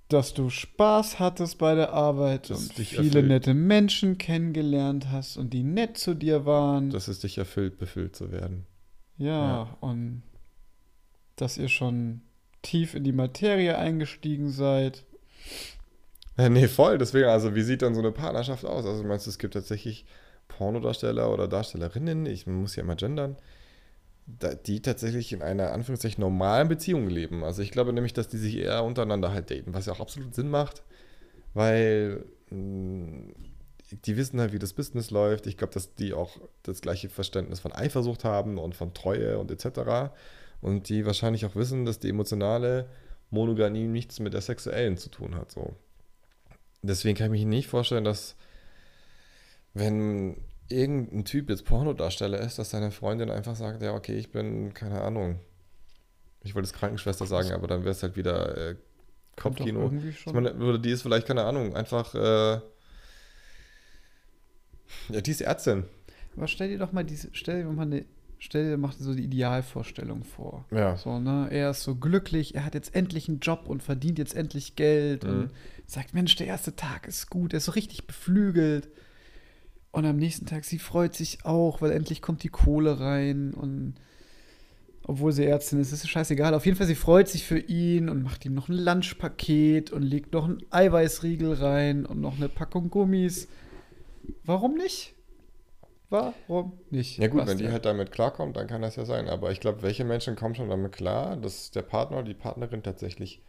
dass 0.08 0.34
du 0.36 0.50
Spaß 0.52 1.20
hattest 1.20 1.58
bei 1.58 1.74
der 1.76 1.92
Arbeit 1.92 2.50
Dass 2.52 2.70
und 2.70 2.78
dich 2.78 2.90
viele 2.92 3.06
erfüllt. 3.06 3.28
nette 3.28 3.54
Menschen 3.56 4.18
kennengelernt 4.20 5.08
hast 5.12 5.36
und 5.38 5.52
die 5.52 5.64
nett 5.64 5.98
zu 5.98 6.14
dir 6.14 6.46
waren. 6.46 6.92
Dass 6.92 7.08
es 7.08 7.20
dich 7.20 7.38
erfüllt, 7.40 7.78
befüllt 7.80 8.16
zu 8.16 8.32
werden. 8.32 8.66
ja, 9.18 9.48
Ja. 9.66 9.78
und 9.82 10.22
dass 11.38 11.58
ihr 11.58 11.70
schon 11.70 12.22
tief 12.66 12.96
in 12.96 13.04
die 13.04 13.14
Materie 13.14 13.78
eingestiegen 13.78 14.50
seid. 14.50 15.04
Ja, 16.38 16.50
nee, 16.50 16.68
voll. 16.68 16.98
Deswegen, 16.98 17.28
also 17.28 17.56
wie 17.56 17.62
sieht 17.62 17.82
dann 17.82 17.96
so 17.96 18.02
eine 18.02 18.12
Partnerschaft 18.12 18.66
aus? 18.66 18.86
Also 18.86 19.04
meinst 19.04 19.26
du, 19.26 19.30
es 19.30 19.38
gibt 19.38 19.54
tatsächlich 19.54 20.06
Pornodarsteller 20.48 21.32
oder 21.32 21.48
Darstellerinnen, 21.48 22.26
ich 22.26 22.48
muss 22.48 22.76
ja 22.76 22.84
immer 22.84 22.96
gendern, 22.96 23.36
die 24.66 24.82
tatsächlich 24.82 25.34
in 25.34 25.42
einer 25.42 25.72
Anführungszeichen 25.72 26.22
normalen 26.22 26.68
Beziehung 26.68 27.08
leben. 27.08 27.44
Also 27.44 27.62
ich 27.62 27.72
glaube 27.72 27.94
nämlich, 27.94 28.14
dass 28.14 28.28
die 28.28 28.38
sich 28.38 28.58
eher 28.58 28.84
untereinander 28.84 29.32
halt 29.32 29.50
daten, 29.52 29.74
was 29.74 29.86
ja 29.86 29.94
auch 29.94 30.00
absolut 30.00 30.34
Sinn 30.34 30.50
macht, 30.50 30.84
weil 31.54 32.26
mh, 32.50 33.34
die 34.06 34.18
wissen 34.18 34.40
halt, 34.40 34.54
wie 34.54 34.60
das 34.60 34.74
Business 34.74 35.12
läuft. 35.12 35.48
Ich 35.48 35.58
glaube, 35.58 35.74
dass 35.74 35.94
die 35.96 36.14
auch 36.14 36.40
das 36.64 36.82
gleiche 36.82 37.10
Verständnis 37.10 37.60
von 37.60 37.72
Eifersucht 37.72 38.24
haben 38.24 38.58
und 38.58 38.76
von 38.76 38.94
Treue 38.94 39.38
und 39.38 39.52
etc. 39.52 40.12
Und 40.62 40.90
die 40.90 41.06
wahrscheinlich 41.06 41.46
auch 41.46 41.56
wissen, 41.56 41.86
dass 41.86 42.00
die 42.00 42.10
emotionale 42.10 42.90
Monogamie 43.30 43.88
nichts 43.88 44.20
mit 44.20 44.34
der 44.34 44.42
sexuellen 44.42 44.98
zu 44.98 45.10
tun 45.10 45.36
hat. 45.36 45.52
So. 45.52 45.76
Deswegen 46.82 47.18
kann 47.18 47.34
ich 47.34 47.44
mir 47.44 47.50
nicht 47.50 47.68
vorstellen, 47.68 48.04
dass 48.04 48.36
wenn 49.74 50.38
irgendein 50.70 51.26
Typ 51.26 51.50
jetzt 51.50 51.66
Pornodarsteller 51.66 52.40
ist, 52.40 52.58
dass 52.58 52.72
seine 52.72 52.92
Freundin 52.92 53.30
einfach 53.30 53.56
sagt, 53.56 53.82
ja, 53.82 53.94
okay, 53.94 54.18
ich 54.18 54.32
bin, 54.32 54.74
keine 54.74 55.02
Ahnung, 55.02 55.40
ich 56.44 56.56
wollte 56.56 56.68
es 56.68 56.74
Krankenschwester 56.74 57.26
sagen, 57.26 57.52
aber 57.52 57.68
dann 57.68 57.82
wäre 57.82 57.92
es 57.92 58.04
halt 58.04 58.16
wieder 58.16 58.58
äh, 58.58 58.76
Kopfkino. 59.36 59.92
Ich 60.08 60.26
meine, 60.28 60.54
oder 60.56 60.78
die 60.78 60.92
ist 60.92 61.02
vielleicht, 61.02 61.28
keine 61.28 61.44
Ahnung, 61.44 61.76
einfach, 61.76 62.16
äh, 62.16 62.60
ja, 65.10 65.22
die 65.22 65.32
ist 65.32 65.42
Ärztin. 65.42 65.86
Aber 66.38 66.48
stell 66.48 66.70
dir 66.70 66.78
doch 66.78 66.92
mal 66.92 67.04
diese, 67.04 67.30
stell 67.34 67.64
dir 67.64 67.70
mal 67.70 67.84
eine, 67.84 68.06
stell 68.40 68.70
dir 68.70 68.78
mal 68.78 68.92
so 68.98 69.14
die 69.14 69.24
Idealvorstellung 69.26 70.24
vor. 70.24 70.66
Ja. 70.72 70.98
So, 70.98 71.20
ne? 71.20 71.48
Er 71.52 71.72
ist 71.72 71.84
so 71.84 71.96
glücklich, 71.96 72.56
er 72.56 72.66
hat 72.66 72.74
jetzt 72.74 72.96
endlich 72.96 73.28
einen 73.30 73.40
Job 73.40 73.64
und 73.68 73.82
verdient 73.84 74.20
jetzt 74.20 74.36
endlich 74.36 74.76
Geld 74.76 75.24
Mhm. 75.24 75.30
und 75.30 75.50
sagt, 75.88 76.14
Mensch, 76.14 76.36
der 76.36 76.48
erste 76.48 76.76
Tag 76.76 77.08
ist 77.08 77.30
gut, 77.30 77.54
er 77.54 77.58
ist 77.58 77.66
so 77.66 77.72
richtig 77.72 78.08
beflügelt. 78.08 78.90
Und 79.92 80.06
am 80.06 80.18
nächsten 80.18 80.46
Tag, 80.46 80.66
sie 80.66 80.78
freut 80.80 81.16
sich 81.16 81.46
auch, 81.46 81.82
weil 81.82 81.92
endlich 81.92 82.22
kommt 82.22 82.44
die 82.44 82.50
Kohle 82.50 83.00
rein 83.00 83.54
und 83.54 83.96
obwohl 85.08 85.32
sie 85.32 85.46
Ärztin 85.46 85.80
ist, 85.80 85.92
ist 85.92 86.04
es 86.04 86.10
scheißegal. 86.10 86.54
Auf 86.54 86.66
jeden 86.66 86.78
Fall, 86.78 86.88
sie 86.88 86.96
freut 86.96 87.30
sich 87.30 87.46
für 87.46 87.60
ihn 87.60 88.10
und 88.10 88.24
macht 88.24 88.44
ihm 88.46 88.54
noch 88.56 88.70
ein 88.70 88.76
Lunchpaket 88.76 89.92
und 89.92 90.02
legt 90.02 90.34
noch 90.34 90.46
einen 90.46 90.64
Eiweißriegel 90.72 91.54
rein 91.54 92.06
und 92.06 92.20
noch 92.22 92.38
eine 92.38 92.50
Packung 92.50 92.90
Gummis. 92.90 93.48
Warum 94.44 94.74
nicht? 94.76 95.14
Warum 96.10 96.80
nicht? 96.92 97.18
Ja 97.18 97.28
gut, 97.28 97.40
wenn 97.40 97.46
die 97.58 97.64
Bastian? 97.66 97.72
halt 97.72 97.86
damit 97.86 98.12
klarkommt, 98.12 98.56
dann 98.58 98.68
kann 98.68 98.82
das 98.82 98.96
ja 98.96 99.06
sein. 99.06 99.28
Aber 99.28 99.52
ich 99.52 99.60
glaube, 99.60 99.82
welche 99.82 100.04
Menschen 100.06 100.36
kommen 100.36 100.56
schon 100.56 100.70
damit 100.70 100.92
klar, 100.92 101.36
dass 101.38 101.72
der 101.72 101.82
Partner 101.82 102.18
oder 102.18 102.28
die 102.28 102.34
Partnerin 102.34 102.84
tatsächlich 102.84 103.42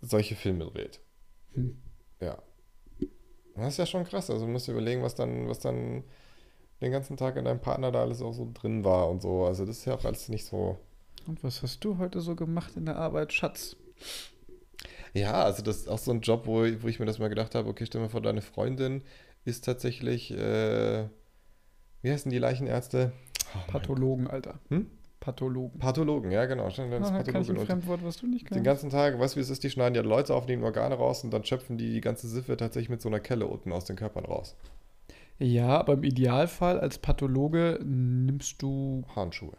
solche 0.00 0.34
Filme 0.36 0.66
dreht? 0.66 1.00
Hm. 1.54 1.76
Ja. 2.20 2.38
Das 3.56 3.68
ist 3.74 3.78
ja 3.78 3.86
schon 3.86 4.04
krass. 4.04 4.30
Also 4.30 4.46
du 4.46 4.52
musst 4.52 4.68
dir 4.68 4.72
überlegen, 4.72 5.02
was 5.02 5.14
dann, 5.14 5.48
was 5.48 5.58
dann 5.58 6.04
den 6.80 6.92
ganzen 6.92 7.16
Tag 7.16 7.36
in 7.36 7.44
deinem 7.44 7.60
Partner 7.60 7.90
da 7.90 8.02
alles 8.02 8.22
auch 8.22 8.32
so 8.32 8.48
drin 8.54 8.84
war 8.84 9.08
und 9.10 9.20
so. 9.22 9.44
Also 9.44 9.66
das 9.66 9.78
ist 9.78 9.84
ja 9.86 9.94
auch 9.94 10.04
alles 10.04 10.28
nicht 10.28 10.44
so. 10.46 10.78
Und 11.26 11.42
was 11.42 11.62
hast 11.62 11.84
du 11.84 11.98
heute 11.98 12.20
so 12.20 12.36
gemacht 12.36 12.76
in 12.76 12.86
der 12.86 12.96
Arbeit, 12.96 13.32
Schatz? 13.32 13.76
Ja, 15.12 15.42
also 15.42 15.62
das 15.62 15.78
ist 15.78 15.88
auch 15.88 15.98
so 15.98 16.12
ein 16.12 16.20
Job, 16.20 16.46
wo, 16.46 16.64
ich- 16.64 16.82
wo 16.82 16.88
ich 16.88 17.00
mir 17.00 17.06
das 17.06 17.18
mal 17.18 17.28
gedacht 17.28 17.54
habe, 17.54 17.68
okay, 17.68 17.86
stell 17.86 18.00
mir 18.00 18.10
vor, 18.10 18.20
deine 18.20 18.42
Freundin 18.42 19.02
ist 19.44 19.64
tatsächlich, 19.64 20.30
äh, 20.30 21.08
wie 22.02 22.10
heißen 22.12 22.30
die 22.30 22.38
Leichenärzte? 22.38 23.12
Oh, 23.54 23.70
Pathologen, 23.70 24.26
Alter. 24.28 24.58
Hm? 24.68 24.86
Pathologen. 25.20 25.80
Pathologen, 25.80 26.30
ja 26.30 26.46
genau. 26.46 26.70
Stell 26.70 26.88
dir 26.90 27.00
das 27.00 27.10
Ah, 27.10 27.22
kann 27.22 27.42
ich 27.42 27.48
Fremdwort, 27.66 28.04
was 28.04 28.18
du 28.18 28.26
nicht 28.26 28.44
den 28.44 28.48
kannst? 28.50 28.64
ganzen 28.64 28.90
Tag, 28.90 29.18
weißt 29.18 29.34
du, 29.34 29.38
wie 29.38 29.42
es 29.42 29.50
ist, 29.50 29.64
die 29.64 29.70
schneiden 29.70 29.94
ja 29.96 30.02
Leute 30.02 30.34
auf, 30.34 30.46
nehmen 30.46 30.62
Organe 30.62 30.94
raus 30.94 31.24
und 31.24 31.32
dann 31.32 31.44
schöpfen 31.44 31.76
die 31.76 31.92
die 31.92 32.00
ganze 32.00 32.28
Siffe 32.28 32.56
tatsächlich 32.56 32.88
mit 32.88 33.02
so 33.02 33.08
einer 33.08 33.18
Kelle 33.20 33.46
unten 33.46 33.72
aus 33.72 33.84
den 33.84 33.96
Körpern 33.96 34.24
raus. 34.24 34.56
Ja, 35.40 35.78
aber 35.78 35.94
im 35.94 36.04
Idealfall 36.04 36.78
als 36.80 36.98
Pathologe 36.98 37.80
nimmst 37.84 38.62
du 38.62 39.04
Handschuhe. 39.14 39.56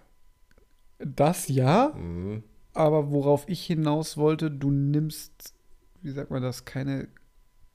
das 0.99 1.47
ja, 1.49 1.93
Mhm. 1.95 2.43
aber 2.73 3.11
worauf 3.11 3.47
ich 3.47 3.65
hinaus 3.65 4.17
wollte, 4.17 4.49
du 4.51 4.71
nimmst, 4.71 5.53
wie 6.01 6.11
sagt 6.11 6.31
man 6.31 6.41
das, 6.41 6.65
keine 6.65 7.07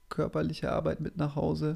körperliche 0.09 0.70
Arbeit 0.72 1.00
mit 1.00 1.16
nach 1.16 1.37
Hause. 1.37 1.74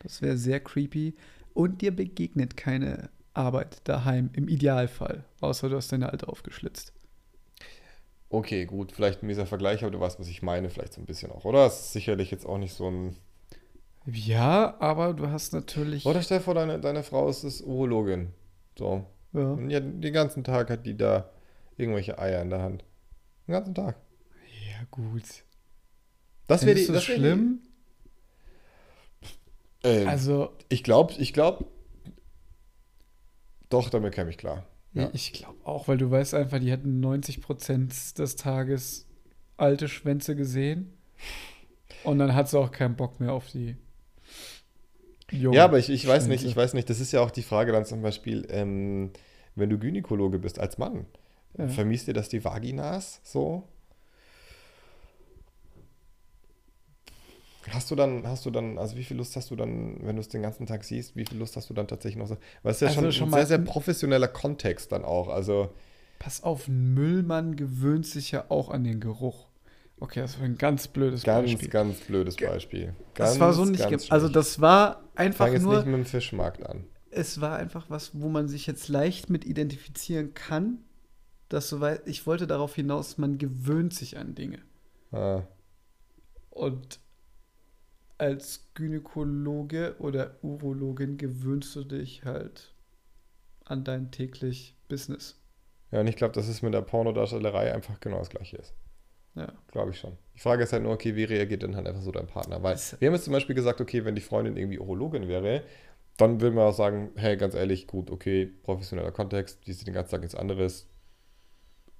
Das 0.00 0.22
wäre 0.22 0.36
sehr 0.38 0.60
creepy. 0.60 1.14
Und 1.54 1.82
dir 1.82 1.94
begegnet 1.94 2.56
keine 2.56 3.10
Arbeit 3.34 3.80
daheim 3.84 4.30
im 4.32 4.48
Idealfall, 4.48 5.24
außer 5.40 5.68
du 5.68 5.76
hast 5.76 5.92
deine 5.92 6.10
Alte 6.10 6.28
aufgeschlitzt. 6.28 6.92
Okay, 8.28 8.64
gut, 8.64 8.92
vielleicht 8.92 9.22
ein 9.22 9.26
mieser 9.26 9.46
Vergleich, 9.46 9.82
aber 9.82 9.90
du 9.90 9.98
weißt, 9.98 10.20
was 10.20 10.28
ich 10.28 10.42
meine, 10.42 10.70
vielleicht 10.70 10.92
so 10.92 11.00
ein 11.00 11.06
bisschen 11.06 11.32
auch, 11.32 11.44
oder? 11.44 11.66
Es 11.66 11.80
ist 11.80 11.92
sicherlich 11.92 12.30
jetzt 12.30 12.46
auch 12.46 12.58
nicht 12.58 12.74
so 12.74 12.88
ein. 12.88 13.16
Ja, 14.06 14.76
aber 14.80 15.14
du 15.14 15.28
hast 15.28 15.52
natürlich. 15.52 16.06
Oder 16.06 16.22
stell 16.22 16.38
dir 16.38 16.44
vor, 16.44 16.54
deine, 16.54 16.80
deine 16.80 17.02
Frau 17.02 17.28
ist, 17.28 17.42
ist 17.44 17.62
Urologin. 17.62 18.32
So. 18.78 19.04
Ja. 19.32 19.52
Und 19.52 19.70
ja, 19.70 19.80
den 19.80 20.12
ganzen 20.12 20.44
Tag 20.44 20.70
hat 20.70 20.86
die 20.86 20.96
da 20.96 21.30
irgendwelche 21.76 22.18
Eier 22.18 22.40
in 22.42 22.50
der 22.50 22.62
Hand. 22.62 22.84
Den 23.46 23.52
ganzen 23.52 23.74
Tag. 23.74 23.96
ja, 24.70 24.86
gut. 24.90 25.24
Das 26.46 26.64
wäre 26.64 26.78
du 26.80 26.92
Das 26.92 27.04
schlimm? 27.04 27.60
Ähm, 29.84 30.08
Also, 30.08 30.50
ich 30.68 30.82
glaube, 30.82 31.14
ich 31.18 31.32
glaube. 31.32 31.66
Doch, 33.68 33.88
damit 33.90 34.14
käme 34.14 34.30
ich 34.30 34.38
klar. 34.38 34.66
Ja. 34.92 35.08
ich 35.12 35.32
glaube 35.32 35.64
auch, 35.64 35.86
weil 35.86 35.98
du 35.98 36.10
weißt 36.10 36.34
einfach, 36.34 36.58
die 36.58 36.70
hätten 36.72 37.00
90% 37.00 38.18
des 38.18 38.34
Tages 38.34 39.06
alte 39.56 39.86
Schwänze 39.88 40.34
gesehen. 40.34 40.92
Und 42.02 42.18
dann 42.18 42.34
hat 42.34 42.48
sie 42.48 42.58
auch 42.58 42.72
keinen 42.72 42.96
Bock 42.96 43.20
mehr 43.20 43.32
auf 43.32 43.48
die. 43.52 43.76
jungen 45.30 45.54
Ja, 45.54 45.64
aber 45.64 45.78
ich, 45.78 45.90
ich 45.90 46.04
weiß 46.06 46.26
nicht, 46.26 46.44
ich 46.44 46.56
weiß 46.56 46.74
nicht, 46.74 46.90
das 46.90 46.98
ist 46.98 47.12
ja 47.12 47.20
auch 47.20 47.30
die 47.30 47.42
Frage 47.42 47.70
dann 47.70 47.84
zum 47.84 48.02
Beispiel, 48.02 48.46
ähm, 48.50 49.12
wenn 49.54 49.70
du 49.70 49.78
Gynäkologe 49.78 50.38
bist 50.40 50.58
als 50.58 50.78
Mann, 50.78 51.06
Ja. 51.56 51.68
vermisst 51.68 52.08
dir 52.08 52.14
das 52.14 52.28
die 52.28 52.42
Vaginas 52.44 53.20
so? 53.22 53.68
Hast 57.68 57.90
du 57.90 57.94
dann, 57.94 58.26
hast 58.26 58.46
du 58.46 58.50
dann, 58.50 58.78
also 58.78 58.96
wie 58.96 59.04
viel 59.04 59.16
Lust 59.18 59.36
hast 59.36 59.50
du 59.50 59.56
dann, 59.56 59.98
wenn 60.02 60.16
du 60.16 60.20
es 60.20 60.28
den 60.28 60.42
ganzen 60.42 60.66
Tag 60.66 60.82
siehst, 60.82 61.14
wie 61.14 61.26
viel 61.26 61.38
Lust 61.38 61.56
hast 61.56 61.68
du 61.68 61.74
dann 61.74 61.86
tatsächlich 61.86 62.18
noch 62.18 62.26
so? 62.26 62.38
Weil 62.62 62.70
es 62.72 62.78
ist 62.78 62.80
ja 62.82 62.88
Also 62.88 63.00
schon, 63.02 63.12
schon 63.12 63.28
ein 63.28 63.32
sehr, 63.34 63.46
sehr 63.46 63.58
professioneller 63.58 64.28
Kontext 64.28 64.92
dann 64.92 65.04
auch. 65.04 65.28
Also, 65.28 65.70
Pass 66.18 66.42
auf, 66.42 66.68
ein 66.68 66.94
Müllmann 66.94 67.56
gewöhnt 67.56 68.06
sich 68.06 68.30
ja 68.30 68.44
auch 68.48 68.70
an 68.70 68.84
den 68.84 69.00
Geruch. 69.00 69.48
Okay, 69.98 70.20
das 70.20 70.38
war 70.38 70.46
ein 70.46 70.56
ganz 70.56 70.88
blödes 70.88 71.22
ganz, 71.22 71.50
Beispiel. 71.50 71.68
ganz 71.68 71.98
blödes 72.00 72.36
Beispiel. 72.36 72.94
das 73.14 73.38
Ganz, 73.38 73.40
war 73.40 73.52
so 73.52 73.64
nicht. 73.66 73.88
ganz 73.88 74.10
Also, 74.10 74.28
das 74.28 74.60
war 74.60 75.02
einfach 75.14 75.46
Fang 75.46 75.52
jetzt 75.52 75.62
nur. 75.62 75.76
nicht 75.76 75.86
mit 75.86 75.94
dem 75.96 76.04
Fischmarkt 76.06 76.64
an. 76.66 76.84
es 77.10 77.40
war 77.42 77.56
einfach 77.56 77.90
was, 77.90 78.18
wo 78.18 78.28
man 78.30 78.48
sich 78.48 78.66
jetzt 78.66 78.88
leicht 78.88 79.28
mit 79.28 79.44
identifizieren 79.44 80.32
kann. 80.34 80.78
Dass 81.50 81.68
so 81.68 81.80
weit, 81.80 82.02
ich 82.06 82.26
wollte 82.26 82.46
darauf 82.46 82.74
hinaus, 82.76 83.18
man 83.18 83.36
gewöhnt 83.36 83.92
sich 83.92 84.16
an 84.16 84.34
Dinge. 84.34 84.60
Ah. 85.12 85.42
Und 86.50 87.00
als 88.20 88.68
Gynäkologe 88.74 89.96
oder 89.98 90.36
Urologin 90.42 91.16
gewöhnst 91.16 91.74
du 91.74 91.84
dich 91.84 92.24
halt 92.24 92.74
an 93.64 93.84
dein 93.84 94.10
täglich 94.10 94.76
Business. 94.88 95.40
Ja, 95.90 96.00
und 96.00 96.06
ich 96.06 96.16
glaube, 96.16 96.34
dass 96.34 96.48
es 96.48 96.62
mit 96.62 96.74
der 96.74 96.82
Pornodarstellerei 96.82 97.72
einfach 97.74 97.98
genau 98.00 98.18
das 98.18 98.30
gleiche 98.30 98.56
ist. 98.58 98.74
Ja. 99.34 99.52
Glaube 99.72 99.92
ich 99.92 99.98
schon. 99.98 100.18
Die 100.34 100.40
Frage 100.40 100.64
ist 100.64 100.72
halt 100.72 100.82
nur, 100.82 100.92
okay, 100.92 101.14
wie 101.16 101.24
reagiert 101.24 101.62
denn 101.62 101.76
halt 101.76 101.86
einfach 101.86 102.02
so 102.02 102.12
dein 102.12 102.26
Partner? 102.26 102.62
Weil 102.62 102.74
Das- 102.74 103.00
wir 103.00 103.06
haben 103.08 103.14
jetzt 103.14 103.24
zum 103.24 103.32
Beispiel 103.32 103.54
gesagt, 103.54 103.80
okay, 103.80 104.04
wenn 104.04 104.14
die 104.14 104.20
Freundin 104.20 104.56
irgendwie 104.56 104.78
Urologin 104.78 105.28
wäre, 105.28 105.62
dann 106.16 106.40
würden 106.40 106.56
wir 106.56 106.64
auch 106.64 106.74
sagen, 106.74 107.12
hey, 107.16 107.36
ganz 107.36 107.54
ehrlich, 107.54 107.86
gut, 107.86 108.10
okay, 108.10 108.46
professioneller 108.46 109.12
Kontext, 109.12 109.66
die 109.66 109.72
sieht 109.72 109.86
den 109.86 109.94
ganzen 109.94 110.10
Tag 110.10 110.20
nichts 110.20 110.34
anderes. 110.34 110.89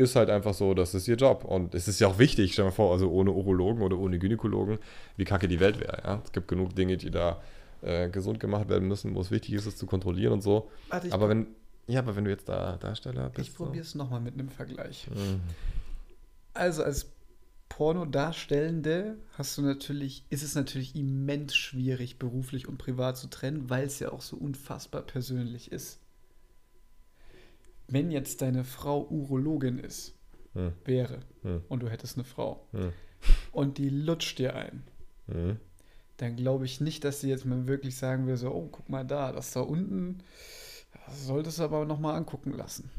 Ist 0.00 0.16
halt 0.16 0.30
einfach 0.30 0.54
so, 0.54 0.72
das 0.72 0.94
ist 0.94 1.06
ihr 1.08 1.16
Job. 1.16 1.44
Und 1.44 1.74
es 1.74 1.86
ist 1.86 2.00
ja 2.00 2.08
auch 2.08 2.18
wichtig, 2.18 2.54
stell 2.54 2.64
dir 2.64 2.70
mal 2.70 2.74
vor, 2.74 2.92
also 2.92 3.10
ohne 3.10 3.32
Urologen 3.32 3.82
oder 3.82 3.98
ohne 3.98 4.18
Gynäkologen, 4.18 4.78
wie 5.16 5.24
kacke 5.24 5.46
die 5.46 5.60
Welt 5.60 5.78
wäre. 5.78 6.00
Ja? 6.02 6.22
Es 6.24 6.32
gibt 6.32 6.48
genug 6.48 6.74
Dinge, 6.74 6.96
die 6.96 7.10
da 7.10 7.40
äh, 7.82 8.08
gesund 8.08 8.40
gemacht 8.40 8.70
werden 8.70 8.88
müssen, 8.88 9.14
wo 9.14 9.20
es 9.20 9.30
wichtig 9.30 9.54
ist, 9.54 9.66
es 9.66 9.76
zu 9.76 9.84
kontrollieren 9.84 10.32
und 10.32 10.42
so. 10.42 10.70
Warte, 10.88 11.12
Aber 11.12 11.28
wenn, 11.28 11.48
ja, 11.86 12.00
aber 12.00 12.16
wenn 12.16 12.24
du 12.24 12.30
jetzt 12.30 12.48
da 12.48 12.78
Darsteller 12.78 13.28
bist. 13.28 13.48
ich 13.48 13.54
probiere 13.54 13.84
es 13.84 13.94
nochmal 13.94 14.20
mit 14.20 14.34
einem 14.34 14.48
Vergleich. 14.48 15.06
So. 15.08 15.20
Mhm. 15.20 15.40
Also 16.54 16.82
als 16.82 17.10
Pornodarstellende 17.68 19.16
hast 19.36 19.58
du 19.58 19.62
natürlich, 19.62 20.24
ist 20.30 20.42
es 20.42 20.54
natürlich 20.54 20.96
immens 20.96 21.54
schwierig, 21.54 22.18
beruflich 22.18 22.68
und 22.68 22.78
privat 22.78 23.16
zu 23.16 23.28
trennen, 23.28 23.68
weil 23.68 23.86
es 23.86 23.98
ja 23.98 24.12
auch 24.12 24.22
so 24.22 24.36
unfassbar 24.36 25.02
persönlich 25.02 25.72
ist. 25.72 25.98
Wenn 27.92 28.10
jetzt 28.10 28.40
deine 28.42 28.64
Frau 28.64 29.06
Urologin 29.08 29.78
ist, 29.78 30.14
Hm. 30.54 30.72
wäre, 30.84 31.20
Hm. 31.42 31.62
und 31.68 31.82
du 31.82 31.88
hättest 31.88 32.16
eine 32.16 32.24
Frau, 32.24 32.66
Hm. 32.72 32.92
und 33.52 33.78
die 33.78 33.88
lutscht 33.88 34.38
dir 34.38 34.54
ein, 34.54 34.84
Hm. 35.26 35.58
dann 36.16 36.36
glaube 36.36 36.64
ich 36.64 36.80
nicht, 36.80 37.04
dass 37.04 37.20
sie 37.20 37.28
jetzt 37.28 37.44
mal 37.44 37.66
wirklich 37.66 37.96
sagen 37.96 38.26
will, 38.26 38.36
so, 38.36 38.50
oh, 38.52 38.68
guck 38.70 38.88
mal 38.88 39.04
da, 39.04 39.32
das 39.32 39.52
da 39.52 39.60
unten, 39.60 40.22
das 41.06 41.26
solltest 41.26 41.58
du 41.58 41.62
aber 41.64 41.84
nochmal 41.84 42.16
angucken 42.16 42.52
lassen. 42.52 42.90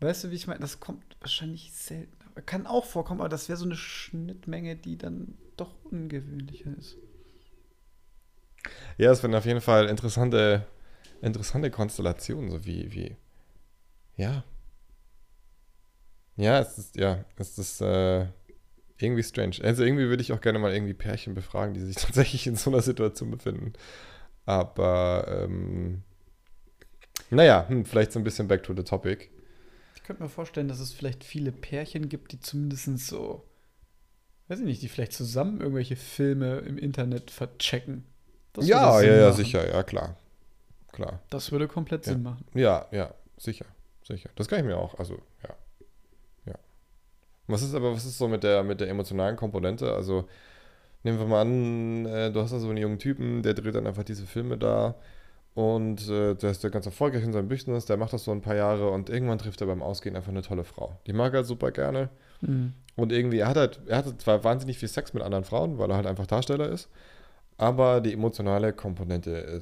Weißt 0.00 0.24
du, 0.24 0.30
wie 0.30 0.34
ich 0.34 0.46
meine? 0.46 0.60
Das 0.60 0.80
kommt 0.80 1.16
wahrscheinlich 1.20 1.72
selten. 1.72 2.12
Kann 2.46 2.66
auch 2.66 2.84
vorkommen, 2.84 3.20
aber 3.20 3.28
das 3.28 3.48
wäre 3.48 3.56
so 3.56 3.64
eine 3.64 3.76
Schnittmenge, 3.76 4.76
die 4.76 4.98
dann 4.98 5.38
doch 5.56 5.72
ungewöhnlicher 5.84 6.76
ist. 6.76 6.96
Ja, 8.98 9.10
es 9.10 9.22
werden 9.22 9.34
auf 9.34 9.44
jeden 9.46 9.60
Fall 9.60 9.88
interessante, 9.88 10.66
interessante 11.20 11.70
Konstellationen, 11.70 12.50
so 12.50 12.64
wie, 12.64 12.92
wie, 12.92 13.16
ja. 14.16 14.44
Ja, 16.36 16.58
es 16.58 16.78
ist, 16.78 16.96
ja, 16.96 17.24
es 17.36 17.58
ist 17.58 17.80
äh, 17.80 18.26
irgendwie 18.98 19.22
strange. 19.22 19.56
Also 19.62 19.84
irgendwie 19.84 20.08
würde 20.08 20.22
ich 20.22 20.32
auch 20.32 20.40
gerne 20.40 20.58
mal 20.58 20.72
irgendwie 20.72 20.94
Pärchen 20.94 21.34
befragen, 21.34 21.74
die 21.74 21.80
sich 21.80 21.96
tatsächlich 22.04 22.46
in 22.46 22.56
so 22.56 22.70
einer 22.70 22.82
Situation 22.82 23.30
befinden. 23.30 23.72
Aber, 24.46 25.26
ähm, 25.28 26.02
naja, 27.30 27.66
hm, 27.68 27.84
vielleicht 27.84 28.12
so 28.12 28.18
ein 28.18 28.24
bisschen 28.24 28.48
back 28.48 28.62
to 28.64 28.74
the 28.76 28.82
topic. 28.82 29.30
Ich 29.94 30.02
könnte 30.02 30.22
mir 30.22 30.28
vorstellen, 30.28 30.68
dass 30.68 30.80
es 30.80 30.92
vielleicht 30.92 31.24
viele 31.24 31.52
Pärchen 31.52 32.08
gibt, 32.08 32.32
die 32.32 32.40
zumindest 32.40 33.06
so, 33.06 33.48
weiß 34.48 34.58
ich 34.58 34.66
nicht, 34.66 34.82
die 34.82 34.88
vielleicht 34.88 35.12
zusammen 35.14 35.60
irgendwelche 35.60 35.96
Filme 35.96 36.58
im 36.58 36.76
Internet 36.76 37.30
verchecken. 37.30 38.04
Das 38.52 38.66
ja, 38.66 39.00
ja, 39.00 39.16
ja, 39.16 39.32
sicher, 39.32 39.68
ja, 39.68 39.82
klar. 39.82 40.16
Klar. 40.92 41.22
Das 41.30 41.50
würde 41.50 41.66
komplett 41.66 42.06
Ja. 42.06 42.12
Sinn 42.12 42.22
machen. 42.22 42.44
Ja, 42.54 42.86
ja, 42.92 43.14
sicher, 43.36 43.66
sicher. 44.06 44.30
Das 44.36 44.48
kann 44.48 44.60
ich 44.60 44.64
mir 44.64 44.76
auch, 44.76 44.98
also, 44.98 45.14
ja. 45.42 45.54
Ja. 46.46 46.54
Was 47.46 47.62
ist 47.62 47.74
aber, 47.74 47.92
was 47.94 48.04
ist 48.04 48.18
so 48.18 48.28
mit 48.28 48.42
der, 48.42 48.62
mit 48.62 48.80
der 48.80 48.88
emotionalen 48.88 49.36
Komponente? 49.36 49.92
Also, 49.92 50.28
nehmen 51.02 51.18
wir 51.18 51.26
mal 51.26 51.42
an, 51.42 52.06
äh, 52.06 52.30
du 52.32 52.40
hast 52.40 52.52
da 52.52 52.58
so 52.58 52.68
einen 52.68 52.78
jungen 52.78 52.98
Typen, 52.98 53.42
der 53.42 53.54
dreht 53.54 53.74
dann 53.74 53.86
einfach 53.86 54.04
diese 54.04 54.26
Filme 54.26 54.56
da 54.58 54.94
und 55.54 56.08
äh, 56.08 56.34
der 56.34 56.50
ist 56.50 56.64
ja 56.64 56.68
ganz 56.70 56.86
erfolgreich 56.86 57.22
in 57.22 57.32
seinem 57.32 57.48
Business, 57.48 57.84
der 57.86 57.96
macht 57.96 58.12
das 58.12 58.24
so 58.24 58.32
ein 58.32 58.40
paar 58.40 58.56
Jahre 58.56 58.90
und 58.90 59.08
irgendwann 59.08 59.38
trifft 59.38 59.60
er 59.60 59.66
beim 59.68 59.82
Ausgehen 59.82 60.16
einfach 60.16 60.30
eine 60.30 60.42
tolle 60.42 60.64
Frau. 60.64 60.98
Die 61.06 61.12
mag 61.12 61.32
er 61.34 61.44
super 61.44 61.70
gerne 61.70 62.08
Mhm. 62.40 62.74
und 62.96 63.12
irgendwie, 63.12 63.38
er 63.38 63.48
hat 63.48 63.56
halt, 63.56 63.80
er 63.86 63.98
hatte 63.98 64.16
zwar 64.18 64.42
wahnsinnig 64.44 64.78
viel 64.78 64.88
Sex 64.88 65.14
mit 65.14 65.22
anderen 65.22 65.44
Frauen, 65.44 65.78
weil 65.78 65.90
er 65.90 65.96
halt 65.96 66.06
einfach 66.06 66.26
Darsteller 66.26 66.68
ist, 66.68 66.90
aber 67.56 68.00
die 68.00 68.12
emotionale 68.12 68.72
Komponente 68.72 69.44
äh, 69.46 69.60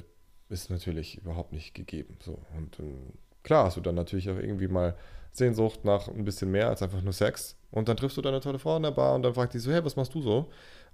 ist 0.49 0.69
natürlich 0.69 1.17
überhaupt 1.19 1.53
nicht 1.53 1.73
gegeben. 1.75 2.17
So. 2.21 2.39
Und 2.57 2.79
ähm, 2.79 3.13
klar 3.43 3.65
hast 3.65 3.77
du 3.77 3.81
dann 3.81 3.95
natürlich 3.95 4.29
auch 4.29 4.37
irgendwie 4.37 4.67
mal 4.67 4.95
Sehnsucht 5.31 5.83
nach 5.83 6.07
ein 6.07 6.25
bisschen 6.25 6.51
mehr 6.51 6.69
als 6.69 6.81
einfach 6.81 7.01
nur 7.01 7.13
Sex. 7.13 7.57
Und 7.71 7.89
dann 7.89 7.97
triffst 7.97 8.17
du 8.17 8.21
deine 8.21 8.39
tolle 8.39 8.59
Frau 8.59 8.77
in 8.77 8.83
der 8.83 8.91
Bar 8.91 9.15
und 9.15 9.23
dann 9.23 9.33
fragt 9.33 9.53
die 9.53 9.59
so, 9.59 9.71
hey, 9.71 9.83
was 9.83 9.95
machst 9.95 10.13
du 10.13 10.21
so? 10.21 10.51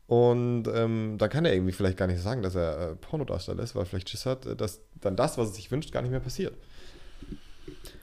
Und 0.08 0.68
ähm, 0.74 1.18
dann 1.20 1.30
kann 1.30 1.46
er 1.46 1.54
irgendwie 1.54 1.74
vielleicht 1.74 1.98
gar 1.98 2.08
nicht 2.08 2.22
sagen, 2.22 2.42
dass 2.42 2.56
er 2.56 2.92
äh, 2.92 2.96
Pornodarsteller 2.96 3.62
ist, 3.62 3.76
weil 3.76 3.86
vielleicht 3.86 4.10
Schiss 4.10 4.26
hat, 4.26 4.46
äh, 4.46 4.56
dass 4.56 4.82
dann 4.96 5.16
das, 5.16 5.38
was 5.38 5.50
er 5.50 5.54
sich 5.54 5.70
wünscht, 5.70 5.92
gar 5.92 6.02
nicht 6.02 6.10
mehr 6.12 6.20
passiert. 6.20 6.58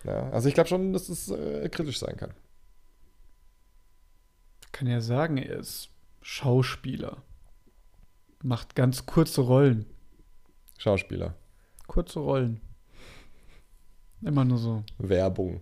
Ja, 0.04 0.30
also 0.30 0.46
ich 0.46 0.54
glaube 0.54 0.68
schon, 0.68 0.92
dass 0.92 1.08
es 1.08 1.30
äh, 1.30 1.68
kritisch 1.68 1.98
sein 1.98 2.16
kann. 2.16 2.32
Kann 4.70 4.86
ja 4.86 5.00
sagen, 5.00 5.38
er 5.38 5.58
ist 5.58 5.88
Schauspieler. 6.22 7.22
Macht 8.42 8.76
ganz 8.76 9.06
kurze 9.06 9.40
Rollen. 9.40 9.86
Schauspieler. 10.78 11.34
Kurze 11.88 12.20
Rollen. 12.20 12.60
Immer 14.22 14.44
nur 14.44 14.58
so. 14.58 14.82
Werbung. 14.98 15.60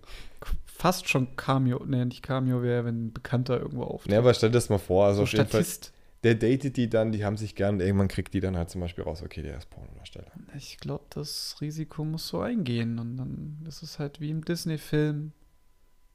Fast 0.65 1.09
schon 1.09 1.37
Cameo. 1.37 1.85
Ne, 1.85 2.07
nicht 2.07 2.23
Cameo 2.23 2.63
wäre, 2.63 2.85
wenn 2.85 3.07
ein 3.07 3.13
Bekannter 3.13 3.59
irgendwo 3.61 3.85
auftritt. 3.85 4.13
Ja, 4.13 4.19
aber 4.19 4.35
stell 4.35 4.51
dir 4.51 4.55
das 4.55 4.69
mal 4.69 4.79
vor, 4.79 5.07
also 5.07 5.25
so 5.25 5.37
jeden 5.37 5.49
Fall, 5.49 5.63
Statist. 5.63 5.93
der 6.25 6.35
datet 6.35 6.77
die 6.77 6.89
dann, 6.89 7.13
die 7.13 7.25
haben 7.25 7.37
sich 7.37 7.55
gern 7.55 7.77
und 7.77 7.81
irgendwann 7.81 8.09
kriegt 8.09 8.35
die 8.35 8.41
dann 8.41 8.57
halt 8.57 8.71
zum 8.71 8.81
Beispiel 8.81 9.05
raus, 9.05 9.23
okay, 9.23 9.43
der 9.43 9.57
ist 9.59 9.71
Pornodarsteller. 9.71 10.31
Ich 10.57 10.79
glaube, 10.79 11.05
das 11.11 11.57
Risiko 11.61 12.05
muss 12.05 12.29
so 12.29 12.41
eingehen. 12.41 12.99
Und 12.99 13.17
dann 13.17 13.65
ist 13.69 13.83
es 13.83 13.99
halt 13.99 14.21
wie 14.21 14.31
im 14.31 14.45
Disney-Film. 14.45 15.33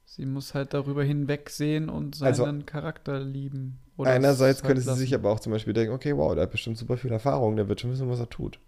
Sie 0.04 0.26
muss 0.26 0.54
halt 0.54 0.74
darüber 0.74 1.04
hinwegsehen 1.04 1.88
und 1.88 2.16
seinen 2.16 2.28
Also, 2.28 2.66
Charakter 2.66 3.20
lieben. 3.20 3.78
Einerseits 3.98 4.62
halt 4.62 4.66
könnte 4.66 4.82
sie 4.82 4.94
sich 4.98 5.10
lassen. 5.10 5.24
aber 5.24 5.32
auch 5.34 5.40
zum 5.40 5.52
Beispiel 5.52 5.72
denken, 5.72 5.94
okay, 5.94 6.16
wow, 6.16 6.34
der 6.34 6.42
hat 6.44 6.50
bestimmt 6.50 6.78
super 6.78 6.96
viel 6.96 7.12
Erfahrung, 7.12 7.54
der 7.56 7.68
wird 7.68 7.80
schon 7.80 7.92
wissen, 7.92 8.08
was 8.08 8.18
er 8.18 8.28
tut. 8.28 8.58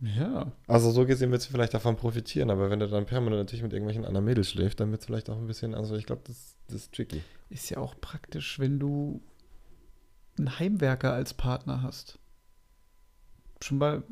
Ja. 0.00 0.52
Also 0.66 0.90
so 0.90 1.06
gesehen 1.06 1.30
wird 1.30 1.40
sie 1.42 1.50
vielleicht 1.50 1.72
davon 1.74 1.96
profitieren, 1.96 2.50
aber 2.50 2.68
wenn 2.70 2.80
er 2.80 2.88
dann 2.88 3.06
permanent 3.06 3.40
natürlich 3.40 3.62
mit 3.62 3.72
irgendwelchen 3.72 4.04
anderen 4.04 4.24
Mädels 4.26 4.50
schläft, 4.50 4.80
dann 4.80 4.90
wird 4.90 5.00
es 5.00 5.06
vielleicht 5.06 5.30
auch 5.30 5.36
ein 5.38 5.46
bisschen, 5.46 5.74
also 5.74 5.96
ich 5.96 6.04
glaube, 6.06 6.22
das, 6.26 6.54
das 6.68 6.76
ist 6.82 6.92
tricky. 6.94 7.22
Ist 7.48 7.70
ja 7.70 7.78
auch 7.78 7.94
praktisch, 8.00 8.58
wenn 8.58 8.78
du 8.78 9.20
einen 10.38 10.58
Heimwerker 10.58 11.12
als 11.14 11.32
Partner 11.32 11.82
hast. 11.82 12.18
Schon 13.62 13.78
bei, 13.78 14.02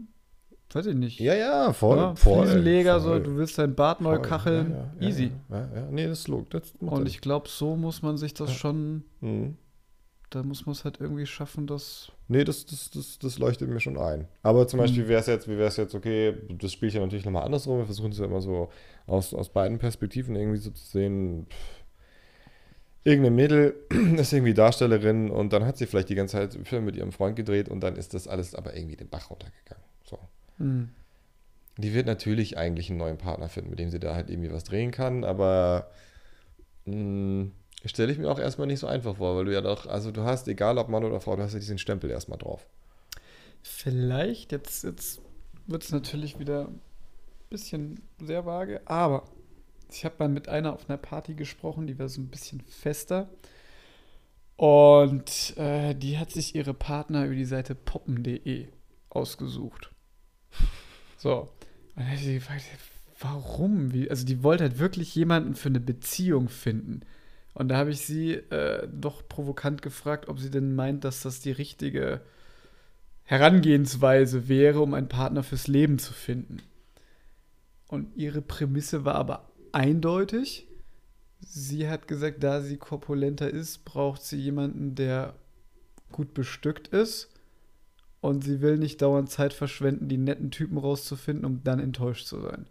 weiß 0.72 0.87
ich 0.87 0.95
nicht. 0.95 1.20
Ja, 1.20 1.35
ja, 1.35 1.72
voll. 1.74 1.99
Ja, 1.99 2.14
voll 2.16 2.47
Fliesenleger, 2.47 3.01
so, 3.01 3.11
voll, 3.11 3.22
du 3.22 3.37
willst 3.37 3.59
dein 3.59 3.74
Bad 3.74 4.01
neu 4.01 4.16
voll. 4.16 4.22
kacheln. 4.22 4.70
Ja, 4.70 4.91
ja, 5.01 5.09
Easy. 5.09 5.32
Ja, 5.51 5.61
ja, 5.61 5.76
ja, 5.76 5.91
nee, 5.91 6.07
das 6.07 6.20
ist 6.20 6.28
log, 6.28 6.49
das 6.49 6.72
macht 6.80 6.95
Und 6.97 7.07
ich 7.09 7.20
glaube, 7.20 7.49
so 7.51 7.76
muss 7.76 8.01
man 8.01 8.16
sich 8.16 8.32
das 8.32 8.55
schon, 8.55 9.05
Mhm. 9.20 9.59
Da 10.30 10.42
muss 10.42 10.66
man 10.66 10.72
es 10.72 10.84
halt 10.84 11.00
irgendwie 11.00 11.26
schaffen, 11.26 11.66
dass. 11.66 12.10
Nee, 12.28 12.44
das, 12.44 12.66
das, 12.66 12.90
das, 12.90 13.18
das 13.18 13.38
leuchtet 13.38 13.68
mir 13.68 13.80
schon 13.80 13.98
ein. 13.98 14.26
Aber 14.42 14.66
zum 14.66 14.78
Beispiel 14.78 15.04
Mhm. 15.04 15.08
wäre 15.08 15.20
es 15.20 15.26
jetzt, 15.26 15.46
wie 15.48 15.56
wäre 15.58 15.68
es 15.68 15.76
jetzt, 15.76 15.94
okay, 15.94 16.34
das 16.58 16.72
spiele 16.72 16.88
ich 16.88 16.94
ja 16.94 17.00
natürlich 17.00 17.24
nochmal 17.24 17.44
andersrum. 17.44 17.78
Wir 17.78 17.84
versuchen 17.86 18.12
es 18.12 18.18
ja 18.18 18.24
immer 18.24 18.40
so 18.40 18.70
aus, 19.06 19.34
aus 19.34 19.50
beiden 19.50 19.78
Perspektiven 19.78 20.34
irgendwie 20.36 20.58
so 20.58 20.70
zu 20.70 20.84
sehen. 20.84 21.46
Pff, 21.50 21.84
irgendeine 23.04 23.36
Mädel 23.36 23.74
ist 24.18 24.32
irgendwie 24.32 24.54
Darstellerin 24.54 25.30
und 25.30 25.52
dann 25.52 25.64
hat 25.66 25.76
sie 25.76 25.86
vielleicht 25.86 26.08
die 26.08 26.14
ganze 26.14 26.36
Zeit 26.36 26.66
Film 26.66 26.84
mit 26.86 26.96
ihrem 26.96 27.12
Freund 27.12 27.36
gedreht 27.36 27.68
und 27.68 27.80
dann 27.80 27.96
ist 27.96 28.14
das 28.14 28.26
alles 28.28 28.54
aber 28.54 28.76
irgendwie 28.76 28.96
den 28.96 29.08
Bach 29.08 29.30
runtergegangen. 29.30 29.84
So. 30.04 30.18
Hm. 30.58 30.90
Die 31.76 31.92
wird 31.92 32.06
natürlich 32.06 32.56
eigentlich 32.56 32.88
einen 32.88 32.98
neuen 32.98 33.18
Partner 33.18 33.48
finden, 33.48 33.70
mit 33.70 33.78
dem 33.78 33.90
sie 33.90 33.98
da 34.00 34.14
halt 34.14 34.30
irgendwie 34.30 34.52
was 34.52 34.64
drehen 34.64 34.90
kann, 34.92 35.24
aber 35.24 35.90
mh, 36.86 37.50
stelle 37.91 38.12
ich 38.12 38.18
mir 38.18 38.30
auch 38.30 38.39
erstmal 38.39 38.66
nicht 38.66 38.80
so 38.80 38.87
einfach 38.87 39.16
vor, 39.16 39.37
weil 39.37 39.45
du 39.45 39.53
ja 39.53 39.61
doch, 39.61 39.87
also 39.87 40.11
du 40.11 40.22
hast, 40.22 40.49
egal 40.49 40.78
ob 40.78 40.89
Mann 40.89 41.05
oder 41.05 41.20
Frau, 41.20 41.37
du 41.37 41.43
hast 41.43 41.53
ja 41.53 41.59
diesen 41.59 41.78
Stempel 41.78 42.11
erstmal 42.11 42.39
drauf. 42.39 42.66
Vielleicht, 43.62 44.53
jetzt, 44.53 44.85
jetzt 44.85 45.20
wird 45.66 45.85
es 45.85 45.93
natürlich 45.93 46.39
wieder 46.39 46.68
ein 46.68 46.80
bisschen 47.51 48.01
sehr 48.20 48.47
vage, 48.47 48.80
aber 48.87 49.24
ich 49.91 50.05
habe 50.05 50.16
mal 50.18 50.28
mit 50.28 50.49
einer 50.49 50.72
auf 50.72 50.89
einer 50.89 50.99
Party 50.99 51.35
gesprochen, 51.35 51.87
die 51.87 51.99
war 51.99 52.09
so 52.09 52.20
ein 52.20 52.28
bisschen 52.28 52.61
fester. 52.62 53.28
Und 54.57 55.57
äh, 55.57 55.95
die 55.95 56.18
hat 56.18 56.30
sich 56.30 56.55
ihre 56.55 56.74
Partner 56.74 57.26
über 57.26 57.35
die 57.35 57.45
Seite 57.45 57.74
poppen.de 57.74 58.68
ausgesucht. 59.11 59.91
So. 61.16 61.53
Und 61.97 62.05
dann 62.05 62.14
ich 62.14 62.22
sie 62.22 62.35
gefragt, 62.35 62.62
warum? 63.20 63.93
Wie? 63.93 64.11
Also 64.11 64.26
die 64.26 64.43
wollte 64.43 64.64
halt 64.64 64.78
wirklich 64.78 65.14
jemanden 65.14 65.55
für 65.55 65.68
eine 65.68 65.80
Beziehung 65.80 66.49
finden. 66.49 67.01
Und 67.55 67.68
da 67.68 67.76
habe 67.76 67.90
ich 67.90 68.00
sie 68.00 68.32
äh, 68.32 68.88
doch 68.92 69.26
provokant 69.28 69.80
gefragt, 69.80 70.28
ob 70.28 70.40
sie 70.40 70.50
denn 70.50 70.74
meint, 70.74 71.05
dass 71.05 71.22
das 71.22 71.40
die 71.40 71.52
richtige 71.52 72.20
Herangehensweise 73.22 74.48
wäre, 74.48 74.80
um 74.80 74.92
einen 74.92 75.09
Partner 75.09 75.42
fürs 75.42 75.68
Leben 75.68 75.98
zu 75.98 76.12
finden. 76.12 76.59
Und 77.88 78.14
ihre 78.16 78.42
Prämisse 78.42 79.05
war 79.05 79.14
aber 79.14 79.48
eindeutig. 79.72 80.66
Sie 81.40 81.88
hat 81.88 82.09
gesagt, 82.09 82.42
da 82.42 82.61
sie 82.61 82.76
korpulenter 82.76 83.48
ist, 83.48 83.84
braucht 83.84 84.22
sie 84.22 84.38
jemanden, 84.38 84.94
der 84.94 85.34
gut 86.11 86.34
bestückt 86.34 86.88
ist. 86.88 87.30
Und 88.20 88.42
sie 88.42 88.62
will 88.62 88.78
nicht 88.78 89.00
dauernd 89.00 89.30
Zeit 89.30 89.52
verschwenden, 89.52 90.09
die 90.09 90.16
netten 90.16 90.50
Typen 90.50 90.78
rauszufinden, 90.78 91.44
um 91.44 91.62
dann 91.62 91.78
enttäuscht 91.78 92.26
zu 92.26 92.40
sein. 92.40 92.66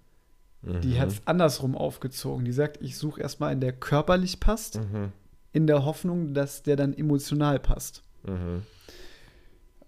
Die 0.66 0.88
Mhm. 0.90 1.00
hat 1.00 1.10
es 1.10 1.22
andersrum 1.28 1.76
aufgezogen. 1.76 2.46
Die 2.46 2.54
sagt, 2.54 2.82
ich 2.82 2.98
suche 2.98 3.20
erstmal 3.22 3.52
einen, 3.52 3.60
der 3.62 3.74
körperlich 3.74 4.40
passt, 4.40 4.80
Mhm. 4.80 5.12
in 5.52 5.68
der 5.68 5.84
Hoffnung, 5.86 6.34
dass 6.34 6.64
der 6.64 6.76
dann 6.78 6.94
emotional 6.94 7.60
passt. 7.60 8.02
Mhm. 8.26 8.64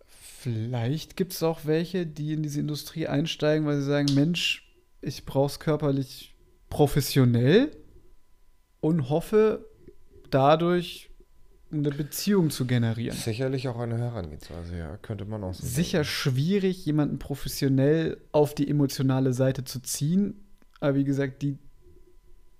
Vielleicht 0.08 1.16
gibt 1.16 1.34
es 1.34 1.42
auch 1.44 1.62
welche, 1.66 2.06
die 2.06 2.34
in 2.34 2.44
diese 2.44 2.60
Industrie 2.60 3.08
einsteigen, 3.08 3.66
weil 3.66 3.78
sie 3.80 3.86
sagen, 3.88 4.14
Mensch, 4.14 4.70
ich 5.02 5.26
brauche 5.26 5.48
es 5.48 5.60
körperlich 5.60 6.36
professionell 6.70 7.72
und 8.82 9.10
hoffe 9.10 9.66
dadurch 10.30 11.10
eine 11.72 11.90
Beziehung 11.90 12.52
zu 12.52 12.66
generieren. 12.66 13.18
Sicherlich 13.18 13.68
auch 13.68 13.80
eine 13.80 13.98
Herangehensweise, 13.98 14.78
ja, 14.78 14.98
könnte 14.98 15.26
man 15.26 15.44
auch 15.44 15.54
so 15.54 15.66
Sicher 15.66 16.04
schwierig, 16.04 16.86
jemanden 16.86 17.18
professionell 17.18 18.18
auf 18.32 18.54
die 18.54 18.70
emotionale 18.70 19.34
Seite 19.34 19.64
zu 19.64 19.82
ziehen. 19.82 20.45
Aber 20.80 20.96
wie 20.96 21.04
gesagt, 21.04 21.42
die 21.42 21.58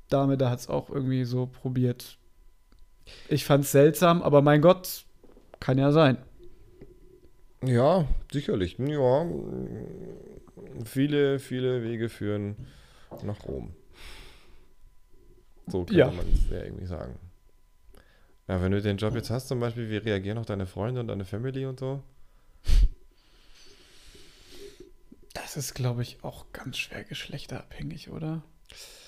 Dame 0.09 0.38
da 0.38 0.49
hat 0.49 0.59
es 0.59 0.70
auch 0.70 0.89
irgendwie 0.89 1.24
so 1.26 1.47
probiert, 1.47 2.18
Ich 3.30 3.45
fand's 3.45 3.72
seltsam, 3.72 4.22
aber 4.24 4.41
mein 4.41 4.61
Gott, 4.61 5.05
kann 5.59 5.78
ja 5.78 5.91
sein. 5.91 6.18
Ja, 7.63 8.07
sicherlich. 8.32 8.78
Ja, 8.80 9.26
viele, 10.84 11.39
viele 11.39 11.84
Wege 11.84 12.09
führen 12.09 12.55
nach 13.24 13.45
Rom. 13.47 13.74
So 15.68 15.80
könnte 15.80 15.97
Ja. 15.97 16.11
man 16.11 16.26
es 16.32 16.49
ja 16.51 16.63
irgendwie 16.63 16.86
sagen. 16.86 17.18
Ja, 18.47 18.61
wenn 18.61 18.72
du 18.72 18.82
den 18.82 18.97
Job 18.97 19.16
jetzt 19.16 19.32
hast, 19.32 19.47
zum 19.47 19.59
Beispiel, 19.59 19.89
wie 19.89 19.97
reagieren 19.97 20.38
auch 20.38 20.45
deine 20.45 20.68
Freunde 20.68 20.99
und 20.99 21.07
deine 21.07 21.26
Family 21.26 21.66
und 21.66 21.80
so? 21.80 22.03
Das 25.36 25.57
ist, 25.57 25.75
glaube 25.75 26.01
ich, 26.01 26.23
auch 26.23 26.45
ganz 26.53 26.77
schwer 26.77 27.03
geschlechterabhängig, 27.03 28.09
oder? 28.09 28.41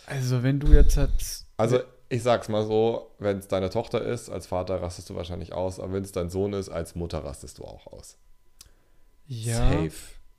Also, 0.06 0.44
wenn 0.44 0.60
du 0.60 0.68
jetzt 0.74 0.98
halt. 0.98 1.12
Also, 1.56 1.80
ich 2.10 2.22
sag's 2.22 2.50
mal 2.50 2.66
so, 2.66 3.12
wenn 3.18 3.40
es 3.40 3.48
deine 3.48 3.70
Tochter 3.70 4.02
ist, 4.02 4.30
als 4.30 4.46
Vater 4.46 4.82
rastest 4.82 5.10
du 5.10 5.16
wahrscheinlich 5.16 5.54
aus, 5.54 5.80
aber 5.80 5.94
wenn 5.94 6.04
es 6.04 6.12
dein 6.12 6.30
Sohn 6.30 6.54
ist, 6.54 6.70
als 6.70 6.96
Mutter 6.96 7.24
rastest 7.24 7.60
du 7.60 7.64
auch 7.64 7.88
aus. 7.88 8.18
Ja, 9.26 9.58
Safe. 9.72 9.92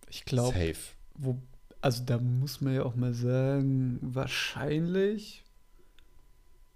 ich 0.09 0.25
glaube, 0.25 0.57
Safe. 0.57 0.77
wo, 1.15 1.39
also 1.81 2.05
da 2.05 2.19
muss 2.19 2.61
man 2.61 2.75
ja 2.75 2.85
auch 2.85 2.95
mal 2.95 3.13
sagen, 3.13 3.99
wahrscheinlich, 4.03 5.45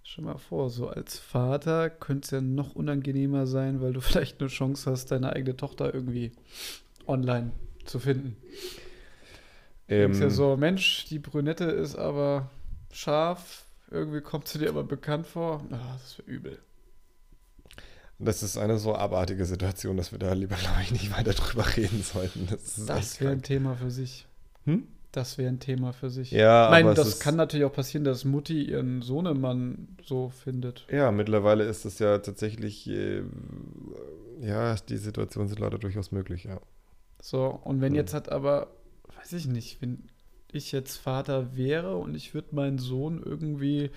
stell 0.02 0.24
mal 0.24 0.38
vor, 0.38 0.68
so 0.68 0.88
als 0.88 1.18
Vater 1.18 1.88
könnte 1.90 2.24
es 2.24 2.30
ja 2.30 2.40
noch 2.40 2.74
unangenehmer 2.74 3.46
sein, 3.46 3.80
weil 3.80 3.92
du 3.92 4.00
vielleicht 4.02 4.40
eine 4.40 4.48
Chance 4.48 4.90
hast, 4.90 5.10
deine 5.10 5.32
eigene 5.32 5.56
Tochter 5.56 5.94
irgendwie 5.94 6.32
online 7.06 7.52
zu 7.84 7.98
finden. 7.98 8.36
Ähm, 9.92 10.12
Ist 10.12 10.20
ja 10.20 10.30
so, 10.30 10.56
Mensch, 10.56 11.06
die 11.10 11.18
Brünette 11.18 11.64
ist 11.64 11.96
aber 11.96 12.50
scharf, 12.92 13.64
irgendwie 13.90 14.20
kommt 14.20 14.48
sie 14.48 14.58
dir 14.58 14.68
aber 14.70 14.84
bekannt 14.84 15.26
vor. 15.26 15.64
Ah, 15.70 15.92
das 16.00 16.18
wäre 16.18 16.30
übel. 16.30 16.58
Das 18.18 18.42
ist 18.42 18.56
eine 18.56 18.78
so 18.78 18.94
abartige 18.94 19.44
Situation, 19.44 19.96
dass 19.96 20.12
wir 20.12 20.18
da 20.18 20.32
lieber, 20.32 20.54
glaube 20.56 20.80
ich, 20.82 20.92
nicht 20.92 21.16
weiter 21.16 21.32
drüber 21.32 21.66
reden 21.76 22.02
sollten. 22.02 22.46
Das, 22.48 22.78
ist 22.78 22.88
Das 22.88 23.20
wäre 23.20 23.32
ein. 23.32 23.42
Thema 23.42 23.74
für 23.74 23.90
sich. 23.90 24.26
Hm? 24.64 24.86
Das 25.10 25.36
wäre 25.36 25.48
ein 25.50 25.60
Thema 25.60 25.92
für 25.92 26.08
sich. 26.08 26.30
Ja, 26.30 26.66
ich 26.66 26.70
meine, 26.70 26.86
aber 26.90 26.94
das 26.94 27.08
ist- 27.08 27.20
kann 27.20 27.36
natürlich 27.36 27.66
auch 27.66 27.72
passieren, 27.72 28.04
dass 28.04 28.24
Mutti 28.24 28.62
ihren 28.62 29.02
Sohnemann 29.02 29.88
so 30.04 30.30
findet. 30.30 30.86
Ja, 30.90 31.10
mittlerweile 31.10 31.64
ist 31.64 31.84
es 31.84 31.98
ja 31.98 32.18
tatsächlich, 32.18 32.88
äh, 32.88 33.22
ja, 34.40 34.74
die 34.88 34.96
Situationen 34.96 35.48
sind 35.48 35.58
leider 35.58 35.78
durchaus 35.78 36.12
möglich, 36.12 36.44
ja. 36.44 36.60
So, 37.20 37.46
und 37.64 37.80
wenn 37.80 37.90
Hm. 37.92 37.96
jetzt 37.96 38.14
hat 38.14 38.30
aber, 38.30 38.68
weiß 39.22 39.32
ich 39.34 39.46
nicht, 39.46 39.80
wenn 39.80 40.08
ich 40.50 40.72
jetzt 40.72 40.96
Vater 40.96 41.56
wäre 41.56 41.96
und 41.96 42.14
ich 42.14 42.34
würde 42.34 42.54
meinen 42.54 42.78
Sohn 42.78 43.22
irgendwie 43.22 43.90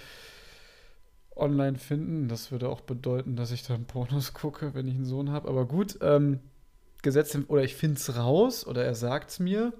online 1.35 1.77
finden, 1.77 2.29
das 2.29 2.51
würde 2.51 2.69
auch 2.69 2.81
bedeuten, 2.81 3.35
dass 3.35 3.51
ich 3.51 3.63
dann 3.63 3.85
Pornos 3.85 4.33
gucke, 4.33 4.73
wenn 4.73 4.87
ich 4.87 4.95
einen 4.95 5.05
Sohn 5.05 5.31
habe. 5.31 5.49
Aber 5.49 5.65
gut, 5.65 5.97
ähm, 6.01 6.39
Gesetz 7.01 7.37
oder 7.47 7.63
ich 7.63 7.75
finde 7.75 7.97
es 7.97 8.15
raus 8.15 8.65
oder 8.65 8.85
er 8.85 8.95
sagt 8.95 9.31
es 9.31 9.39
mir, 9.39 9.73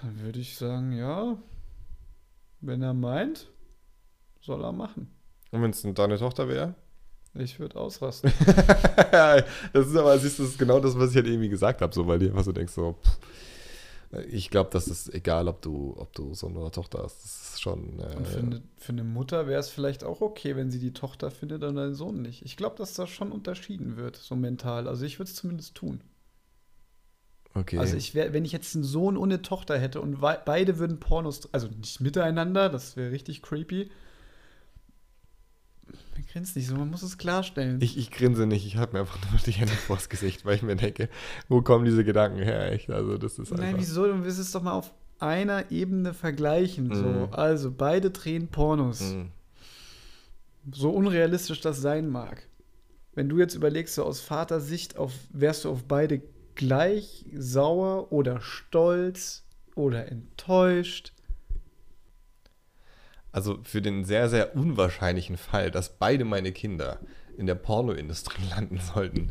dann 0.00 0.20
würde 0.20 0.38
ich 0.38 0.56
sagen, 0.56 0.92
ja, 0.92 1.36
wenn 2.60 2.82
er 2.82 2.94
meint, 2.94 3.48
soll 4.40 4.62
er 4.62 4.72
machen. 4.72 5.10
Und 5.50 5.62
wenn 5.62 5.70
es 5.70 5.82
deine 5.82 6.18
Tochter 6.18 6.48
wäre? 6.48 6.74
Ich 7.34 7.58
würde 7.58 7.76
ausrasten. 7.76 8.32
das 9.12 9.86
ist 9.86 9.96
aber, 9.96 10.18
siehst 10.18 10.38
du, 10.38 10.42
das 10.42 10.52
ist 10.52 10.58
genau 10.58 10.80
das, 10.80 10.98
was 10.98 11.10
ich 11.10 11.16
halt 11.16 11.26
irgendwie 11.26 11.48
gesagt 11.48 11.80
habe, 11.80 11.92
so, 11.94 12.06
weil 12.06 12.18
du 12.18 12.26
einfach 12.26 12.44
so 12.44 12.52
denkst, 12.52 12.72
so, 12.72 12.96
pff, 13.02 13.18
ich 14.28 14.50
glaube, 14.50 14.70
das 14.72 14.88
ist 14.88 15.12
egal, 15.14 15.46
ob 15.48 15.62
du, 15.62 15.94
ob 15.96 16.12
du 16.14 16.34
Sohn 16.34 16.56
oder 16.56 16.72
Tochter 16.72 17.02
hast. 17.02 17.22
Das 17.22 17.50
ist 17.54 17.60
schon. 17.62 17.98
Äh, 18.00 18.16
Und 18.16 18.26
für 18.26 18.40
eine, 18.40 18.62
für 18.76 18.92
eine 18.92 19.04
Mutter 19.04 19.46
wäre 19.46 19.60
es 19.60 19.70
vielleicht 19.70 20.02
auch 20.04 20.20
okay, 20.20 20.56
wenn 20.56 20.70
sie 20.70 20.80
die 20.80 20.92
Tochter 20.92 21.30
findet 21.30 21.62
und 21.62 21.76
den 21.76 21.94
Sohn 21.94 22.22
nicht. 22.22 22.42
Ich 22.44 22.56
glaube, 22.56 22.76
dass 22.76 22.94
das 22.94 23.08
schon 23.10 23.30
unterschieden 23.32 23.96
wird, 23.96 24.16
so 24.16 24.34
mental. 24.36 24.88
Also 24.88 25.04
ich 25.04 25.18
würde 25.18 25.30
es 25.30 25.36
zumindest 25.36 25.74
tun. 25.76 26.02
okay. 27.54 27.78
Also 27.78 27.96
ich 27.96 28.14
wär, 28.14 28.32
wenn 28.32 28.44
ich 28.44 28.52
jetzt 28.52 28.74
einen 28.74 28.84
Sohn 28.84 29.16
und 29.16 29.30
eine 29.32 29.42
Tochter 29.42 29.78
hätte 29.78 30.00
und 30.00 30.20
beide 30.20 30.78
würden 30.78 31.00
Pornos, 31.00 31.52
also 31.52 31.68
nicht 31.68 32.00
miteinander, 32.00 32.68
das 32.68 32.96
wäre 32.96 33.10
richtig 33.12 33.42
creepy. 33.42 33.90
Man 36.14 36.24
grinst 36.32 36.56
nicht 36.56 36.66
so, 36.66 36.74
man 36.74 36.90
muss 36.90 37.02
es 37.02 37.18
klarstellen. 37.18 37.80
Ich, 37.80 37.96
ich 37.96 38.10
grinse 38.10 38.46
nicht, 38.46 38.66
ich 38.66 38.76
habe 38.76 38.92
mir 38.92 39.00
einfach 39.00 39.18
nur 39.30 39.40
die 39.40 39.52
Hände 39.52 39.72
vors 39.72 40.08
Gesicht, 40.08 40.44
weil 40.44 40.56
ich 40.56 40.62
mir 40.62 40.76
denke, 40.76 41.08
wo 41.48 41.62
kommen 41.62 41.84
diese 41.84 42.04
Gedanken 42.04 42.42
her? 42.42 42.72
Echt? 42.72 42.90
Also, 42.90 43.18
das 43.18 43.38
ist 43.38 43.50
Nein, 43.52 43.60
einfach. 43.60 43.80
wieso? 43.80 44.06
Du 44.06 44.24
willst 44.24 44.38
es 44.38 44.52
doch 44.52 44.62
mal 44.62 44.72
auf 44.72 44.92
einer 45.18 45.70
Ebene 45.70 46.14
vergleichen. 46.14 46.88
Mhm. 46.88 46.94
So. 46.94 47.28
Also 47.32 47.70
beide 47.70 48.10
drehen 48.10 48.48
Pornos. 48.48 49.00
Mhm. 49.00 49.30
so 50.72 50.90
unrealistisch 50.90 51.60
das 51.60 51.80
sein 51.80 52.08
mag. 52.08 52.46
Wenn 53.14 53.28
du 53.28 53.38
jetzt 53.38 53.54
überlegst, 53.54 53.94
so 53.94 54.04
aus 54.04 54.20
Vatersicht, 54.20 54.96
auf, 54.96 55.12
wärst 55.30 55.64
du 55.64 55.70
auf 55.70 55.84
beide 55.84 56.22
gleich 56.54 57.24
sauer 57.36 58.12
oder 58.12 58.40
stolz 58.40 59.44
oder 59.74 60.10
enttäuscht? 60.10 61.12
Also 63.32 63.58
für 63.62 63.80
den 63.80 64.04
sehr, 64.04 64.28
sehr 64.28 64.56
unwahrscheinlichen 64.56 65.36
Fall, 65.36 65.70
dass 65.70 65.98
beide 65.98 66.24
meine 66.24 66.52
Kinder 66.52 66.98
in 67.36 67.46
der 67.46 67.54
Pornoindustrie 67.54 68.42
landen 68.50 68.78
sollten. 68.78 69.30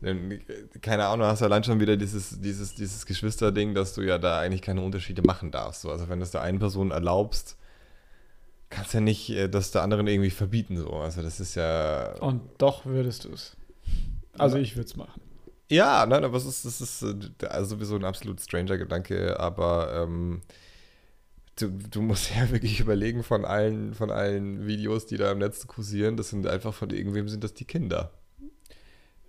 Denn, 0.00 0.40
keine 0.82 1.06
Ahnung, 1.06 1.26
hast 1.26 1.40
du 1.40 1.46
allein 1.46 1.64
schon 1.64 1.80
wieder 1.80 1.96
dieses, 1.96 2.40
dieses, 2.40 2.74
dieses 2.74 3.06
Geschwisterding, 3.06 3.74
dass 3.74 3.94
du 3.94 4.02
ja 4.02 4.18
da 4.18 4.38
eigentlich 4.38 4.62
keine 4.62 4.82
Unterschiede 4.82 5.22
machen 5.22 5.50
darfst. 5.50 5.82
So, 5.82 5.90
Also 5.90 6.08
wenn 6.08 6.18
du 6.18 6.24
es 6.24 6.30
der 6.30 6.42
einen 6.42 6.58
Person 6.58 6.90
erlaubst, 6.90 7.56
kannst 8.68 8.92
du 8.92 8.98
ja 8.98 9.00
nicht 9.02 9.30
äh, 9.30 9.48
das 9.48 9.70
der 9.70 9.82
anderen 9.82 10.06
irgendwie 10.06 10.30
verbieten. 10.30 10.76
So. 10.76 10.90
Also 10.90 11.22
das 11.22 11.40
ist 11.40 11.54
ja. 11.54 12.16
Und 12.20 12.42
doch 12.58 12.84
würdest 12.84 13.24
du 13.24 13.30
es. 13.30 13.56
Also 14.36 14.58
ich 14.58 14.76
würde 14.76 14.88
es 14.88 14.96
machen. 14.96 15.20
Ja, 15.70 16.04
nein, 16.06 16.24
aber 16.24 16.36
es 16.36 16.44
ist, 16.44 16.64
das 16.64 16.80
ist 16.80 17.02
äh, 17.02 17.46
also 17.46 17.76
sowieso 17.76 17.96
ein 17.96 18.04
absolut 18.04 18.40
stranger 18.40 18.76
Gedanke, 18.76 19.38
aber 19.40 20.02
ähm, 20.04 20.42
du, 21.56 21.68
du 21.68 22.02
musst 22.02 22.30
ja 22.36 22.50
wirklich 22.50 22.80
überlegen 22.80 23.22
von 23.22 23.44
allen, 23.44 23.94
von 23.94 24.10
allen 24.10 24.66
Videos, 24.66 25.06
die 25.06 25.16
da 25.16 25.32
im 25.32 25.38
Netz 25.38 25.66
kursieren, 25.66 26.16
das 26.16 26.30
sind 26.30 26.46
einfach 26.46 26.74
von 26.74 26.90
irgendwem 26.90 27.28
sind 27.28 27.44
das 27.44 27.54
die 27.54 27.64
Kinder. 27.64 28.12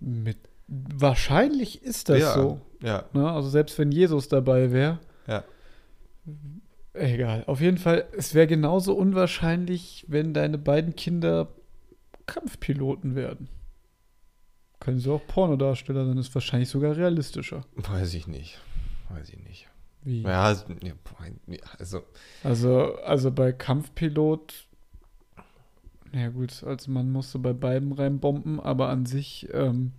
Mit 0.00 0.38
wahrscheinlich 0.68 1.82
ist 1.82 2.08
das 2.08 2.18
ja, 2.18 2.34
so. 2.34 2.60
Ja, 2.82 3.04
Ne? 3.12 3.30
Also 3.30 3.48
selbst 3.48 3.78
wenn 3.78 3.92
Jesus 3.92 4.28
dabei 4.28 4.72
wäre. 4.72 4.98
ja. 5.26 5.44
Egal. 6.92 7.44
Auf 7.46 7.60
jeden 7.60 7.76
Fall, 7.76 8.08
es 8.16 8.34
wäre 8.34 8.46
genauso 8.46 8.94
unwahrscheinlich, 8.96 10.06
wenn 10.08 10.32
deine 10.32 10.56
beiden 10.56 10.96
Kinder 10.96 11.52
Kampfpiloten 12.24 13.14
werden. 13.14 13.48
Können 14.80 14.98
sie 14.98 15.10
auch 15.10 15.20
Pornodarsteller 15.26 16.06
sein, 16.06 16.16
ist 16.16 16.34
wahrscheinlich 16.34 16.68
sogar 16.70 16.96
realistischer. 16.96 17.64
Weiß 17.74 18.14
ich 18.14 18.26
nicht. 18.26 18.58
Weiß 19.10 19.28
ich 19.28 19.38
nicht. 19.44 19.68
Wie? 20.06 20.22
Ja, 20.22 20.44
also, 20.44 20.64
ja, 20.82 20.92
also 21.78 22.02
Also, 22.44 22.94
also 23.02 23.32
bei 23.32 23.50
Kampfpilot, 23.50 24.54
ja 26.12 26.28
gut, 26.28 26.62
also 26.62 26.92
man 26.92 27.10
musste 27.10 27.40
bei 27.40 27.52
beiden 27.52 27.90
reinbomben, 27.90 28.60
aber 28.60 28.88
an 28.88 29.04
sich, 29.04 29.48
ähm, 29.52 29.94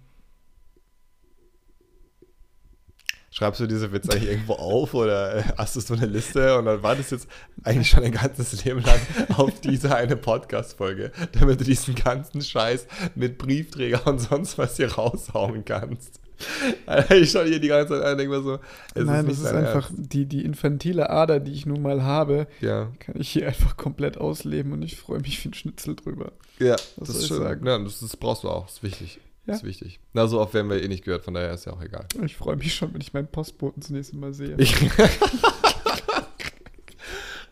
schreibst 3.32 3.60
du 3.60 3.68
diese 3.68 3.91
Witze 3.91 4.14
eigentlich 4.14 4.30
irgendwo 4.30 4.53
auf 4.53 4.93
oder 4.93 5.43
hast 5.58 5.76
du 5.76 5.82
so 5.82 5.93
eine 5.93 6.05
Liste 6.05 6.58
und 6.58 6.66
dann 6.66 6.82
wartest 6.84 7.12
jetzt 7.12 7.28
eigentlich 7.64 7.89
schon 7.89 8.05
ein 8.05 8.14
ganzes 8.14 8.64
Leben 8.64 8.80
lang 8.80 9.01
auf 9.36 9.60
diese 9.60 9.93
eine 9.93 10.16
Podcast-Folge, 10.16 11.12
damit 11.34 11.60
du 11.60 11.66
diesen 11.66 11.95
ganzen 11.95 12.41
Scheiß 12.41 12.88
mit 13.16 13.38
Briefträger 13.38 14.08
und 14.08 14.20
sonst 14.20 14.58
was 14.58 14.78
hier 14.78 14.93
raushauen 14.93 15.66
kannst. 15.66 16.22
Ich 17.10 17.32
schaue 17.32 17.46
hier 17.46 17.60
die 17.60 17.68
ganze 17.68 17.94
Zeit 17.94 18.04
an 18.04 18.12
und 18.14 18.18
denke 18.20 18.36
mir 18.38 18.44
so, 18.44 18.60
es 18.94 19.06
nein, 19.06 19.26
nicht 19.26 19.40
das 19.40 19.48
ist 19.48 19.54
einfach 19.54 19.90
Ernst. 19.90 20.14
die, 20.14 20.26
die 20.26 20.46
infantile 20.46 21.10
Ader, 21.10 21.40
die 21.40 21.52
ich 21.54 21.66
nun 21.66 21.82
mal 21.82 22.04
habe, 22.04 22.48
Ja, 22.62 22.92
kann 23.00 23.16
ich 23.20 23.30
hier 23.30 23.48
einfach 23.48 23.78
komplett 23.78 24.18
ausleben 24.18 24.72
und 24.74 24.82
ich 24.84 24.98
freue 24.98 25.20
mich 25.20 25.44
wie 25.44 25.50
ein 25.50 25.54
Schnitzel 25.54 25.96
drüber. 25.96 26.32
ja 26.60 26.76
Was 26.98 27.08
das 27.10 27.18
ist 27.18 27.28
schön. 27.28 27.38
sagen? 27.38 27.66
Ja, 27.66 27.78
das, 27.80 28.00
das 28.00 28.16
brauchst 28.18 28.44
du 28.44 28.50
auch, 28.50 28.66
das 28.66 28.76
ist 28.76 28.84
wichtig. 28.84 29.20
Ja. 29.46 29.54
Das 29.54 29.58
ist 29.64 29.68
wichtig. 29.68 30.00
Na, 30.14 30.28
so 30.28 30.40
oft 30.42 30.54
werden 30.54 30.70
wir 30.70 30.84
eh 30.84 30.88
nicht 30.90 31.06
gehört, 31.06 31.24
von 31.24 31.34
daher 31.34 31.54
ist 31.54 31.66
ja 31.66 31.74
auch 31.74 31.82
egal. 31.82 32.06
Ich 32.26 32.36
freue 32.36 32.58
mich 32.58 32.76
schon, 32.76 32.94
wenn 32.94 33.02
ich 33.02 33.14
meinen 33.14 33.28
Postboten 33.28 33.80
das 33.82 33.90
nächste 33.90 34.18
Mal 34.18 34.34
sehe. 34.34 34.56
Ich 34.58 34.76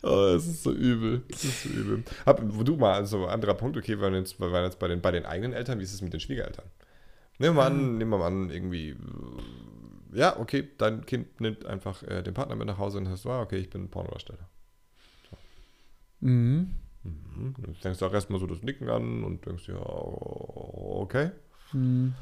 oh, 0.02 0.34
es 0.36 0.46
ist 0.46 0.62
so 0.62 0.72
übel. 0.72 1.22
Es 1.28 1.44
ist 1.44 1.62
so 1.62 1.68
übel. 1.70 2.04
Hab, 2.24 2.40
du 2.64 2.76
mal, 2.76 2.94
also 2.94 3.26
anderer 3.26 3.54
Punkt, 3.54 3.76
okay, 3.76 3.92
wir 3.96 4.00
waren 4.02 4.14
jetzt, 4.14 4.38
wir 4.38 4.52
waren 4.52 4.64
jetzt 4.64 4.78
bei, 4.78 4.88
den, 4.88 5.00
bei 5.00 5.10
den 5.10 5.24
eigenen 5.24 5.52
Eltern, 5.52 5.78
wie 5.78 5.84
ist 5.84 5.94
es 5.94 6.02
mit 6.02 6.12
den 6.12 6.20
Schwiegereltern? 6.20 6.66
Nehmen 7.38 7.56
wir 7.56 7.62
mal 7.62 7.66
an, 7.66 7.98
nehmen 7.98 8.10
wir 8.10 8.18
mal 8.18 8.26
an, 8.26 8.50
irgendwie, 8.50 8.96
ja, 10.12 10.38
okay, 10.38 10.68
dein 10.78 11.04
Kind 11.04 11.40
nimmt 11.40 11.66
einfach 11.66 12.02
äh, 12.02 12.22
den 12.22 12.34
Partner 12.34 12.56
mit 12.56 12.66
nach 12.66 12.78
Hause 12.78 12.98
und 12.98 13.06
sagst, 13.06 13.26
ah, 13.26 13.42
okay, 13.42 13.58
ich 13.58 13.70
bin 13.70 13.88
Pornodarsteller. 13.88 14.48
Mhm. 16.20 16.74
Mhm. 17.02 17.54
Dann 17.60 17.74
fängst 17.74 18.00
du 18.00 18.06
auch 18.06 18.12
erstmal 18.12 18.40
so 18.40 18.46
das 18.46 18.62
Nicken 18.62 18.88
an 18.88 19.22
und 19.22 19.44
denkst, 19.44 19.68
ja, 19.68 19.76
okay. 19.78 21.30
Mhm. 21.72 22.14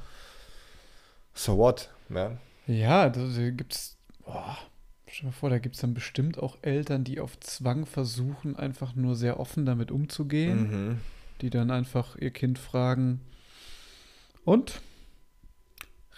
So 1.32 1.56
what? 1.56 1.90
Ne? 2.08 2.38
Ja, 2.66 3.08
da, 3.08 3.26
gibt's. 3.50 3.96
Boah, 4.24 4.56
stell 5.06 5.22
dir 5.22 5.26
mal 5.26 5.32
vor, 5.32 5.50
da 5.50 5.58
gibt 5.58 5.76
es 5.76 5.80
dann 5.80 5.94
bestimmt 5.94 6.38
auch 6.38 6.58
Eltern, 6.62 7.04
die 7.04 7.20
auf 7.20 7.38
Zwang 7.40 7.86
versuchen, 7.86 8.56
einfach 8.56 8.94
nur 8.94 9.14
sehr 9.14 9.38
offen 9.38 9.64
damit 9.64 9.90
umzugehen. 9.90 10.88
Mhm. 10.88 11.00
die 11.40 11.50
dann 11.50 11.70
einfach 11.70 12.16
ihr 12.16 12.30
Kind 12.30 12.58
fragen, 12.58 13.20
und? 14.44 14.80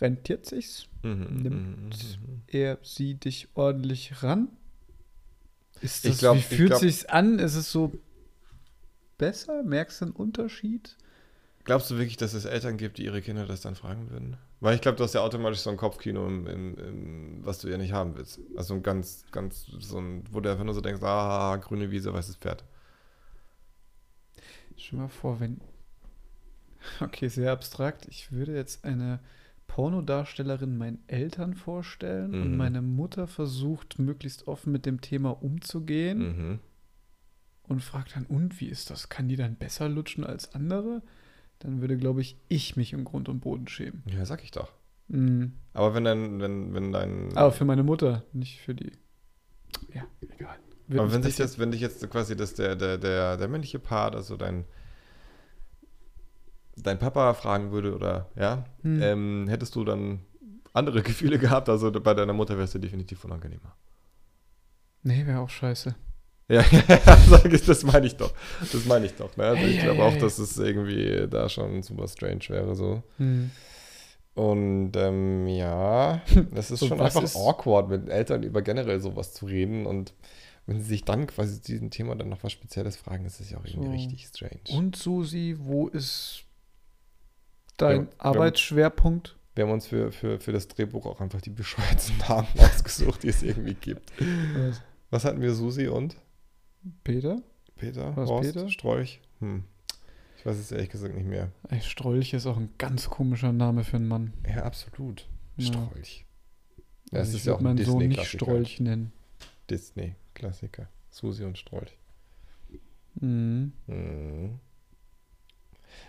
Rentiert 0.00 0.46
sich's? 0.46 0.86
Mhm, 1.02 1.42
Nimmt 1.42 1.52
mhm, 1.52 2.32
mhm. 2.34 2.42
Er, 2.48 2.78
sie 2.82 3.14
dich 3.14 3.48
ordentlich 3.54 4.22
ran? 4.22 4.48
Ist 5.80 6.04
Ich 6.04 6.12
das, 6.12 6.18
glaub- 6.18 6.36
wie 6.36 6.42
fühlt 6.42 6.70
glaub- 6.70 6.80
sich's 6.80 7.04
an? 7.06 7.38
Ist 7.38 7.54
es 7.54 7.70
so 7.70 7.92
besser? 9.18 9.62
Merkst 9.62 10.00
du 10.00 10.06
einen 10.06 10.14
Unterschied? 10.14 10.96
Glaubst 11.64 11.90
du 11.90 11.98
wirklich, 11.98 12.16
dass 12.16 12.32
es 12.32 12.44
Eltern 12.44 12.76
gibt, 12.76 12.98
die 12.98 13.04
ihre 13.04 13.20
Kinder 13.22 13.44
das 13.46 13.60
dann 13.60 13.74
fragen 13.74 14.10
würden? 14.10 14.36
Weil 14.60 14.74
ich 14.76 14.80
glaube, 14.80 14.96
du 14.96 15.04
hast 15.04 15.14
ja 15.14 15.20
automatisch 15.22 15.58
so 15.60 15.70
ein 15.70 15.76
Kopfkino, 15.76 16.26
im, 16.26 16.46
im, 16.46 16.78
im, 16.78 17.44
was 17.44 17.58
du 17.58 17.68
ja 17.68 17.76
nicht 17.76 17.92
haben 17.92 18.16
willst. 18.16 18.40
Also 18.56 18.74
ein 18.74 18.82
ganz, 18.82 19.24
ganz, 19.32 19.66
so 19.80 19.98
ein, 19.98 20.22
wo 20.30 20.40
du 20.40 20.50
einfach 20.50 20.64
nur 20.64 20.74
so 20.74 20.80
denkst, 20.80 21.02
ah, 21.02 21.56
grüne 21.56 21.90
Wiese, 21.90 22.12
weißes 22.12 22.36
Pferd. 22.36 22.64
Stell 24.76 24.98
mal 24.98 25.08
vor, 25.08 25.40
wenn. 25.40 25.60
Okay, 27.00 27.28
sehr 27.28 27.50
abstrakt. 27.52 28.06
Ich 28.08 28.30
würde 28.30 28.54
jetzt 28.54 28.84
eine 28.84 29.18
Pornodarstellerin 29.66 30.76
meinen 30.78 31.02
Eltern 31.06 31.54
vorstellen 31.54 32.34
und 32.34 32.52
Mhm. 32.52 32.56
meine 32.56 32.82
Mutter 32.82 33.26
versucht, 33.26 33.98
möglichst 33.98 34.46
offen 34.48 34.72
mit 34.72 34.86
dem 34.86 35.00
Thema 35.00 35.30
umzugehen 35.42 36.18
Mhm. 36.18 36.58
und 37.64 37.82
fragt 37.82 38.16
dann, 38.16 38.26
und 38.26 38.60
wie 38.60 38.66
ist 38.68 38.90
das? 38.90 39.08
Kann 39.08 39.28
die 39.28 39.36
dann 39.36 39.56
besser 39.56 39.88
lutschen 39.88 40.24
als 40.24 40.54
andere? 40.54 41.02
Dann 41.58 41.80
würde, 41.80 41.96
glaube 41.96 42.20
ich, 42.20 42.36
ich 42.48 42.76
mich 42.76 42.92
im 42.92 43.04
Grund 43.04 43.28
und 43.28 43.40
Boden 43.40 43.66
schämen. 43.68 44.02
Ja, 44.06 44.24
sag 44.26 44.42
ich 44.44 44.50
doch. 44.50 44.72
Mhm. 45.08 45.52
Aber 45.72 45.94
wenn 45.94 46.04
dein, 46.04 46.40
wenn, 46.40 46.74
wenn 46.74 46.92
dein. 46.92 47.36
Aber 47.36 47.52
für 47.52 47.64
meine 47.64 47.82
Mutter, 47.82 48.24
nicht 48.32 48.60
für 48.60 48.74
die. 48.74 48.92
Ja, 49.94 50.04
egal. 50.20 50.56
Wird 50.88 51.00
aber 51.00 51.12
wenn 51.12 51.22
sich 51.22 51.36
das, 51.36 51.58
wenn 51.58 51.70
dich 51.72 51.80
jetzt 51.80 52.08
quasi 52.10 52.36
das, 52.36 52.54
der, 52.54 52.76
der, 52.76 52.98
der, 52.98 53.36
der 53.36 53.48
männliche 53.48 53.78
Part, 53.78 54.14
also 54.14 54.36
dein, 54.36 54.64
dein 56.76 56.98
Papa 56.98 57.34
fragen 57.34 57.72
würde, 57.72 57.94
oder 57.94 58.30
ja, 58.36 58.64
Hm. 58.82 59.02
ähm, 59.02 59.46
hättest 59.48 59.74
du 59.74 59.84
dann 59.84 60.20
andere 60.72 61.02
Gefühle 61.02 61.38
gehabt? 61.38 61.68
Also 61.68 61.90
bei 61.90 62.14
deiner 62.14 62.32
Mutter 62.32 62.56
wärst 62.58 62.74
du 62.74 62.78
definitiv 62.78 63.24
unangenehmer. 63.24 63.74
Nee, 65.02 65.24
wäre 65.26 65.40
auch 65.40 65.50
scheiße. 65.50 65.94
Ja, 66.48 66.62
sag 67.28 67.52
ich, 67.52 67.64
das 67.64 67.82
meine 67.82 68.06
ich 68.06 68.16
doch. 68.16 68.32
Das 68.60 68.84
meine 68.86 69.06
ich 69.06 69.14
doch. 69.14 69.36
Ne? 69.36 69.44
Also 69.44 69.64
ich 69.64 69.80
Ei, 69.80 69.82
glaube 69.82 70.00
ei, 70.02 70.06
auch, 70.06 70.12
ei. 70.14 70.18
dass 70.18 70.38
es 70.38 70.58
irgendwie 70.58 71.26
da 71.28 71.48
schon 71.48 71.82
super 71.82 72.06
strange 72.06 72.44
wäre 72.48 72.74
so. 72.76 73.02
Hm. 73.18 73.50
Und 74.34 74.92
ähm, 74.96 75.46
ja, 75.48 76.20
es 76.54 76.70
ist 76.70 76.80
So, 76.80 76.88
schon 76.88 77.00
einfach 77.00 77.22
ist- 77.22 77.36
awkward, 77.36 77.88
mit 77.88 78.08
Eltern 78.08 78.42
über 78.42 78.62
generell 78.62 79.00
sowas 79.00 79.32
zu 79.32 79.46
reden. 79.46 79.86
Und 79.86 80.12
wenn 80.66 80.78
sie 80.80 80.86
sich 80.86 81.04
dann 81.04 81.26
quasi 81.26 81.60
zu 81.62 81.72
diesem 81.72 81.90
Thema 81.90 82.14
dann 82.16 82.28
noch 82.28 82.42
was 82.44 82.52
Spezielles 82.52 82.96
fragen, 82.96 83.24
ist 83.24 83.40
es 83.40 83.50
ja 83.50 83.58
auch 83.58 83.64
irgendwie 83.64 83.86
So. 83.86 83.92
richtig 83.92 84.26
strange. 84.26 84.60
Und 84.76 84.94
Susi, 84.96 85.56
wo 85.58 85.88
ist 85.88 86.44
dein 87.76 88.02
Ja, 88.02 88.08
Arbeitsschwerpunkt? 88.18 89.36
Wir 89.54 89.64
haben 89.64 89.72
uns 89.72 89.86
für, 89.86 90.12
für, 90.12 90.38
für 90.38 90.52
das 90.52 90.68
Drehbuch 90.68 91.06
auch 91.06 91.20
einfach 91.20 91.40
die 91.40 91.50
bescheuerten 91.50 92.16
Namen 92.28 92.48
ausgesucht, 92.58 93.22
die 93.22 93.28
es 93.28 93.42
irgendwie 93.42 93.74
gibt. 93.74 94.12
Was? 94.54 94.82
Was 95.10 95.24
hatten 95.24 95.40
wir, 95.40 95.54
Susi 95.54 95.86
und 95.88 96.16
Peter? 97.04 97.40
Peter? 97.76 98.14
Was, 98.16 98.28
Horst? 98.28 98.52
Peter? 98.54 98.68
Strolch? 98.68 99.20
Hm. 99.40 99.64
Ich 100.38 100.44
weiß 100.46 100.56
es 100.58 100.70
ehrlich 100.72 100.90
gesagt 100.90 101.14
nicht 101.14 101.26
mehr. 101.26 101.50
Ey, 101.70 101.80
Strolch 101.80 102.32
ist 102.34 102.46
auch 102.46 102.56
ein 102.56 102.70
ganz 102.78 103.08
komischer 103.10 103.52
Name 103.52 103.82
für 103.84 103.96
einen 103.96 104.08
Mann. 104.08 104.32
Ja, 104.46 104.62
absolut. 104.64 105.26
Ja. 105.56 105.66
Strolch. 105.66 106.24
Ja, 107.12 107.20
Also 107.20 107.30
ich 107.32 107.36
ist 107.38 107.46
ja 107.46 107.54
auch 107.54 107.58
ein 107.58 107.64
meinen 107.64 107.78
Sohn 107.84 107.98
nicht 107.98 108.10
Disney-Klassiker. 108.20 108.44
Strolch 108.44 108.80
nennen. 108.80 109.12
Disney-Klassiker. 109.70 110.88
Susi 111.10 111.44
und 111.44 111.56
Strolch. 111.56 111.96
Mhm. 113.20 113.72
Mhm. 113.86 114.58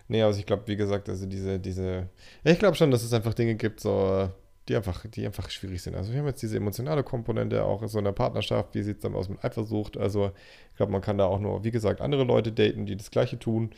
Nee, 0.08 0.22
also 0.22 0.40
ich 0.40 0.46
glaube, 0.46 0.64
wie 0.68 0.76
gesagt, 0.76 1.10
also 1.10 1.26
diese, 1.26 1.60
diese, 1.60 2.10
ich 2.44 2.60
glaube 2.60 2.76
schon, 2.76 2.92
dass 2.92 3.04
es 3.04 3.14
einfach 3.14 3.34
Dinge 3.34 3.56
gibt, 3.56 3.80
so, 3.80 4.30
die 4.68 4.76
einfach, 4.76 5.06
die 5.06 5.26
einfach 5.26 5.50
schwierig 5.50 5.82
sind. 5.82 5.96
Also 5.96 6.12
wir 6.12 6.20
haben 6.20 6.28
jetzt 6.28 6.42
diese 6.42 6.58
emotionale 6.58 7.04
Komponente 7.04 7.64
auch 7.64 7.82
in 7.82 7.88
so 7.88 7.98
einer 8.00 8.12
Partnerschaft, 8.12 8.76
wie 8.76 8.84
sieht 8.84 8.98
es 8.98 9.02
dann 9.02 9.16
aus 9.16 9.30
mit 9.30 9.44
Eifersucht? 9.44 9.98
Also 9.98 10.32
ich 10.72 10.78
glaube, 10.78 10.92
man 10.92 11.02
kann 11.02 11.18
da 11.18 11.26
auch 11.26 11.40
nur, 11.40 11.64
wie 11.64 11.72
gesagt, 11.72 12.02
andere 12.02 12.24
Leute 12.24 12.52
daten, 12.52 12.86
die 12.86 12.98
das 12.98 13.12
Gleiche 13.12 13.40
tun. 13.40 13.72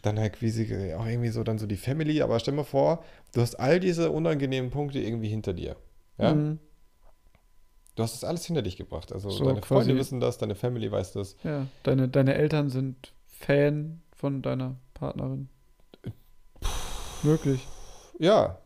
Dann 0.00 0.18
halt 0.18 0.42
wie 0.42 0.50
sie, 0.50 0.94
auch 0.94 1.06
irgendwie 1.06 1.28
so 1.28 1.44
dann 1.44 1.58
so 1.58 1.66
die 1.66 1.76
Family, 1.76 2.22
aber 2.22 2.40
stell 2.40 2.54
mal 2.54 2.64
vor, 2.64 3.04
du 3.34 3.40
hast 3.40 3.54
all 3.54 3.78
diese 3.78 4.10
unangenehmen 4.10 4.70
Punkte 4.70 4.98
irgendwie 4.98 5.28
hinter 5.28 5.52
dir. 5.52 5.76
Ja? 6.18 6.34
Mhm. 6.34 6.58
Du 7.94 8.02
hast 8.02 8.14
das 8.14 8.24
alles 8.24 8.44
hinter 8.46 8.62
dich 8.62 8.76
gebracht. 8.76 9.12
Also 9.12 9.30
So 9.30 9.44
deine 9.44 9.62
Freunde 9.62 9.94
wissen 9.96 10.18
das, 10.18 10.38
deine 10.38 10.54
Family 10.54 10.90
weiß 10.90 11.12
das. 11.12 11.36
Ja, 11.44 11.66
deine, 11.82 12.08
deine 12.08 12.34
Eltern 12.34 12.70
sind 12.70 13.12
Fan 13.26 14.00
von 14.16 14.40
deiner 14.40 14.76
Partnerin. 15.02 15.48
Wirklich. 17.24 17.66
Ja. 18.20 18.58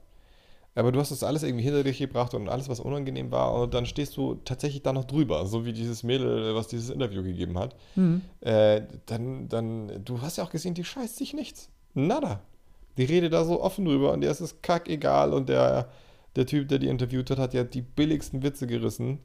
Aber 0.75 0.93
du 0.93 1.01
hast 1.01 1.11
das 1.11 1.23
alles 1.23 1.43
irgendwie 1.43 1.65
hinter 1.65 1.83
dich 1.83 1.99
gebracht 1.99 2.35
und 2.35 2.51
alles, 2.51 2.69
was 2.69 2.81
unangenehm 2.81 3.31
war, 3.33 3.55
und 3.55 3.73
dann 3.73 3.87
stehst 3.87 4.19
du 4.19 4.35
tatsächlich 4.45 4.83
da 4.83 4.93
noch 4.93 5.07
drüber, 5.07 5.47
so 5.47 5.65
wie 5.65 5.73
dieses 5.73 6.03
Mädel, 6.03 6.55
was 6.55 6.69
dieses 6.69 6.91
Interview 6.91 7.23
gegeben 7.23 7.59
hat. 7.59 7.75
Mhm. 7.95 8.21
Äh, 8.43 8.83
dann, 9.07 9.49
dann, 9.49 10.05
du 10.05 10.21
hast 10.21 10.37
ja 10.37 10.45
auch 10.45 10.51
gesehen, 10.51 10.75
die 10.75 10.85
scheißt 10.85 11.17
sich 11.17 11.33
nichts. 11.33 11.71
Nada. 11.95 12.43
Die 12.99 13.05
redet 13.05 13.33
da 13.33 13.43
so 13.47 13.63
offen 13.63 13.87
drüber 13.87 14.13
und 14.13 14.21
der 14.21 14.31
ist 14.31 14.41
es 14.41 14.61
kackegal 14.61 15.33
und 15.33 15.49
der, 15.49 15.89
der 16.37 16.45
Typ, 16.45 16.69
der 16.69 16.79
die 16.79 16.89
interviewt 16.89 17.31
hat, 17.31 17.39
hat 17.39 17.55
ja 17.55 17.65
die 17.65 17.81
billigsten 17.81 18.43
Witze 18.43 18.67
gerissen 18.67 19.21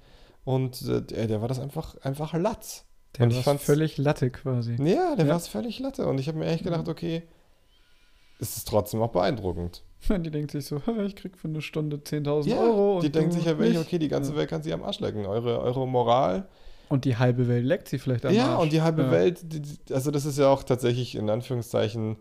und 0.46 0.82
äh, 0.84 1.02
der, 1.02 1.28
der 1.28 1.42
war 1.42 1.50
das 1.50 1.60
einfach, 1.60 1.98
einfach 1.98 2.34
Latz. 2.34 2.86
Der 3.18 3.26
Und 3.26 3.32
ich 3.32 3.38
war 3.38 3.44
fand's- 3.44 3.64
völlig 3.66 3.98
Latte 3.98 4.30
quasi. 4.30 4.76
Ja, 4.84 5.16
der 5.16 5.26
Ja. 5.26 5.32
war 5.32 5.38
es 5.38 5.48
völlig 5.48 5.80
Latte 5.80 6.06
und 6.08 6.20
ich 6.20 6.28
habe 6.28 6.38
mir 6.38 6.46
echt 6.46 6.64
gedacht, 6.64 6.88
okay, 6.88 7.24
es 8.40 8.58
ist 8.58 8.68
trotzdem 8.68 9.02
auch 9.02 9.12
beeindruckend. 9.12 9.84
Die 10.10 10.32
denkt 10.32 10.52
sich 10.52 10.66
so, 10.66 10.82
"Ha, 10.86 10.92
ich 11.06 11.16
krieg 11.16 11.38
für 11.38 11.48
eine 11.48 11.62
Stunde 11.62 11.98
10.000 12.04 12.48
Ja, 12.56 12.60
Euro. 12.62 13.00
die 13.02 13.12
denkt 13.12 13.34
sich 13.34 13.46
ja 13.46 13.58
wirklich, 13.58 13.78
nicht. 13.78 13.88
okay, 13.88 14.00
die 14.00 14.08
ganze 14.08 14.32
Ja. 14.32 14.38
Welt 14.38 14.50
kann 14.50 14.64
sie 14.64 14.74
am 14.74 14.84
Arsch 14.84 15.00
lecken. 15.00 15.26
Eure, 15.26 15.60
eure 15.60 15.88
Moral. 15.88 16.48
Und 16.90 17.06
die 17.06 17.16
halbe 17.18 17.48
Welt 17.48 17.66
leckt 17.66 17.88
sie 17.88 18.00
vielleicht 18.00 18.26
am 18.26 18.34
ja, 18.34 18.56
Arsch. 18.56 18.64
und 18.64 18.74
die 18.74 18.82
halbe 18.82 19.04
Ja. 19.04 19.12
Welt, 19.12 19.40
die, 19.44 19.62
also 19.94 20.12
das 20.12 20.26
ist 20.26 20.38
ja 20.38 20.48
auch 20.50 20.64
tatsächlich 20.64 21.16
in 21.16 21.30
Anführungszeichen 21.30 22.18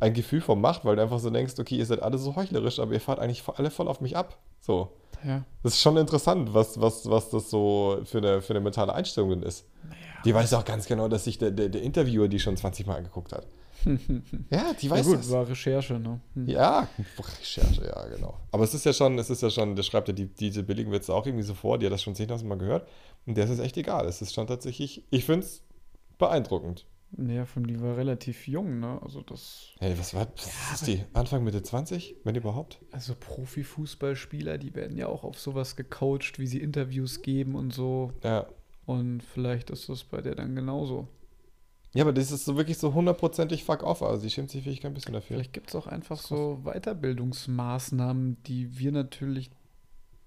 ein 0.00 0.14
Gefühl 0.14 0.40
von 0.40 0.60
Macht, 0.60 0.84
weil 0.84 0.94
du 0.96 1.02
einfach 1.02 1.18
so 1.18 1.28
denkst, 1.28 1.54
okay, 1.58 1.74
ihr 1.76 1.84
seid 1.86 2.00
alle 2.02 2.18
so 2.18 2.36
heuchlerisch, 2.36 2.78
aber 2.78 2.92
ihr 2.92 3.00
fahrt 3.00 3.18
eigentlich 3.18 3.42
alle 3.48 3.70
voll 3.70 3.88
auf 3.88 4.00
mich 4.00 4.16
ab. 4.16 4.38
So. 4.60 4.92
Ja. 5.24 5.44
Das 5.62 5.74
ist 5.74 5.80
schon 5.80 5.96
interessant, 5.96 6.54
was, 6.54 6.80
was, 6.80 7.08
was 7.08 7.30
das 7.30 7.50
so 7.50 8.00
für 8.04 8.18
eine, 8.18 8.42
für 8.42 8.52
eine 8.52 8.60
mentale 8.60 8.94
Einstellung 8.94 9.30
denn 9.30 9.42
ist. 9.42 9.66
Die 10.24 10.34
weiß 10.34 10.54
auch 10.54 10.64
ganz 10.64 10.86
genau, 10.86 11.08
dass 11.08 11.24
sich 11.24 11.38
der, 11.38 11.50
der, 11.50 11.68
der 11.68 11.82
Interviewer 11.82 12.28
die 12.28 12.40
schon 12.40 12.56
20 12.56 12.86
Mal 12.86 12.96
angeguckt 12.96 13.32
hat. 13.32 13.46
Ja, 14.50 14.72
die 14.80 14.86
Ja 14.86 14.92
weiß 14.92 15.06
gut, 15.06 15.18
das. 15.18 15.30
war 15.30 15.48
Recherche, 15.48 15.94
ne? 16.00 16.20
Hm. 16.34 16.48
Ja, 16.48 16.88
Recherche, 17.18 17.84
ja, 17.84 18.06
genau. 18.08 18.34
Aber 18.50 18.64
es 18.64 18.74
ist 18.74 18.84
ja 18.84 18.92
schon, 18.92 19.18
es 19.18 19.30
ist 19.30 19.42
ja 19.42 19.50
schon, 19.50 19.76
der 19.76 19.82
schreibt 19.84 20.08
ja 20.08 20.14
die, 20.14 20.26
diese 20.26 20.62
billigen 20.62 20.90
Witze 20.90 21.14
auch 21.14 21.26
irgendwie 21.26 21.44
so 21.44 21.54
vor, 21.54 21.78
die 21.78 21.86
hat 21.86 21.92
das 21.92 22.02
schon 22.02 22.14
10.000 22.14 22.44
Mal 22.44 22.58
gehört. 22.58 22.88
Und 23.26 23.36
der 23.36 23.44
ist 23.44 23.50
es 23.50 23.58
echt 23.60 23.76
egal. 23.76 24.06
Es 24.06 24.20
ist 24.20 24.34
schon 24.34 24.46
tatsächlich, 24.46 25.04
ich 25.10 25.24
finde 25.24 25.46
es 25.46 25.62
beeindruckend. 26.18 26.86
Ja, 27.16 27.46
von 27.46 27.64
die 27.64 27.80
war 27.80 27.96
relativ 27.96 28.46
jung, 28.46 28.80
ne? 28.80 29.00
Also 29.02 29.22
das. 29.22 29.70
Hey, 29.78 29.98
was 29.98 30.12
war, 30.14 30.28
was 30.36 30.80
ist 30.82 30.86
die? 30.86 31.04
Anfang 31.14 31.42
Mitte 31.42 31.62
20, 31.62 32.16
wenn 32.24 32.34
überhaupt? 32.34 32.80
Also 32.92 33.14
Profifußballspieler, 33.18 34.58
die 34.58 34.74
werden 34.74 34.96
ja 34.96 35.06
auch 35.06 35.24
auf 35.24 35.38
sowas 35.38 35.74
gecoacht, 35.74 36.38
wie 36.38 36.46
sie 36.46 36.60
Interviews 36.60 37.22
geben 37.22 37.54
und 37.54 37.72
so. 37.72 38.12
Ja. 38.22 38.46
Und 38.84 39.22
vielleicht 39.22 39.70
ist 39.70 39.88
das 39.88 40.04
bei 40.04 40.20
der 40.20 40.34
dann 40.34 40.54
genauso. 40.54 41.08
Ja, 41.94 42.04
aber 42.04 42.12
das 42.12 42.30
ist 42.30 42.44
so 42.44 42.56
wirklich 42.56 42.78
so 42.78 42.92
hundertprozentig 42.92 43.64
fuck 43.64 43.82
off. 43.82 44.02
Also 44.02 44.22
sie 44.22 44.30
schämt 44.30 44.50
sich 44.50 44.64
wirklich 44.64 44.80
kein 44.80 44.94
bisschen 44.94 45.14
dafür. 45.14 45.36
Vielleicht 45.36 45.54
gibt 45.54 45.68
es 45.68 45.74
auch 45.74 45.86
einfach 45.86 46.20
so 46.20 46.60
Weiterbildungsmaßnahmen, 46.64 48.42
die 48.44 48.78
wir 48.78 48.92
natürlich 48.92 49.50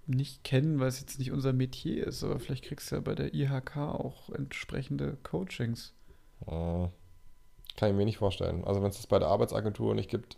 nicht 0.08 0.44
kennen, 0.44 0.80
weil 0.80 0.88
es 0.88 1.00
jetzt 1.00 1.20
nicht 1.20 1.32
unser 1.32 1.54
Metier 1.54 2.08
ist. 2.08 2.24
Aber 2.24 2.40
vielleicht 2.40 2.66
kriegst 2.66 2.92
du 2.92 2.96
ja 2.96 3.02
bei 3.02 3.14
der 3.14 3.34
IHK 3.34 3.78
auch 3.78 4.30
entsprechende 4.32 5.18
Coachings. 5.24 5.94
Äh, 6.48 6.88
kann 7.78 7.90
ich 7.90 7.96
mir 7.96 8.06
nicht 8.06 8.18
vorstellen. 8.18 8.64
Also 8.66 8.82
wenn 8.82 8.90
es 8.90 8.98
das 8.98 9.08
bei 9.08 9.20
der 9.20 9.30
Arbeitsagentur 9.30 9.96
nicht 9.96 10.10
gibt, 10.10 10.38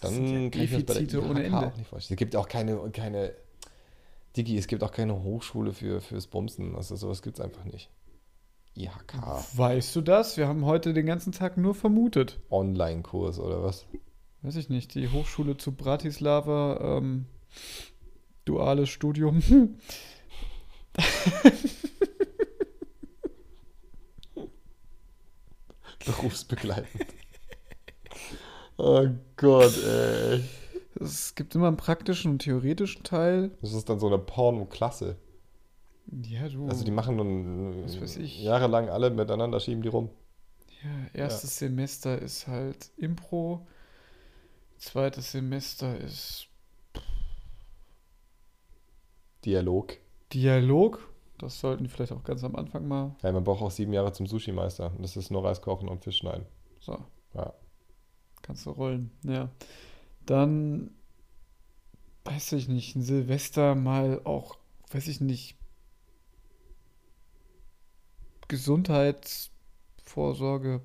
dann 0.00 0.50
kann 0.50 0.62
ich 0.62 0.70
das 0.70 0.84
bei 0.84 0.94
der 0.94 1.02
IHK 1.02 1.30
ohne 1.30 1.44
Ende. 1.44 1.58
auch 1.58 1.76
nicht 1.76 1.88
vorstellen. 1.88 2.14
Es 2.14 2.18
gibt 2.18 2.36
auch 2.36 2.48
keine, 2.48 2.90
keine, 2.90 3.34
Digi, 4.36 4.56
es 4.56 4.66
gibt 4.66 4.82
auch 4.82 4.90
keine 4.90 5.22
Hochschule 5.22 5.72
für, 5.72 6.00
fürs 6.00 6.26
Bumsen. 6.26 6.74
Also 6.74 6.96
sowas 6.96 7.22
gibt 7.22 7.38
es 7.38 7.44
einfach 7.44 7.64
nicht. 7.64 7.90
IHK, 8.74 9.14
Weißt 9.54 9.94
du 9.94 10.00
das? 10.00 10.38
Wir 10.38 10.48
haben 10.48 10.64
heute 10.64 10.94
den 10.94 11.04
ganzen 11.04 11.32
Tag 11.32 11.58
nur 11.58 11.74
vermutet. 11.74 12.40
Online-Kurs 12.50 13.38
oder 13.38 13.62
was? 13.62 13.86
Weiß 14.40 14.56
ich 14.56 14.70
nicht. 14.70 14.94
Die 14.94 15.08
Hochschule 15.08 15.58
zu 15.58 15.72
Bratislava, 15.72 16.98
ähm, 16.98 17.26
duales 18.44 18.88
Studium. 18.88 19.42
Berufsbegleitend. 26.06 27.06
oh 28.76 29.06
Gott, 29.36 29.76
ey. 29.84 30.44
Es 31.00 31.34
gibt 31.34 31.54
immer 31.54 31.68
einen 31.68 31.76
praktischen 31.76 32.32
und 32.32 32.38
theoretischen 32.40 33.02
Teil. 33.02 33.50
Das 33.60 33.72
ist 33.72 33.88
dann 33.88 33.98
so 33.98 34.06
eine 34.06 34.18
Porno-Klasse. 34.18 35.16
Ja, 36.06 36.48
du. 36.48 36.68
Also 36.68 36.84
die 36.84 36.90
machen 36.90 37.16
nun 37.16 37.84
Was 37.84 38.00
weiß 38.00 38.16
ich. 38.18 38.42
jahrelang 38.42 38.88
alle 38.88 39.10
miteinander, 39.10 39.60
schieben 39.60 39.82
die 39.82 39.88
rum. 39.88 40.10
Ja, 40.82 40.90
erstes 41.22 41.58
Semester 41.58 42.20
ist 42.20 42.46
halt 42.48 42.90
Impro. 42.96 43.66
Zweites 44.78 45.32
Semester 45.32 45.96
ist 45.98 46.48
Dialog. 49.44 49.98
Dialog. 50.32 51.08
Das 51.42 51.58
sollten 51.58 51.82
die 51.82 51.90
vielleicht 51.90 52.12
auch 52.12 52.22
ganz 52.22 52.44
am 52.44 52.54
Anfang 52.54 52.86
mal. 52.86 53.16
Ja, 53.22 53.32
man 53.32 53.42
braucht 53.42 53.62
auch 53.62 53.72
sieben 53.72 53.92
Jahre 53.92 54.12
zum 54.12 54.28
Sushi-Meister. 54.28 54.92
Und 54.94 55.02
Das 55.02 55.16
ist 55.16 55.32
nur 55.32 55.44
Reis 55.44 55.60
kochen 55.60 55.88
und 55.88 56.04
Fisch 56.04 56.18
schneiden. 56.18 56.46
So. 56.78 56.96
Ja. 57.34 57.52
Kannst 58.42 58.64
du 58.64 58.70
rollen. 58.70 59.10
Ja. 59.24 59.48
Dann, 60.24 60.92
weiß 62.24 62.52
ich 62.52 62.68
nicht, 62.68 62.94
ein 62.94 63.02
Silvester 63.02 63.74
mal 63.74 64.20
auch, 64.22 64.56
weiß 64.92 65.08
ich 65.08 65.20
nicht, 65.20 65.56
Gesundheitsvorsorge. 68.46 70.80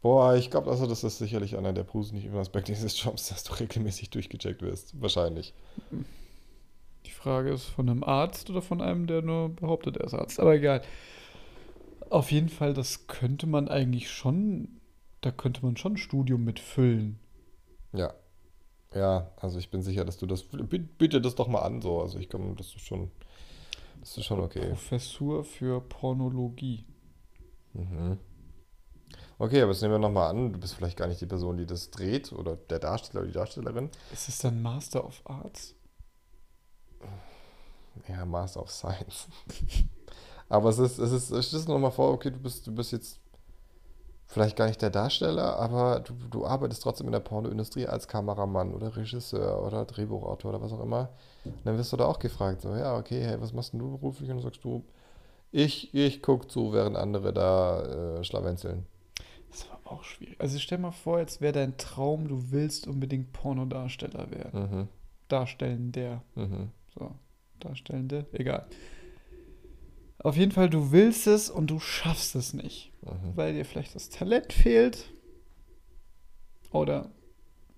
Boah, 0.00 0.36
ich 0.36 0.50
glaube 0.50 0.70
also, 0.70 0.86
das 0.86 1.04
ist 1.04 1.18
sicherlich 1.18 1.58
einer 1.58 1.74
der 1.74 1.84
positiven 1.84 2.38
Aspekte 2.38 2.72
dieses 2.72 2.98
Jobs, 3.02 3.28
dass 3.28 3.44
du 3.44 3.52
regelmäßig 3.52 4.08
durchgecheckt 4.08 4.62
wirst. 4.62 4.98
Wahrscheinlich. 5.02 5.52
Frage 7.28 7.50
ist 7.50 7.66
von 7.66 7.90
einem 7.90 8.02
Arzt 8.02 8.48
oder 8.48 8.62
von 8.62 8.80
einem, 8.80 9.06
der 9.06 9.20
nur 9.20 9.50
behauptet, 9.50 9.98
er 9.98 10.06
ist 10.06 10.14
Arzt. 10.14 10.40
Aber 10.40 10.54
egal. 10.54 10.80
Auf 12.08 12.32
jeden 12.32 12.48
Fall, 12.48 12.72
das 12.72 13.06
könnte 13.06 13.46
man 13.46 13.68
eigentlich 13.68 14.10
schon, 14.10 14.80
da 15.20 15.30
könnte 15.30 15.62
man 15.62 15.76
schon 15.76 15.92
ein 15.92 15.98
Studium 15.98 16.44
mitfüllen. 16.44 17.18
Ja. 17.92 18.14
Ja, 18.94 19.30
also 19.36 19.58
ich 19.58 19.70
bin 19.70 19.82
sicher, 19.82 20.06
dass 20.06 20.16
du 20.16 20.24
das. 20.24 20.42
Bitte, 20.42 21.20
das 21.20 21.34
doch 21.34 21.48
mal 21.48 21.60
an, 21.60 21.82
so. 21.82 22.00
Also 22.00 22.18
ich 22.18 22.30
glaube, 22.30 22.54
das 22.56 22.68
ist 22.68 22.80
schon. 22.80 23.10
Das 24.00 24.16
ist 24.16 24.24
schon 24.24 24.40
okay. 24.40 24.66
Professur 24.66 25.44
für 25.44 25.82
Pornologie. 25.82 26.86
Mhm. 27.74 28.16
Okay, 29.38 29.60
aber 29.60 29.72
jetzt 29.72 29.82
nehmen 29.82 29.94
wir 29.94 29.98
nochmal 29.98 30.30
an, 30.30 30.54
du 30.54 30.58
bist 30.58 30.74
vielleicht 30.74 30.96
gar 30.96 31.08
nicht 31.08 31.20
die 31.20 31.26
Person, 31.26 31.58
die 31.58 31.66
das 31.66 31.90
dreht 31.90 32.32
oder 32.32 32.56
der 32.56 32.78
Darsteller 32.78 33.20
oder 33.20 33.28
die 33.28 33.34
Darstellerin. 33.34 33.90
Ist 34.12 34.30
es 34.30 34.38
dann 34.38 34.62
Master 34.62 35.04
of 35.04 35.20
Arts? 35.24 35.74
Ja, 38.08 38.24
Master 38.24 38.62
of 38.62 38.70
Science. 38.70 39.28
aber 40.48 40.70
es 40.70 40.78
ist, 40.78 40.98
es 40.98 41.12
ist, 41.12 41.46
stell 41.46 41.64
dir 41.64 41.72
nochmal 41.72 41.90
vor, 41.90 42.12
okay, 42.12 42.30
du 42.30 42.38
bist, 42.38 42.66
du 42.66 42.74
bist 42.74 42.92
jetzt 42.92 43.20
vielleicht 44.26 44.56
gar 44.56 44.66
nicht 44.66 44.80
der 44.80 44.90
Darsteller, 44.90 45.56
aber 45.58 46.00
du, 46.00 46.14
du 46.30 46.46
arbeitest 46.46 46.82
trotzdem 46.82 47.06
in 47.06 47.12
der 47.12 47.20
Pornoindustrie 47.20 47.86
als 47.86 48.06
Kameramann 48.08 48.74
oder 48.74 48.94
Regisseur 48.94 49.64
oder 49.64 49.84
Drehbuchautor 49.84 50.50
oder 50.50 50.60
was 50.60 50.72
auch 50.72 50.82
immer. 50.82 51.10
Und 51.44 51.64
dann 51.64 51.78
wirst 51.78 51.92
du 51.92 51.96
da 51.96 52.04
auch 52.04 52.18
gefragt, 52.18 52.60
so, 52.60 52.74
ja, 52.74 52.96
okay, 52.96 53.22
hey, 53.22 53.40
was 53.40 53.52
machst 53.52 53.72
denn 53.72 53.80
du 53.80 53.90
beruflich? 53.90 54.28
Und 54.30 54.36
dann 54.36 54.44
sagst 54.44 54.62
du, 54.64 54.84
ich, 55.50 55.94
ich 55.94 56.22
gucke 56.22 56.46
zu, 56.46 56.72
während 56.72 56.96
andere 56.96 57.32
da 57.32 58.18
äh, 58.18 58.24
schlawenzeln. 58.24 58.86
Das 59.48 59.60
ist 59.60 59.70
aber 59.72 59.92
auch 59.92 60.04
schwierig. 60.04 60.38
Also 60.38 60.58
stell 60.58 60.76
mal 60.76 60.90
vor, 60.90 61.20
jetzt 61.20 61.40
wäre 61.40 61.54
dein 61.54 61.78
Traum, 61.78 62.28
du 62.28 62.50
willst 62.50 62.86
unbedingt 62.86 63.32
Pornodarsteller 63.32 64.30
werden. 64.30 64.60
Mhm, 64.60 64.88
Darstellender. 65.28 66.22
mhm. 66.34 66.70
So, 66.98 67.14
Darstellende, 67.60 68.26
egal. 68.32 68.66
Auf 70.18 70.36
jeden 70.36 70.50
Fall, 70.52 70.68
du 70.68 70.90
willst 70.90 71.26
es 71.28 71.48
und 71.48 71.68
du 71.70 71.78
schaffst 71.78 72.34
es 72.34 72.52
nicht, 72.52 72.92
Mhm. 73.02 73.36
weil 73.36 73.52
dir 73.54 73.64
vielleicht 73.64 73.94
das 73.94 74.08
Talent 74.10 74.52
fehlt 74.52 75.10
oder 76.72 77.10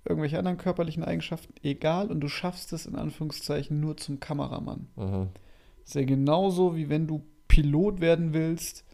irgendwelche 0.06 0.38
anderen 0.38 0.56
körperlichen 0.56 1.04
Eigenschaften, 1.04 1.52
egal, 1.62 2.10
und 2.10 2.20
du 2.20 2.28
schaffst 2.28 2.72
es 2.72 2.86
in 2.86 2.96
Anführungszeichen 2.96 3.78
nur 3.80 3.96
zum 3.98 4.20
Kameramann. 4.20 4.88
Mhm. 4.96 5.28
ist 5.84 5.94
ja 5.94 6.04
genauso, 6.04 6.76
wie 6.76 6.88
wenn 6.88 7.06
du 7.06 7.22
Pilot 7.48 8.00
werden 8.00 8.32
willst 8.32 8.84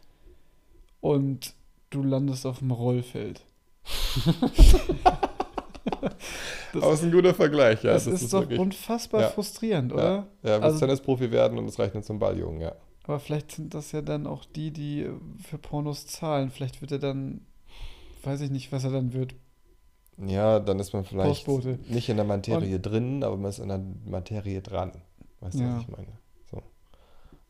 und 0.99 1.53
du 1.89 2.03
landest 2.03 2.45
auf 2.45 2.59
dem 2.59 2.71
Rollfeld. 2.71 3.45
Das- 6.73 6.83
Aber 6.83 6.93
es 6.93 6.99
ist 6.99 7.05
ein 7.05 7.11
guter 7.11 7.33
Vergleich, 7.33 7.83
ja. 7.83 7.93
das, 7.93 8.07
ist, 8.07 8.33
doch 8.33 8.41
wirklich- 8.41 8.59
unfassbar 8.59 9.21
Ja. 9.21 9.27
frustrierend, 9.29 9.91
Ja, 9.91 9.97
oder? 9.97 10.09
ja, 10.15 10.25
willst 10.43 10.63
Also- 10.63 10.79
Tennisprofi 10.79 11.31
werden 11.31 11.57
und 11.57 11.65
das 11.65 11.79
reicht 11.79 11.93
nur 11.93 12.03
zum 12.03 12.19
Balljungen, 12.19 12.61
ja. 12.61 12.73
Aber 13.05 13.19
vielleicht 13.19 13.53
sind 13.53 13.73
das 13.73 13.93
ja 13.93 14.01
dann 14.01 14.27
auch 14.27 14.43
die, 14.45 14.71
die 14.71 15.09
für 15.41 15.57
Pornos 15.57 16.05
zahlen. 16.07 16.49
Vielleicht 16.51 16.81
wird 16.81 16.91
er 16.91 16.99
dann, 16.99 17.39
weiß 18.23 18.41
ich 18.41 18.51
nicht, 18.51 18.71
was 18.73 18.83
er 18.83 18.91
dann 18.91 19.13
wird. 19.13 19.33
Ja, 20.25 20.59
dann 20.59 20.77
ist 20.79 20.91
man 20.93 21.05
vielleicht 21.05 21.45
Postbote. 21.45 21.79
nicht 21.87 22.09
in 22.09 22.17
der 22.17 22.25
Materie 22.25 22.79
drin, 22.81 23.23
aber 23.23 23.37
man 23.37 23.49
ist 23.49 23.59
in 23.59 23.69
der 23.69 23.81
Materie 24.05 24.61
dran. 24.61 24.91
Weißt 25.39 25.57
du, 25.57 25.63
Ja. 25.63 25.75
was 25.77 25.83
ich 25.83 25.87
meine? 25.87 26.07
So. 26.51 26.61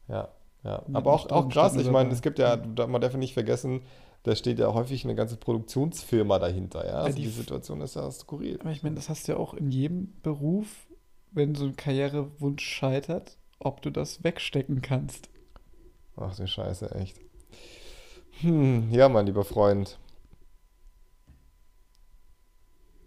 Ja, 0.10 0.28
ja. 0.64 0.84
Mit 0.86 0.96
Aber 0.96 1.14
auch, 1.14 1.28
auch 1.32 1.50
krass, 1.50 1.76
ich 1.76 1.90
meine, 1.90 2.12
es 2.12 2.22
gibt 2.22 2.38
ja, 2.38 2.56
man 2.88 3.02
darf 3.02 3.14
ja 3.14 3.18
nicht 3.18 3.34
vergessen, 3.34 3.82
da 4.28 4.36
steht 4.36 4.60
ja 4.60 4.74
häufig 4.74 5.04
eine 5.04 5.16
ganze 5.16 5.38
Produktionsfirma 5.38 6.40
dahinter, 6.40 6.86
ja. 6.86 7.00
Also 7.00 7.18
die 7.18 7.24
die 7.24 7.30
Situation 7.30 7.82
ist 7.82 7.96
ja 7.96 8.10
skurril. 8.12 8.60
Aber 8.60 8.72
ich 8.72 8.84
meine, 8.84 8.96
das 8.96 9.10
hast 9.10 9.28
du 9.28 9.34
ja 9.34 9.38
auch 9.38 9.54
in 9.54 9.72
jedem 9.72 10.14
Beruf, 10.22 10.88
wenn 11.32 11.56
so 11.56 11.66
ein 11.66 11.76
Karrierewunsch 11.76 12.64
scheitert, 12.64 13.38
ob 13.60 13.82
du 13.82 13.90
das 13.90 14.24
wegstecken 14.24 14.82
kannst. 14.82 15.30
Ach 16.16 16.36
du 16.36 16.48
Scheiße, 16.48 16.94
echt. 16.96 17.20
Hm, 18.42 18.92
ja, 18.92 19.10
mein 19.10 19.26
lieber 19.26 19.44
Freund. 19.44 19.98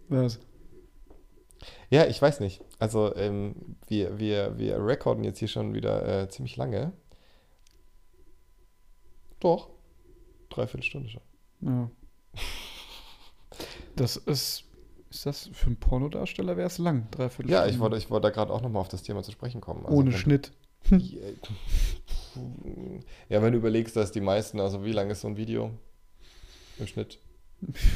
Was? 0.09 0.39
Ja, 1.89 2.05
ich 2.05 2.21
weiß 2.21 2.39
nicht. 2.39 2.61
Also, 2.79 3.15
ähm, 3.15 3.77
wir, 3.87 4.17
wir, 4.17 4.57
wir 4.57 4.85
recorden 4.85 5.23
jetzt 5.23 5.39
hier 5.39 5.47
schon 5.47 5.73
wieder 5.73 6.23
äh, 6.23 6.29
ziemlich 6.29 6.57
lange. 6.57 6.93
Doch. 9.39 9.69
Dreiviertel 10.51 10.83
Stunde 10.83 11.09
schon. 11.09 11.21
Ja. 11.61 11.89
Das 13.95 14.17
ist. 14.17 14.65
Ist 15.09 15.25
das 15.25 15.49
für 15.51 15.65
einen 15.67 15.75
Pornodarsteller 15.75 16.55
wäre 16.55 16.67
es 16.67 16.77
lang, 16.77 17.11
dreiviertel 17.11 17.51
Ja, 17.51 17.65
ich 17.65 17.79
wollte, 17.79 17.97
ich 17.97 18.09
wollte 18.09 18.27
da 18.27 18.29
gerade 18.29 18.53
auch 18.53 18.61
nochmal 18.61 18.79
auf 18.79 18.87
das 18.87 19.03
Thema 19.03 19.23
zu 19.23 19.31
sprechen 19.33 19.59
kommen. 19.59 19.85
Also 19.85 19.97
Ohne 19.97 20.13
Schnitt. 20.13 20.53
Ja, 23.27 23.41
wenn 23.41 23.51
du 23.51 23.57
überlegst, 23.57 23.95
dass 23.97 24.13
die 24.13 24.21
meisten, 24.21 24.61
also 24.61 24.85
wie 24.85 24.93
lang 24.93 25.09
ist 25.09 25.19
so 25.21 25.27
ein 25.27 25.35
Video 25.35 25.71
im 26.79 26.87
Schnitt? 26.87 27.19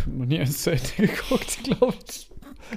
Noch 0.08 0.26
nie 0.26 0.39
eins 0.39 0.62
zu 0.64 0.72
Ende 0.72 0.84
geguckt, 0.97 1.64
glaube 1.64 1.95
ich. 2.06 2.30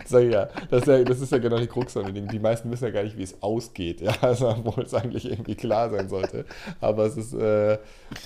Sag 0.05 0.23
ich 0.23 0.33
ja, 0.33 0.47
das 0.71 0.83
ist 0.83 0.87
ja, 0.89 1.03
das 1.05 1.21
ist 1.21 1.33
ja 1.33 1.39
genau 1.39 1.59
die 1.59 1.67
Krux 1.67 1.97
an 1.97 2.07
dem 2.07 2.15
Ding. 2.15 2.29
Die 2.29 2.39
meisten 2.39 2.71
wissen 2.71 2.85
ja 2.85 2.91
gar 2.91 3.03
nicht, 3.03 3.17
wie 3.19 3.23
es 3.23 3.43
ausgeht, 3.43 4.01
ja, 4.01 4.15
also, 4.21 4.49
obwohl 4.51 4.85
es 4.85 4.95
eigentlich 4.95 5.25
irgendwie 5.25 5.57
klar 5.57 5.91
sein 5.91 6.09
sollte. 6.09 6.45
Aber 6.81 7.07
es 7.07 7.17
ist, 7.17 7.33
äh, 7.35 7.79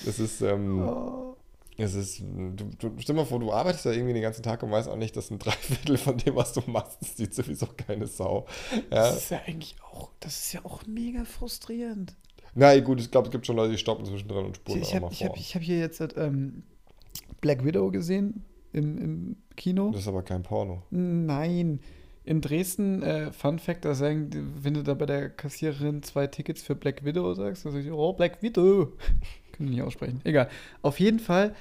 es 0.06 0.18
ist, 0.18 0.42
ähm, 0.42 0.82
Oh. 0.82 1.36
Es 1.78 1.94
ist, 1.94 2.20
du, 2.20 2.64
du, 2.78 2.92
stell 2.98 3.14
mal 3.14 3.24
vor, 3.24 3.40
du 3.40 3.52
arbeitest 3.52 3.86
da 3.86 3.92
irgendwie 3.92 4.12
den 4.12 4.22
ganzen 4.22 4.42
Tag 4.42 4.62
und 4.62 4.70
weißt 4.70 4.88
auch 4.88 4.96
nicht, 4.96 5.16
dass 5.16 5.30
ein 5.30 5.38
Dreiviertel 5.38 5.96
von 5.96 6.18
dem, 6.18 6.36
was 6.36 6.52
du 6.52 6.62
machst, 6.66 7.16
sieht 7.16 7.34
sowieso 7.34 7.66
keine 7.66 8.06
Sau. 8.06 8.46
Ja. 8.72 8.80
Das 8.90 9.16
ist 9.16 9.30
ja 9.30 9.40
eigentlich 9.46 9.76
auch, 9.90 10.10
das 10.20 10.44
ist 10.44 10.52
ja 10.52 10.64
auch 10.64 10.86
mega 10.86 11.24
frustrierend. 11.24 12.14
Na 12.54 12.78
gut, 12.80 13.00
ich 13.00 13.10
glaube, 13.10 13.28
es 13.28 13.32
gibt 13.32 13.46
schon 13.46 13.56
Leute, 13.56 13.72
die 13.72 13.78
stoppen 13.78 14.04
zwischendrin 14.04 14.44
und 14.44 14.56
spulen 14.56 14.82
Ich 14.82 14.88
auch 14.88 14.94
habe 14.94 15.06
mal 15.06 15.12
vor. 15.12 15.36
ich 15.36 15.54
hab 15.54 15.62
hier 15.62 15.78
jetzt 15.78 16.02
ähm, 16.16 16.64
Black 17.40 17.64
Widow 17.64 17.90
gesehen 17.90 18.44
im, 18.72 18.98
im 18.98 19.36
Kino. 19.56 19.90
Das 19.90 20.02
ist 20.02 20.08
aber 20.08 20.22
kein 20.22 20.42
Porno. 20.42 20.82
Nein. 20.90 21.80
In 22.24 22.40
Dresden, 22.40 23.02
äh, 23.02 23.32
Fun 23.32 23.58
Fact, 23.58 23.84
da 23.84 23.94
sagen, 23.94 24.30
wenn 24.62 24.74
du 24.74 24.84
da 24.84 24.94
bei 24.94 25.06
der 25.06 25.28
Kassiererin 25.28 26.02
zwei 26.02 26.28
Tickets 26.28 26.62
für 26.62 26.76
Black 26.76 27.04
Widow 27.04 27.34
sagst, 27.34 27.64
dann 27.64 27.72
sag 27.72 27.82
ich, 27.82 27.90
oh, 27.90 28.12
Black 28.12 28.42
Widow. 28.42 28.92
Können 29.52 29.68
wir 29.68 29.76
nicht 29.76 29.84
aussprechen. 29.84 30.20
Egal. 30.24 30.48
Auf 30.82 30.98
jeden 31.00 31.18
Fall 31.18 31.54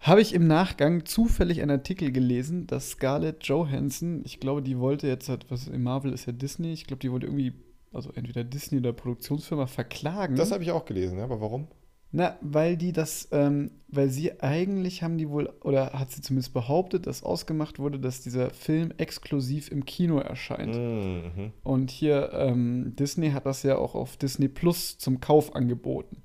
habe 0.00 0.20
ich 0.20 0.34
im 0.34 0.46
Nachgang 0.48 1.04
zufällig 1.04 1.62
einen 1.62 1.70
Artikel 1.70 2.10
gelesen, 2.10 2.66
dass 2.66 2.90
Scarlett 2.90 3.44
Johansson, 3.44 4.22
ich 4.24 4.40
glaube, 4.40 4.60
die 4.60 4.78
wollte 4.78 5.06
jetzt, 5.06 5.28
halt, 5.28 5.46
was 5.48 5.68
in 5.68 5.82
Marvel 5.82 6.12
ist 6.12 6.26
ja 6.26 6.32
Disney, 6.32 6.72
ich 6.72 6.86
glaube, 6.86 7.00
die 7.00 7.12
wollte 7.12 7.26
irgendwie, 7.26 7.52
also 7.92 8.10
entweder 8.14 8.42
Disney 8.42 8.78
oder 8.78 8.92
Produktionsfirma 8.92 9.66
verklagen. 9.66 10.34
Das 10.34 10.50
habe 10.50 10.64
ich 10.64 10.72
auch 10.72 10.84
gelesen, 10.84 11.18
ja, 11.18 11.24
aber 11.24 11.40
warum? 11.40 11.68
Na, 12.14 12.36
weil 12.42 12.76
die 12.76 12.92
das, 12.92 13.28
ähm, 13.32 13.70
weil 13.88 14.10
sie 14.10 14.42
eigentlich 14.42 15.02
haben 15.02 15.16
die 15.16 15.30
wohl, 15.30 15.50
oder 15.62 15.94
hat 15.94 16.10
sie 16.10 16.20
zumindest 16.20 16.52
behauptet, 16.52 17.06
dass 17.06 17.22
ausgemacht 17.22 17.78
wurde, 17.78 17.98
dass 17.98 18.20
dieser 18.20 18.50
Film 18.50 18.92
exklusiv 18.98 19.70
im 19.70 19.86
Kino 19.86 20.18
erscheint. 20.18 20.76
Mhm. 20.76 21.52
Und 21.62 21.90
hier, 21.90 22.32
ähm, 22.34 22.94
Disney 22.96 23.30
hat 23.30 23.46
das 23.46 23.62
ja 23.62 23.78
auch 23.78 23.94
auf 23.94 24.18
Disney 24.18 24.48
Plus 24.48 24.98
zum 24.98 25.20
Kauf 25.20 25.54
angeboten. 25.54 26.18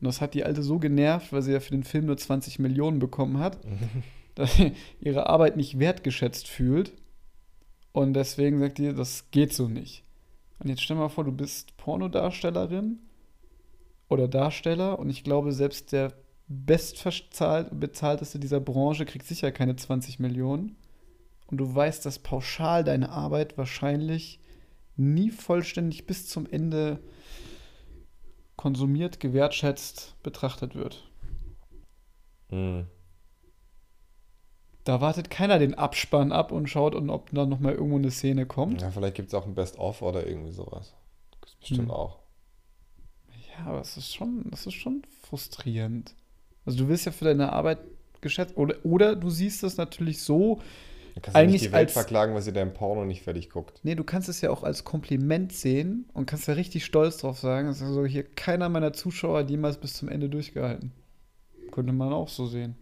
Und 0.00 0.06
das 0.06 0.20
hat 0.20 0.34
die 0.34 0.44
Alte 0.44 0.62
so 0.62 0.78
genervt, 0.78 1.32
weil 1.32 1.42
sie 1.42 1.52
ja 1.52 1.60
für 1.60 1.72
den 1.72 1.84
Film 1.84 2.06
nur 2.06 2.16
20 2.16 2.58
Millionen 2.58 2.98
bekommen 2.98 3.38
hat, 3.38 3.58
dass 4.34 4.54
sie 4.54 4.72
ihre 5.00 5.28
Arbeit 5.28 5.56
nicht 5.56 5.78
wertgeschätzt 5.78 6.48
fühlt. 6.48 6.92
Und 7.92 8.14
deswegen 8.14 8.60
sagt 8.60 8.78
die, 8.78 8.94
das 8.94 9.30
geht 9.30 9.52
so 9.52 9.68
nicht. 9.68 10.04
Und 10.58 10.68
jetzt 10.68 10.82
stell 10.82 10.96
mal 10.96 11.08
vor, 11.08 11.24
du 11.24 11.32
bist 11.32 11.76
Pornodarstellerin 11.76 12.98
oder 14.08 14.28
Darsteller 14.28 14.98
und 14.98 15.10
ich 15.10 15.24
glaube, 15.24 15.52
selbst 15.52 15.92
der 15.92 16.12
bestbezahlteste 16.48 18.38
dieser 18.38 18.60
Branche 18.60 19.06
kriegt 19.06 19.26
sicher 19.26 19.52
keine 19.52 19.76
20 19.76 20.18
Millionen. 20.18 20.76
Und 21.46 21.58
du 21.58 21.74
weißt, 21.74 22.04
dass 22.06 22.18
pauschal 22.18 22.84
deine 22.84 23.10
Arbeit 23.10 23.58
wahrscheinlich 23.58 24.40
nie 24.96 25.30
vollständig 25.30 26.06
bis 26.06 26.28
zum 26.28 26.46
Ende 26.46 27.00
konsumiert, 28.60 29.20
gewertschätzt 29.20 30.22
betrachtet 30.22 30.74
wird. 30.74 31.08
Mhm. 32.50 32.88
Da 34.84 35.00
wartet 35.00 35.30
keiner 35.30 35.58
den 35.58 35.72
Abspann 35.74 36.30
ab 36.30 36.52
und 36.52 36.68
schaut, 36.68 36.94
und 36.94 37.08
ob 37.08 37.30
da 37.30 37.46
nochmal 37.46 37.72
irgendwo 37.72 37.96
eine 37.96 38.10
Szene 38.10 38.44
kommt. 38.44 38.82
Ja, 38.82 38.90
vielleicht 38.90 39.14
gibt 39.14 39.28
es 39.28 39.34
auch 39.34 39.46
ein 39.46 39.54
Best-of 39.54 40.02
oder 40.02 40.26
irgendwie 40.26 40.52
sowas. 40.52 40.94
Das 41.40 41.52
ist 41.52 41.60
bestimmt 41.60 41.88
Hm. 41.88 41.90
auch. 41.90 42.18
Ja, 43.50 43.64
aber 43.64 43.80
es 43.80 43.96
ist 43.96 44.14
schon, 44.14 44.44
das 44.50 44.66
ist 44.66 44.74
schon 44.74 45.04
frustrierend. 45.22 46.14
Also 46.66 46.80
du 46.80 46.88
wirst 46.88 47.06
ja 47.06 47.12
für 47.12 47.24
deine 47.24 47.52
Arbeit 47.52 47.78
geschätzt. 48.20 48.58
Oder, 48.58 48.76
oder 48.84 49.16
du 49.16 49.30
siehst 49.30 49.64
es 49.64 49.78
natürlich 49.78 50.20
so, 50.20 50.60
Du 51.20 51.24
kannst 51.26 51.36
ja 51.36 51.42
Eigentlich 51.42 51.52
nicht 51.60 51.64
die 51.66 51.72
Welt 51.72 51.88
als- 51.88 51.92
verklagen, 51.92 52.32
weil 52.34 52.40
sie 52.40 52.52
dein 52.52 52.72
Porno 52.72 53.04
nicht 53.04 53.22
fertig 53.22 53.50
guckt. 53.50 53.78
nee, 53.82 53.94
du 53.94 54.04
kannst 54.04 54.30
es 54.30 54.40
ja 54.40 54.48
auch 54.50 54.62
als 54.62 54.84
Kompliment 54.84 55.52
sehen 55.52 56.08
und 56.14 56.24
kannst 56.24 56.48
ja 56.48 56.54
richtig 56.54 56.84
stolz 56.86 57.18
drauf 57.18 57.38
sagen. 57.38 57.68
Es 57.68 57.76
ist 57.76 57.82
also 57.88 58.06
hier 58.06 58.24
keiner 58.24 58.70
meiner 58.70 58.94
Zuschauer 58.94 59.40
hat 59.40 59.50
jemals 59.50 59.76
bis 59.76 59.92
zum 59.94 60.08
Ende 60.08 60.30
durchgehalten. 60.30 60.92
Könnte 61.72 61.92
man 61.92 62.10
auch 62.14 62.28
so 62.28 62.46
sehen. 62.46 62.74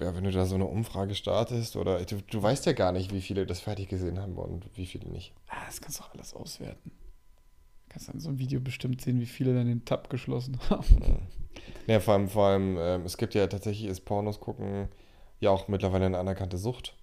Ja, 0.00 0.14
wenn 0.16 0.24
du 0.24 0.30
da 0.32 0.44
so 0.46 0.54
eine 0.54 0.64
Umfrage 0.66 1.14
startest 1.14 1.76
oder 1.76 2.04
du, 2.04 2.20
du 2.22 2.42
weißt 2.42 2.66
ja 2.66 2.72
gar 2.72 2.92
nicht, 2.92 3.12
wie 3.12 3.20
viele 3.20 3.46
das 3.46 3.60
fertig 3.60 3.88
gesehen 3.88 4.18
haben 4.18 4.36
und 4.36 4.64
wie 4.74 4.86
viele 4.86 5.08
nicht. 5.10 5.34
Ah, 5.48 5.64
das 5.66 5.80
kannst 5.80 5.98
du 6.00 6.04
auch 6.04 6.14
alles 6.14 6.34
auswerten. 6.34 6.90
Kannst 7.88 8.08
dann 8.08 8.20
so 8.20 8.28
ein 8.28 8.38
Video 8.38 8.60
bestimmt 8.60 9.00
sehen, 9.00 9.20
wie 9.20 9.26
viele 9.26 9.54
dann 9.54 9.66
den 9.66 9.84
Tab 9.84 10.10
geschlossen 10.10 10.58
haben. 10.70 11.26
Ja, 11.86 12.00
vor 12.00 12.14
allem, 12.14 12.28
vor 12.28 12.46
allem 12.46 12.76
ähm, 12.78 13.02
es 13.04 13.16
gibt 13.16 13.34
ja 13.34 13.46
tatsächlich, 13.46 13.88
ist 13.88 14.04
Pornos 14.04 14.40
gucken 14.40 14.88
ja 15.40 15.50
auch 15.50 15.68
mittlerweile 15.68 16.06
eine 16.06 16.18
anerkannte 16.18 16.58
Sucht. 16.58 16.96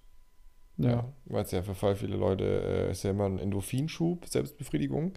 Ja. 0.78 1.10
Weil 1.24 1.44
es 1.44 1.50
ja 1.52 1.62
für 1.62 1.74
voll 1.74 1.96
viele 1.96 2.16
Leute 2.16 2.44
äh, 2.44 2.90
ist 2.90 3.02
ja 3.02 3.10
immer 3.10 3.26
ein 3.26 3.38
Endorphinschub, 3.38 4.26
Selbstbefriedigung. 4.26 5.14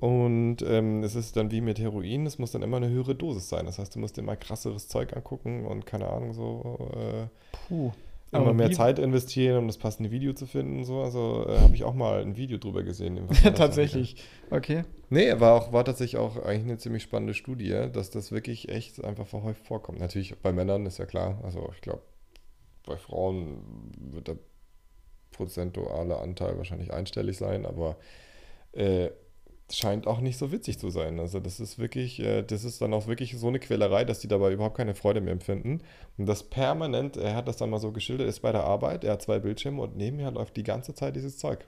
Und 0.00 0.58
ähm, 0.62 1.02
es 1.02 1.14
ist 1.14 1.36
dann 1.36 1.50
wie 1.50 1.60
mit 1.60 1.78
Heroin, 1.78 2.26
es 2.26 2.38
muss 2.38 2.52
dann 2.52 2.62
immer 2.62 2.76
eine 2.76 2.88
höhere 2.88 3.14
Dosis 3.14 3.48
sein. 3.48 3.66
Das 3.66 3.78
heißt, 3.78 3.94
du 3.94 3.98
musst 3.98 4.18
immer 4.18 4.36
krasseres 4.36 4.88
Zeug 4.88 5.16
angucken 5.16 5.66
und 5.66 5.86
keine 5.86 6.08
Ahnung, 6.08 6.32
so 6.32 6.90
äh, 6.94 7.26
Puh. 7.68 7.92
Immer 8.34 8.52
mehr 8.52 8.70
Zeit 8.72 8.98
investieren, 8.98 9.58
um 9.58 9.66
das 9.66 9.78
passende 9.78 10.10
Video 10.10 10.32
zu 10.32 10.46
finden 10.46 10.78
und 10.78 10.84
so. 10.84 11.00
Also 11.00 11.46
äh, 11.48 11.58
habe 11.58 11.74
ich 11.74 11.84
auch 11.84 11.94
mal 11.94 12.20
ein 12.20 12.36
Video 12.36 12.58
drüber 12.58 12.82
gesehen. 12.82 13.28
Tatsächlich. 13.54 14.16
Okay. 14.50 14.84
Nee, 15.10 15.38
war, 15.40 15.54
auch, 15.54 15.72
war 15.72 15.84
tatsächlich 15.84 16.18
auch 16.20 16.36
eigentlich 16.36 16.64
eine 16.64 16.78
ziemlich 16.78 17.02
spannende 17.02 17.34
Studie, 17.34 17.88
dass 17.92 18.10
das 18.10 18.32
wirklich 18.32 18.68
echt 18.68 19.04
einfach 19.04 19.26
verhäuft 19.26 19.66
vorkommt. 19.66 20.00
Natürlich 20.00 20.36
bei 20.40 20.52
Männern 20.52 20.86
ist 20.86 20.98
ja 20.98 21.06
klar. 21.06 21.40
Also 21.42 21.70
ich 21.74 21.80
glaube, 21.80 22.02
bei 22.86 22.96
Frauen 22.96 23.92
wird 23.98 24.28
der 24.28 24.36
prozentuale 25.32 26.18
Anteil 26.18 26.56
wahrscheinlich 26.56 26.92
einstellig 26.92 27.36
sein, 27.36 27.66
aber 27.66 27.96
äh, 28.72 29.10
scheint 29.72 30.06
auch 30.06 30.20
nicht 30.20 30.36
so 30.36 30.52
witzig 30.52 30.78
zu 30.78 30.90
sein. 30.90 31.18
Also 31.18 31.40
das 31.40 31.58
ist 31.58 31.78
wirklich, 31.78 32.20
äh, 32.20 32.42
das 32.42 32.64
ist 32.64 32.80
dann 32.82 32.92
auch 32.92 33.06
wirklich 33.06 33.38
so 33.38 33.48
eine 33.48 33.58
Quälerei, 33.58 34.04
dass 34.04 34.20
die 34.20 34.28
dabei 34.28 34.52
überhaupt 34.52 34.76
keine 34.76 34.94
Freude 34.94 35.20
mehr 35.20 35.32
empfinden. 35.32 35.80
Und 36.18 36.26
das 36.26 36.42
permanent, 36.42 37.16
er 37.16 37.34
hat 37.34 37.48
das 37.48 37.56
dann 37.56 37.70
mal 37.70 37.78
so 37.78 37.90
geschildert, 37.90 38.28
ist 38.28 38.40
bei 38.40 38.52
der 38.52 38.64
Arbeit, 38.64 39.04
er 39.04 39.14
hat 39.14 39.22
zwei 39.22 39.38
Bildschirme 39.38 39.80
und 39.80 39.96
nebenher 39.96 40.30
läuft 40.30 40.56
die 40.56 40.64
ganze 40.64 40.94
Zeit 40.94 41.16
dieses 41.16 41.38
Zeug. 41.38 41.66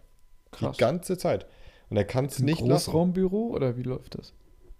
Krass. 0.51 0.77
Die 0.77 0.81
ganze 0.81 1.17
Zeit. 1.17 1.47
Und 1.89 1.97
er 1.97 2.05
kann 2.05 2.27
es 2.27 2.39
nicht 2.39 2.61
lassen. 2.61 2.91
Großraumbüro 2.91 3.49
oder 3.49 3.77
wie 3.77 3.83
läuft 3.83 4.19
das? 4.19 4.35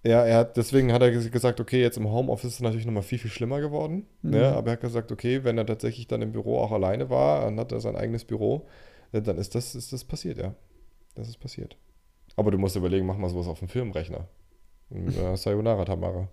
Ja, 0.05 0.25
er 0.25 0.37
hat, 0.39 0.57
deswegen 0.57 0.93
hat 0.93 1.03
er 1.03 1.09
ges- 1.09 1.31
gesagt, 1.31 1.59
okay, 1.59 1.81
jetzt 1.81 1.97
im 1.97 2.11
Homeoffice 2.11 2.51
ist 2.51 2.55
es 2.57 2.61
natürlich 2.61 2.87
nochmal 2.87 3.03
viel, 3.03 3.19
viel 3.19 3.31
schlimmer 3.31 3.61
geworden. 3.61 4.07
Mhm. 4.23 4.31
Ne? 4.31 4.53
Aber 4.53 4.69
er 4.69 4.73
hat 4.75 4.81
gesagt, 4.81 5.11
okay, 5.11 5.43
wenn 5.43 5.59
er 5.59 5.67
tatsächlich 5.67 6.07
dann 6.07 6.23
im 6.23 6.33
Büro 6.33 6.59
auch 6.59 6.71
alleine 6.71 7.11
war, 7.11 7.45
dann 7.45 7.59
hat 7.59 7.73
er 7.73 7.81
sein 7.81 7.97
eigenes 7.97 8.25
Büro, 8.25 8.67
äh, 9.13 9.23
dann 9.23 9.39
ist 9.39 9.55
das, 9.55 9.75
ist 9.75 9.93
das 9.93 10.05
passiert, 10.05 10.39
ja. 10.39 10.55
Das 11.15 11.29
ist 11.29 11.41
passiert. 11.41 11.77
Aber 12.37 12.51
du 12.51 12.59
musst 12.59 12.77
überlegen, 12.77 13.07
mach 13.07 13.17
mal 13.17 13.31
sowas 13.31 13.49
auf 13.49 13.59
dem 13.59 13.69
Filmrechner. 13.69 14.29
Äh, 14.91 15.37
Sayonara 15.37 15.85
Tamara. 15.85 16.29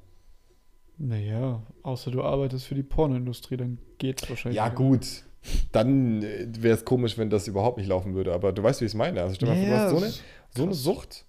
Naja, 0.98 1.64
außer 1.82 2.12
du 2.12 2.22
arbeitest 2.22 2.66
für 2.66 2.76
die 2.76 2.84
Pornoindustrie, 2.84 3.58
dann 3.58 3.80
geht's 3.98 4.30
wahrscheinlich. 4.30 4.58
Ja, 4.58 4.70
gut. 4.70 5.24
Dann 5.72 6.22
wäre 6.22 6.76
es 6.76 6.86
komisch, 6.86 7.18
wenn 7.18 7.30
das 7.30 7.48
überhaupt 7.48 7.78
nicht 7.78 7.88
laufen 7.88 8.14
würde. 8.14 8.34
Aber 8.34 8.54
du 8.54 8.64
weißt, 8.64 8.82
wie 8.82 8.86
ich 8.86 8.92
es 8.92 8.96
meine. 8.96 9.22
Also 9.22 9.36
stell 9.36 9.50
mal 9.50 9.58
vor, 9.58 9.66
du 9.66 9.76
hast 9.76 9.90
so 9.90 9.98
eine, 9.98 10.14
so 10.56 10.64
eine. 10.64 10.74
Sucht, 10.74 11.26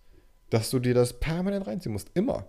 dass 0.51 0.71
du 0.71 0.79
dir 0.79 0.95
das 0.95 1.19
permanent 1.19 1.67
reinziehen 1.67 1.93
musst. 1.93 2.11
Immer. 2.15 2.47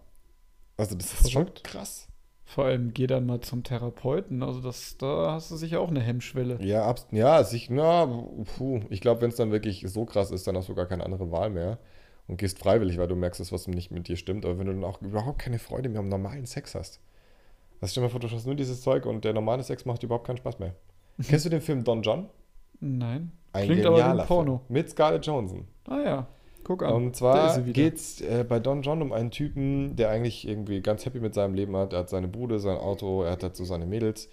Also 0.77 0.95
das 0.95 1.21
ist 1.21 1.31
schon 1.31 1.51
krass. 1.63 2.07
Vor 2.43 2.65
allem 2.65 2.93
geh 2.93 3.07
dann 3.07 3.25
mal 3.25 3.41
zum 3.41 3.63
Therapeuten. 3.63 4.43
Also 4.43 4.61
das, 4.61 4.97
da 4.97 5.31
hast 5.31 5.49
du 5.49 5.55
sicher 5.55 5.79
auch 5.79 5.89
eine 5.89 6.01
Hemmschwelle. 6.01 6.59
Ja, 6.61 6.85
abs 6.85 7.07
ja, 7.11 7.43
sich, 7.43 7.71
na, 7.71 8.05
puh. 8.05 8.81
Ich 8.89 9.01
glaube, 9.01 9.21
wenn 9.21 9.29
es 9.29 9.35
dann 9.35 9.51
wirklich 9.51 9.83
so 9.87 10.05
krass 10.05 10.29
ist, 10.29 10.45
dann 10.45 10.55
hast 10.55 10.69
du 10.69 10.75
gar 10.75 10.85
keine 10.85 11.03
andere 11.03 11.31
Wahl 11.31 11.49
mehr 11.49 11.79
und 12.27 12.37
gehst 12.37 12.59
freiwillig, 12.59 12.97
weil 12.97 13.07
du 13.07 13.15
merkst, 13.15 13.39
dass 13.39 13.51
was 13.51 13.67
nicht 13.67 13.91
mit 13.91 14.07
dir 14.07 14.17
stimmt. 14.17 14.45
Aber 14.45 14.57
wenn 14.57 14.67
du 14.67 14.73
dann 14.73 14.83
auch 14.83 15.01
überhaupt 15.01 15.39
keine 15.39 15.59
Freude 15.59 15.89
mehr 15.89 15.99
am 15.99 16.09
normalen 16.09 16.45
Sex 16.45 16.75
hast. 16.75 16.99
Also 17.81 17.91
stell 17.91 18.01
dir 18.01 18.07
mal 18.07 18.11
vor, 18.11 18.19
du 18.19 18.29
hast 18.29 18.45
nur 18.45 18.55
dieses 18.55 18.81
Zeug 18.81 19.05
und 19.05 19.25
der 19.25 19.33
normale 19.33 19.63
Sex 19.63 19.85
macht 19.85 20.03
überhaupt 20.03 20.25
keinen 20.25 20.37
Spaß 20.37 20.59
mehr. 20.59 20.75
Kennst 21.23 21.45
du 21.45 21.49
den 21.49 21.61
Film 21.61 21.83
Don 21.83 22.01
John? 22.01 22.29
Nein. 22.79 23.31
Ein 23.53 23.65
Klingt 23.67 23.85
aber 23.85 23.97
wie 23.97 24.01
ein 24.01 24.27
Porno. 24.27 24.57
Film. 24.57 24.73
Mit 24.73 24.89
Scarlett 24.89 25.25
Johansson. 25.25 25.65
Ah 25.87 26.01
ja, 26.01 26.27
guck 26.63 26.83
an. 26.83 26.93
Und 26.93 27.15
zwar 27.15 27.57
geht 27.61 27.95
es 27.95 28.21
äh, 28.21 28.45
bei 28.47 28.59
Don 28.59 28.81
John 28.81 29.01
um 29.01 29.13
einen 29.13 29.31
Typen, 29.31 29.95
der 29.95 30.09
eigentlich 30.09 30.47
irgendwie 30.47 30.81
ganz 30.81 31.05
happy 31.05 31.19
mit 31.19 31.33
seinem 31.33 31.53
Leben 31.53 31.75
hat. 31.77 31.93
Er 31.93 31.99
hat 31.99 32.09
seine 32.09 32.27
Bude, 32.27 32.59
sein 32.59 32.77
Auto, 32.77 33.23
er 33.23 33.31
hat 33.31 33.43
dazu 33.43 33.63
seine 33.63 33.85
Mädels. 33.85 34.29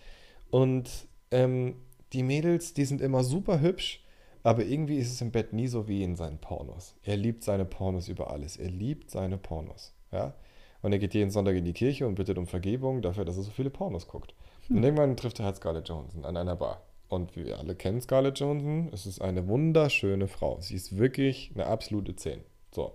Und 0.51 0.91
ähm, 1.31 1.77
die 2.13 2.23
Mädels, 2.23 2.75
die 2.75 2.85
sind 2.85 3.01
immer 3.01 3.23
super 3.23 3.61
hübsch, 3.61 4.02
aber 4.43 4.65
irgendwie 4.65 4.97
ist 4.97 5.13
es 5.13 5.21
im 5.21 5.31
Bett 5.31 5.53
nie 5.53 5.69
so 5.69 5.89
wie 5.89 6.03
in 6.03 6.17
seinen 6.17 6.39
Pornos. 6.39 6.95
Er 7.05 7.17
liebt 7.17 7.45
seine 7.45 7.65
Pornos 7.65 8.09
über 8.09 8.31
alles. 8.31 8.57
Er 8.57 8.71
liebt 8.71 9.11
seine 9.11 9.39
Pornos. 9.39 9.95
Ja? 10.11 10.35
Und 10.83 10.93
er 10.93 10.99
geht 10.99 11.15
jeden 11.15 11.31
Sonntag 11.31 11.55
in 11.57 11.65
die 11.65 11.73
Kirche 11.73 12.07
und 12.07 12.17
bittet 12.17 12.39
um 12.39 12.47
Vergebung 12.47 13.03
dafür, 13.03 13.25
dass 13.25 13.37
er 13.37 13.45
so 13.45 13.51
viele 13.51 13.71
Pornos 13.71 14.09
guckt. 14.09 14.35
Und 14.69 14.83
irgendwann 14.83 15.17
trifft 15.17 15.39
er 15.39 15.47
halt 15.47 15.57
Scarlett 15.57 15.89
Johansson 15.89 16.25
an 16.25 16.37
einer 16.37 16.57
Bar. 16.57 16.83
Und 17.09 17.37
wir 17.37 17.59
alle 17.59 17.75
kennen 17.75 18.01
Scarlett 18.01 18.39
Johansson. 18.39 18.91
Es 18.93 19.07
ist 19.07 19.21
eine 19.21 19.47
wunderschöne 19.47 20.29
Frau. 20.29 20.61
Sie 20.61 20.75
ist 20.75 20.99
wirklich 20.99 21.53
eine 21.55 21.67
absolute 21.67 22.17
10. 22.17 22.41
So. 22.73 22.95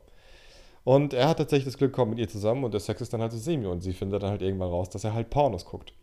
Und 0.84 1.14
er 1.14 1.30
hat 1.30 1.38
tatsächlich 1.38 1.66
das 1.66 1.78
Glück, 1.78 1.94
kommt 1.94 2.12
mit 2.12 2.20
ihr 2.20 2.30
zusammen 2.30 2.64
und 2.64 2.74
der 2.74 2.80
Sex 2.80 3.02
ist 3.02 3.14
dann 3.14 3.22
halt 3.22 3.32
so 3.32 3.38
semi. 3.38 3.68
Und 3.68 3.82
sie 3.82 3.94
findet 3.94 4.24
dann 4.24 4.32
halt 4.32 4.42
irgendwann 4.42 4.70
raus, 4.70 4.90
dass 4.90 5.04
er 5.04 5.14
halt 5.14 5.30
Pornos 5.30 5.66
guckt. 5.66 5.94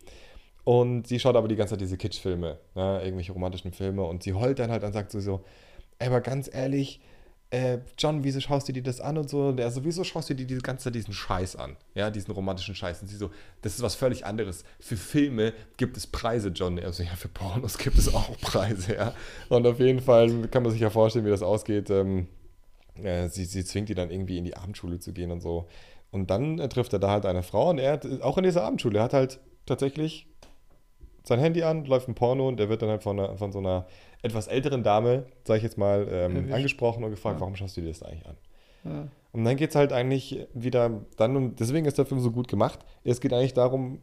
Und 0.65 1.07
sie 1.07 1.19
schaut 1.19 1.35
aber 1.35 1.47
die 1.47 1.55
ganze 1.55 1.73
Zeit 1.73 1.81
diese 1.81 1.95
Kitschfilme, 1.95 2.57
ne, 2.73 3.01
irgendwelche 3.03 3.31
romantischen 3.31 3.71
Filme. 3.71 4.03
Und 4.03 4.23
sie 4.23 4.33
heult 4.33 4.59
dann 4.59 4.71
halt 4.71 4.83
und 4.83 4.93
sagt 4.93 5.11
so, 5.11 5.19
so 5.19 5.45
"Ey, 5.99 6.07
aber 6.07 6.21
ganz 6.21 6.49
ehrlich, 6.53 6.99
äh, 7.51 7.77
John, 7.97 8.23
wieso 8.23 8.39
schaust 8.39 8.67
du 8.67 8.73
dir 8.73 8.81
das 8.81 8.99
an 8.99 9.17
und 9.17 9.29
so? 9.29 9.49
Und 9.49 9.59
er 9.59 9.69
so, 9.69 9.85
wieso 9.85 10.03
schaust 10.03 10.29
du 10.29 10.33
dir 10.33 10.45
die 10.45 10.57
ganze 10.57 10.85
Zeit 10.85 10.95
diesen 10.95 11.13
Scheiß 11.13 11.55
an? 11.55 11.77
Ja, 11.93 12.09
diesen 12.09 12.33
romantischen 12.33 12.73
Scheiß. 12.73 13.01
Und 13.01 13.07
sie 13.07 13.15
so, 13.15 13.29
das 13.61 13.75
ist 13.75 13.81
was 13.83 13.95
völlig 13.95 14.25
anderes. 14.25 14.63
Für 14.79 14.97
Filme 14.97 15.53
gibt 15.77 15.95
es 15.97 16.07
Preise, 16.07 16.49
John. 16.49 16.79
Er 16.79 16.91
so, 16.91 17.03
ja, 17.03 17.15
für 17.15 17.27
Pornos 17.29 17.77
gibt 17.77 17.97
es 17.97 18.13
auch 18.13 18.35
Preise, 18.41 18.95
ja. 18.95 19.13
Und 19.49 19.67
auf 19.67 19.79
jeden 19.79 20.01
Fall 20.01 20.47
kann 20.49 20.63
man 20.63 20.71
sich 20.71 20.81
ja 20.81 20.89
vorstellen, 20.89 21.25
wie 21.25 21.29
das 21.29 21.43
ausgeht. 21.43 21.91
Ähm, 21.91 22.27
äh, 23.03 23.29
sie, 23.29 23.45
sie 23.45 23.63
zwingt 23.63 23.89
ihn 23.89 23.95
dann 23.95 24.09
irgendwie 24.09 24.39
in 24.39 24.45
die 24.45 24.57
Abendschule 24.57 24.99
zu 24.99 25.13
gehen 25.13 25.31
und 25.31 25.41
so. 25.41 25.67
Und 26.11 26.31
dann 26.31 26.59
äh, 26.59 26.67
trifft 26.69 26.93
er 26.93 26.99
da 26.99 27.11
halt 27.11 27.25
eine 27.25 27.43
Frau 27.43 27.69
und 27.69 27.77
er 27.77 27.93
hat, 27.93 28.21
auch 28.21 28.37
in 28.37 28.43
dieser 28.43 28.63
Abendschule, 28.63 28.99
er 28.99 29.03
hat 29.03 29.13
halt 29.13 29.39
tatsächlich 29.65 30.27
sein 31.27 31.39
Handy 31.39 31.63
an, 31.63 31.85
läuft 31.85 32.07
ein 32.07 32.15
Porno 32.15 32.47
und 32.47 32.57
der 32.57 32.69
wird 32.69 32.81
dann 32.81 32.89
halt 32.89 33.03
von, 33.03 33.19
einer, 33.19 33.37
von 33.37 33.51
so 33.51 33.59
einer 33.59 33.85
etwas 34.21 34.47
älteren 34.47 34.83
Dame, 34.83 35.25
sag 35.43 35.57
ich 35.57 35.63
jetzt 35.63 35.77
mal, 35.77 36.07
ähm, 36.11 36.51
angesprochen 36.53 37.03
und 37.03 37.11
gefragt, 37.11 37.37
Ja. 37.37 37.41
warum 37.41 37.55
schaust 37.55 37.77
du 37.77 37.81
dir 37.81 37.87
das 37.89 38.03
eigentlich 38.03 38.25
an? 38.27 38.37
Ja. 38.83 39.07
Und 39.31 39.43
dann 39.43 39.55
geht 39.57 39.71
es 39.71 39.75
halt 39.75 39.91
eigentlich 39.91 40.47
wieder, 40.53 41.01
dann, 41.17 41.35
und 41.35 41.59
deswegen 41.59 41.85
ist 41.85 41.97
der 41.97 42.05
Film 42.05 42.21
so 42.21 42.31
gut 42.31 42.47
gemacht, 42.47 42.79
es 43.03 43.19
geht 43.19 43.33
eigentlich 43.33 43.53
darum, 43.53 43.99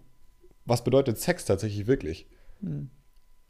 was 0.64 0.84
bedeutet 0.84 1.18
Sex 1.18 1.44
tatsächlich 1.44 1.86
wirklich? 1.86 2.26
Hm. 2.60 2.90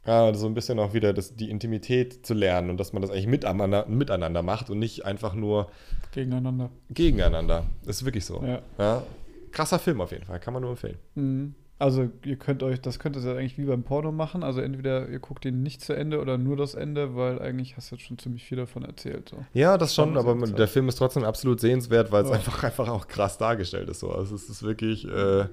Ja, 0.05 0.33
so 0.33 0.47
ein 0.47 0.53
bisschen 0.53 0.79
auch 0.79 0.93
wieder 0.93 1.13
das, 1.13 1.35
die 1.35 1.49
Intimität 1.49 2.25
zu 2.25 2.33
lernen 2.33 2.69
und 2.69 2.77
dass 2.79 2.91
man 2.91 3.01
das 3.01 3.09
eigentlich 3.09 3.27
miteinander, 3.27 3.85
miteinander 3.87 4.41
macht 4.41 4.69
und 4.69 4.79
nicht 4.79 5.05
einfach 5.05 5.33
nur 5.33 5.69
Gegeneinander. 6.11 6.69
gegeneinander. 6.89 7.65
Das 7.85 7.97
ist 7.97 8.05
wirklich 8.05 8.25
so. 8.25 8.43
Ja. 8.43 8.61
Ja. 8.77 9.03
Krasser 9.51 9.79
Film 9.79 10.01
auf 10.01 10.11
jeden 10.11 10.25
Fall, 10.25 10.39
kann 10.39 10.53
man 10.53 10.61
nur 10.61 10.71
empfehlen. 10.71 10.97
Mhm. 11.15 11.55
Also 11.79 12.09
ihr 12.23 12.37
könnt 12.37 12.63
euch, 12.63 12.79
das 12.79 12.97
könnt 12.99 13.17
ihr 13.17 13.21
ja 13.23 13.31
eigentlich 13.35 13.57
wie 13.57 13.65
beim 13.65 13.83
Porno 13.83 14.11
machen. 14.11 14.43
Also 14.43 14.61
entweder 14.61 15.09
ihr 15.09 15.19
guckt 15.19 15.43
ihn 15.43 15.63
nicht 15.63 15.81
zu 15.81 15.93
Ende 15.93 16.21
oder 16.21 16.37
nur 16.37 16.55
das 16.55 16.75
Ende, 16.75 17.15
weil 17.15 17.41
eigentlich 17.41 17.75
hast 17.75 17.91
du 17.91 17.95
jetzt 17.95 18.05
schon 18.05 18.17
ziemlich 18.17 18.45
viel 18.45 18.57
davon 18.57 18.85
erzählt. 18.85 19.29
So. 19.29 19.37
Ja, 19.53 19.77
das 19.77 19.93
schon, 19.93 20.15
aber 20.17 20.35
der 20.47 20.67
Film 20.67 20.87
ist 20.87 20.95
trotzdem 20.95 21.23
absolut 21.23 21.59
sehenswert, 21.59 22.11
weil 22.11 22.23
es 22.23 22.29
Ja. 22.29 22.35
einfach, 22.35 22.63
einfach 22.63 22.87
auch 22.89 23.07
krass 23.07 23.37
dargestellt 23.37 23.89
ist. 23.89 23.99
So. 23.99 24.11
Also 24.11 24.35
es 24.35 24.49
ist 24.49 24.63
wirklich 24.63 25.05
äh, 25.07 25.45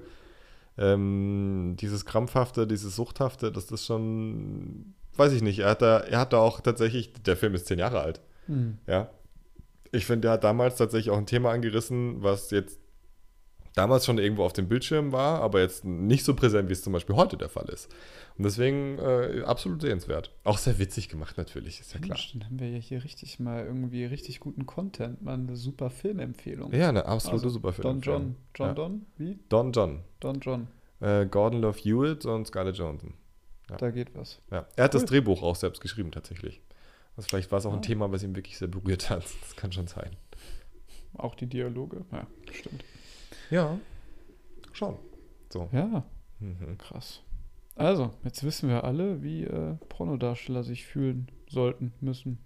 ähm, 0.78 1.76
dieses 1.80 2.04
Krampfhafte, 2.04 2.66
dieses 2.66 2.94
Suchthafte, 2.96 3.50
das 3.52 3.70
ist 3.70 3.86
schon, 3.86 4.94
weiß 5.16 5.32
ich 5.32 5.42
nicht, 5.42 5.58
er 5.60 5.70
hat 5.70 5.82
da, 5.82 5.98
er 6.00 6.20
hat 6.20 6.32
da 6.32 6.38
auch 6.38 6.60
tatsächlich, 6.60 7.12
der 7.24 7.36
Film 7.36 7.54
ist 7.54 7.66
zehn 7.66 7.78
Jahre 7.78 8.00
alt, 8.00 8.20
Mhm. 8.46 8.78
ja. 8.86 9.08
Ich 9.92 10.06
finde, 10.06 10.22
der 10.22 10.30
hat 10.32 10.44
damals 10.44 10.76
tatsächlich 10.76 11.10
auch 11.10 11.18
ein 11.18 11.26
Thema 11.26 11.50
angerissen, 11.50 12.22
was 12.22 12.52
jetzt 12.52 12.78
damals 13.74 14.04
schon 14.06 14.18
irgendwo 14.18 14.44
auf 14.44 14.52
dem 14.52 14.68
Bildschirm 14.68 15.12
war, 15.12 15.40
aber 15.42 15.60
jetzt 15.60 15.84
nicht 15.84 16.24
so 16.24 16.34
präsent, 16.34 16.68
wie 16.68 16.72
es 16.72 16.82
zum 16.82 16.92
Beispiel 16.92 17.16
heute 17.16 17.36
der 17.36 17.48
Fall 17.48 17.68
ist. 17.68 17.88
Und 18.36 18.44
deswegen 18.44 18.98
äh, 18.98 19.42
absolut 19.44 19.82
sehenswert. 19.82 20.32
Auch 20.44 20.58
sehr 20.58 20.78
witzig 20.78 21.08
gemacht 21.08 21.36
natürlich, 21.36 21.80
ist 21.80 21.92
ja 21.92 22.00
klar. 22.00 22.16
Mensch, 22.16 22.32
dann 22.32 22.44
haben 22.46 22.58
wir 22.58 22.68
ja 22.70 22.78
hier 22.78 23.04
richtig 23.04 23.38
mal 23.38 23.64
irgendwie 23.64 24.04
richtig 24.04 24.40
guten 24.40 24.66
Content, 24.66 25.22
mal 25.22 25.34
eine 25.34 25.56
super 25.56 25.90
Filmempfehlung. 25.90 26.72
Ja, 26.72 26.88
eine 26.88 27.04
absolute 27.06 27.44
Also, 27.44 27.50
super 27.50 27.72
Film. 27.72 27.82
Don 27.82 28.00
John. 28.00 28.36
John 28.54 28.68
Ja. 28.68 28.74
Don? 28.74 29.06
Wie? 29.16 29.38
Don 29.48 29.72
John. 29.72 30.00
Don 30.20 30.40
John. 30.40 30.66
Äh, 31.00 31.26
Gordon 31.26 31.60
Love 31.60 31.78
Hewitt 31.78 32.24
und 32.26 32.46
Scarlett 32.46 32.76
Johansson. 32.76 33.14
Ja. 33.68 33.76
Da 33.76 33.90
geht 33.90 34.14
was. 34.14 34.40
Ja. 34.50 34.66
Er 34.76 34.84
hat 34.84 34.94
das 34.94 35.02
Cool. 35.02 35.08
Drehbuch 35.08 35.42
auch 35.42 35.56
selbst 35.56 35.80
geschrieben, 35.80 36.10
tatsächlich. 36.10 36.60
Also 37.16 37.28
vielleicht 37.28 37.50
war 37.52 37.58
es 37.58 37.66
auch 37.66 37.72
ein 37.72 37.78
Ah. 37.78 37.82
Thema, 37.82 38.10
was 38.10 38.22
ihn 38.22 38.34
wirklich 38.34 38.56
sehr 38.58 38.68
berührt 38.68 39.10
hat. 39.10 39.24
Das 39.42 39.56
kann 39.56 39.70
schon 39.72 39.86
sein. 39.86 40.16
Auch 41.14 41.34
die 41.34 41.46
Dialoge. 41.46 42.04
Ja, 42.12 42.26
stimmt. 42.52 42.84
Ja. 43.50 43.78
Schon. 44.72 44.96
Ja, 45.72 46.04
Mhm. 46.38 46.78
krass. 46.78 47.20
Also, 47.76 48.10
jetzt 48.24 48.44
wissen 48.44 48.68
wir 48.68 48.84
alle, 48.84 49.22
wie 49.22 49.44
äh, 49.44 49.74
Pornodarsteller 49.88 50.62
sich 50.62 50.84
fühlen 50.86 51.30
sollten, 51.48 51.92
müssen, 52.00 52.38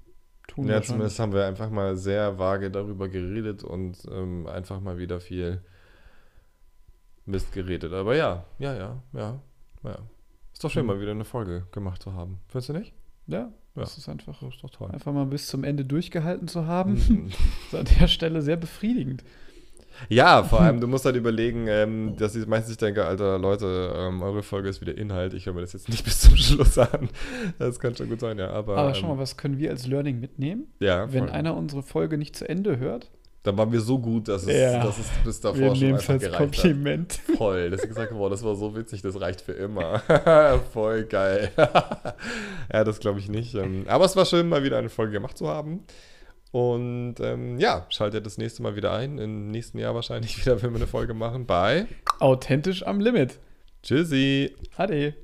tun. 0.48 0.66
Ja, 0.68 0.80
zumindest 0.82 1.18
haben 1.18 1.32
wir 1.32 1.46
einfach 1.46 1.70
mal 1.70 1.96
sehr 1.96 2.38
vage 2.38 2.70
darüber 2.70 3.08
geredet 3.08 3.62
und 3.64 3.98
ähm, 4.10 4.46
einfach 4.46 4.80
mal 4.80 4.98
wieder 4.98 5.20
viel 5.20 5.60
Mist 7.26 7.52
geredet. 7.52 7.92
Aber 7.92 8.14
ja, 8.16 8.44
ja, 8.58 8.74
ja, 8.74 9.02
ja, 9.12 9.40
ja. 9.82 9.98
Ist 10.52 10.62
doch 10.62 10.70
schön, 10.70 10.82
Mhm. 10.82 10.88
mal 10.88 11.00
wieder 11.00 11.10
eine 11.10 11.24
Folge 11.24 11.66
gemacht 11.72 12.02
zu 12.02 12.12
haben. 12.12 12.38
Findest 12.48 12.68
du 12.68 12.72
nicht? 12.74 12.92
Ja, 13.26 13.50
das 13.74 13.96
ist 13.98 14.08
einfach, 14.08 14.38
Das 14.40 14.54
ist 14.54 14.62
doch 14.62 14.70
toll. 14.70 14.90
einfach 14.90 15.12
mal 15.12 15.26
bis 15.26 15.46
zum 15.48 15.64
Ende 15.64 15.84
durchgehalten 15.84 16.46
zu 16.48 16.66
haben. 16.66 16.92
Mhm. 16.94 17.26
ist 17.66 17.74
an 17.74 17.86
der 18.00 18.08
Stelle 18.08 18.42
sehr 18.42 18.56
befriedigend. 18.56 19.24
Ja, 20.08 20.42
vor 20.42 20.60
allem, 20.60 20.80
du 20.80 20.86
musst 20.86 21.04
halt 21.04 21.16
überlegen, 21.16 21.66
ähm, 21.68 22.16
dass 22.16 22.34
ich 22.36 22.46
meistens 22.46 22.76
denke, 22.76 23.04
Alter, 23.04 23.38
Leute, 23.38 23.94
ähm, 23.96 24.22
eure 24.22 24.42
Folge 24.42 24.68
ist 24.68 24.80
wieder 24.80 24.96
Inhalt. 24.96 25.34
Ich 25.34 25.46
höre 25.46 25.54
mir 25.54 25.60
das 25.60 25.72
jetzt 25.72 25.88
nicht 25.88 26.04
bis 26.04 26.20
zum 26.20 26.36
Schluss 26.36 26.76
an. 26.78 27.08
Das 27.58 27.78
kann 27.78 27.94
schon 27.96 28.08
gut 28.08 28.20
sein, 28.20 28.38
ja. 28.38 28.50
Aber, 28.50 28.76
Aber 28.76 28.94
schau 28.94 29.02
ähm, 29.10 29.16
mal, 29.16 29.18
was 29.18 29.36
können 29.36 29.58
wir 29.58 29.70
als 29.70 29.86
Learning 29.86 30.20
mitnehmen? 30.20 30.66
ja, 30.80 31.12
Wenn 31.12 31.26
voll. 31.28 31.32
einer 31.36 31.56
unsere 31.56 31.82
Folge 31.82 32.18
nicht 32.18 32.36
zu 32.36 32.48
Ende 32.48 32.78
hört, 32.78 33.10
dann 33.44 33.58
waren 33.58 33.70
wir 33.72 33.80
so 33.82 33.98
gut, 33.98 34.28
dass 34.28 34.44
es, 34.44 34.48
Ja. 34.58 34.82
dass 34.82 34.98
es 34.98 35.06
bis 35.22 35.38
davor 35.40 35.58
wir 35.60 35.76
schon 35.76 35.88
einfach 35.94 36.14
als 36.14 36.22
gereicht 36.22 36.32
hat. 36.32 36.38
Kompliment. 36.38 37.12
Voll. 37.36 37.70
Dass 37.70 37.82
ich 37.82 37.88
gesagt 37.88 38.10
habe, 38.10 38.18
boah, 38.18 38.30
das 38.30 38.42
war 38.42 38.54
so 38.54 38.74
witzig, 38.74 39.02
das 39.02 39.20
reicht 39.20 39.42
für 39.42 39.52
immer. 39.52 39.98
Voll 40.72 41.04
geil. 41.04 41.50
ja, 42.72 42.84
das 42.84 43.00
glaube 43.00 43.18
ich 43.18 43.28
nicht. 43.28 43.54
Ähm, 43.54 43.84
Aber 43.86 44.06
es 44.06 44.16
war 44.16 44.24
schön, 44.24 44.48
mal 44.48 44.62
wieder 44.64 44.78
eine 44.78 44.88
Folge 44.88 45.12
gemacht 45.12 45.36
zu 45.36 45.46
haben. 45.48 45.80
Und 46.54 47.16
ähm, 47.18 47.58
ja, 47.58 47.84
schaltet 47.88 48.26
das 48.26 48.38
nächste 48.38 48.62
Mal 48.62 48.76
wieder 48.76 48.92
ein. 48.92 49.18
Im 49.18 49.50
nächsten 49.50 49.76
Jahr 49.76 49.96
wahrscheinlich 49.96 50.38
wieder, 50.46 50.62
wenn 50.62 50.70
wir 50.70 50.76
eine 50.76 50.86
Folge 50.86 51.12
machen. 51.12 51.46
Bye. 51.46 51.88
Authentisch 52.20 52.86
am 52.86 53.00
Limit. 53.00 53.40
Tschüssi. 53.82 54.54
Ade. 54.76 55.14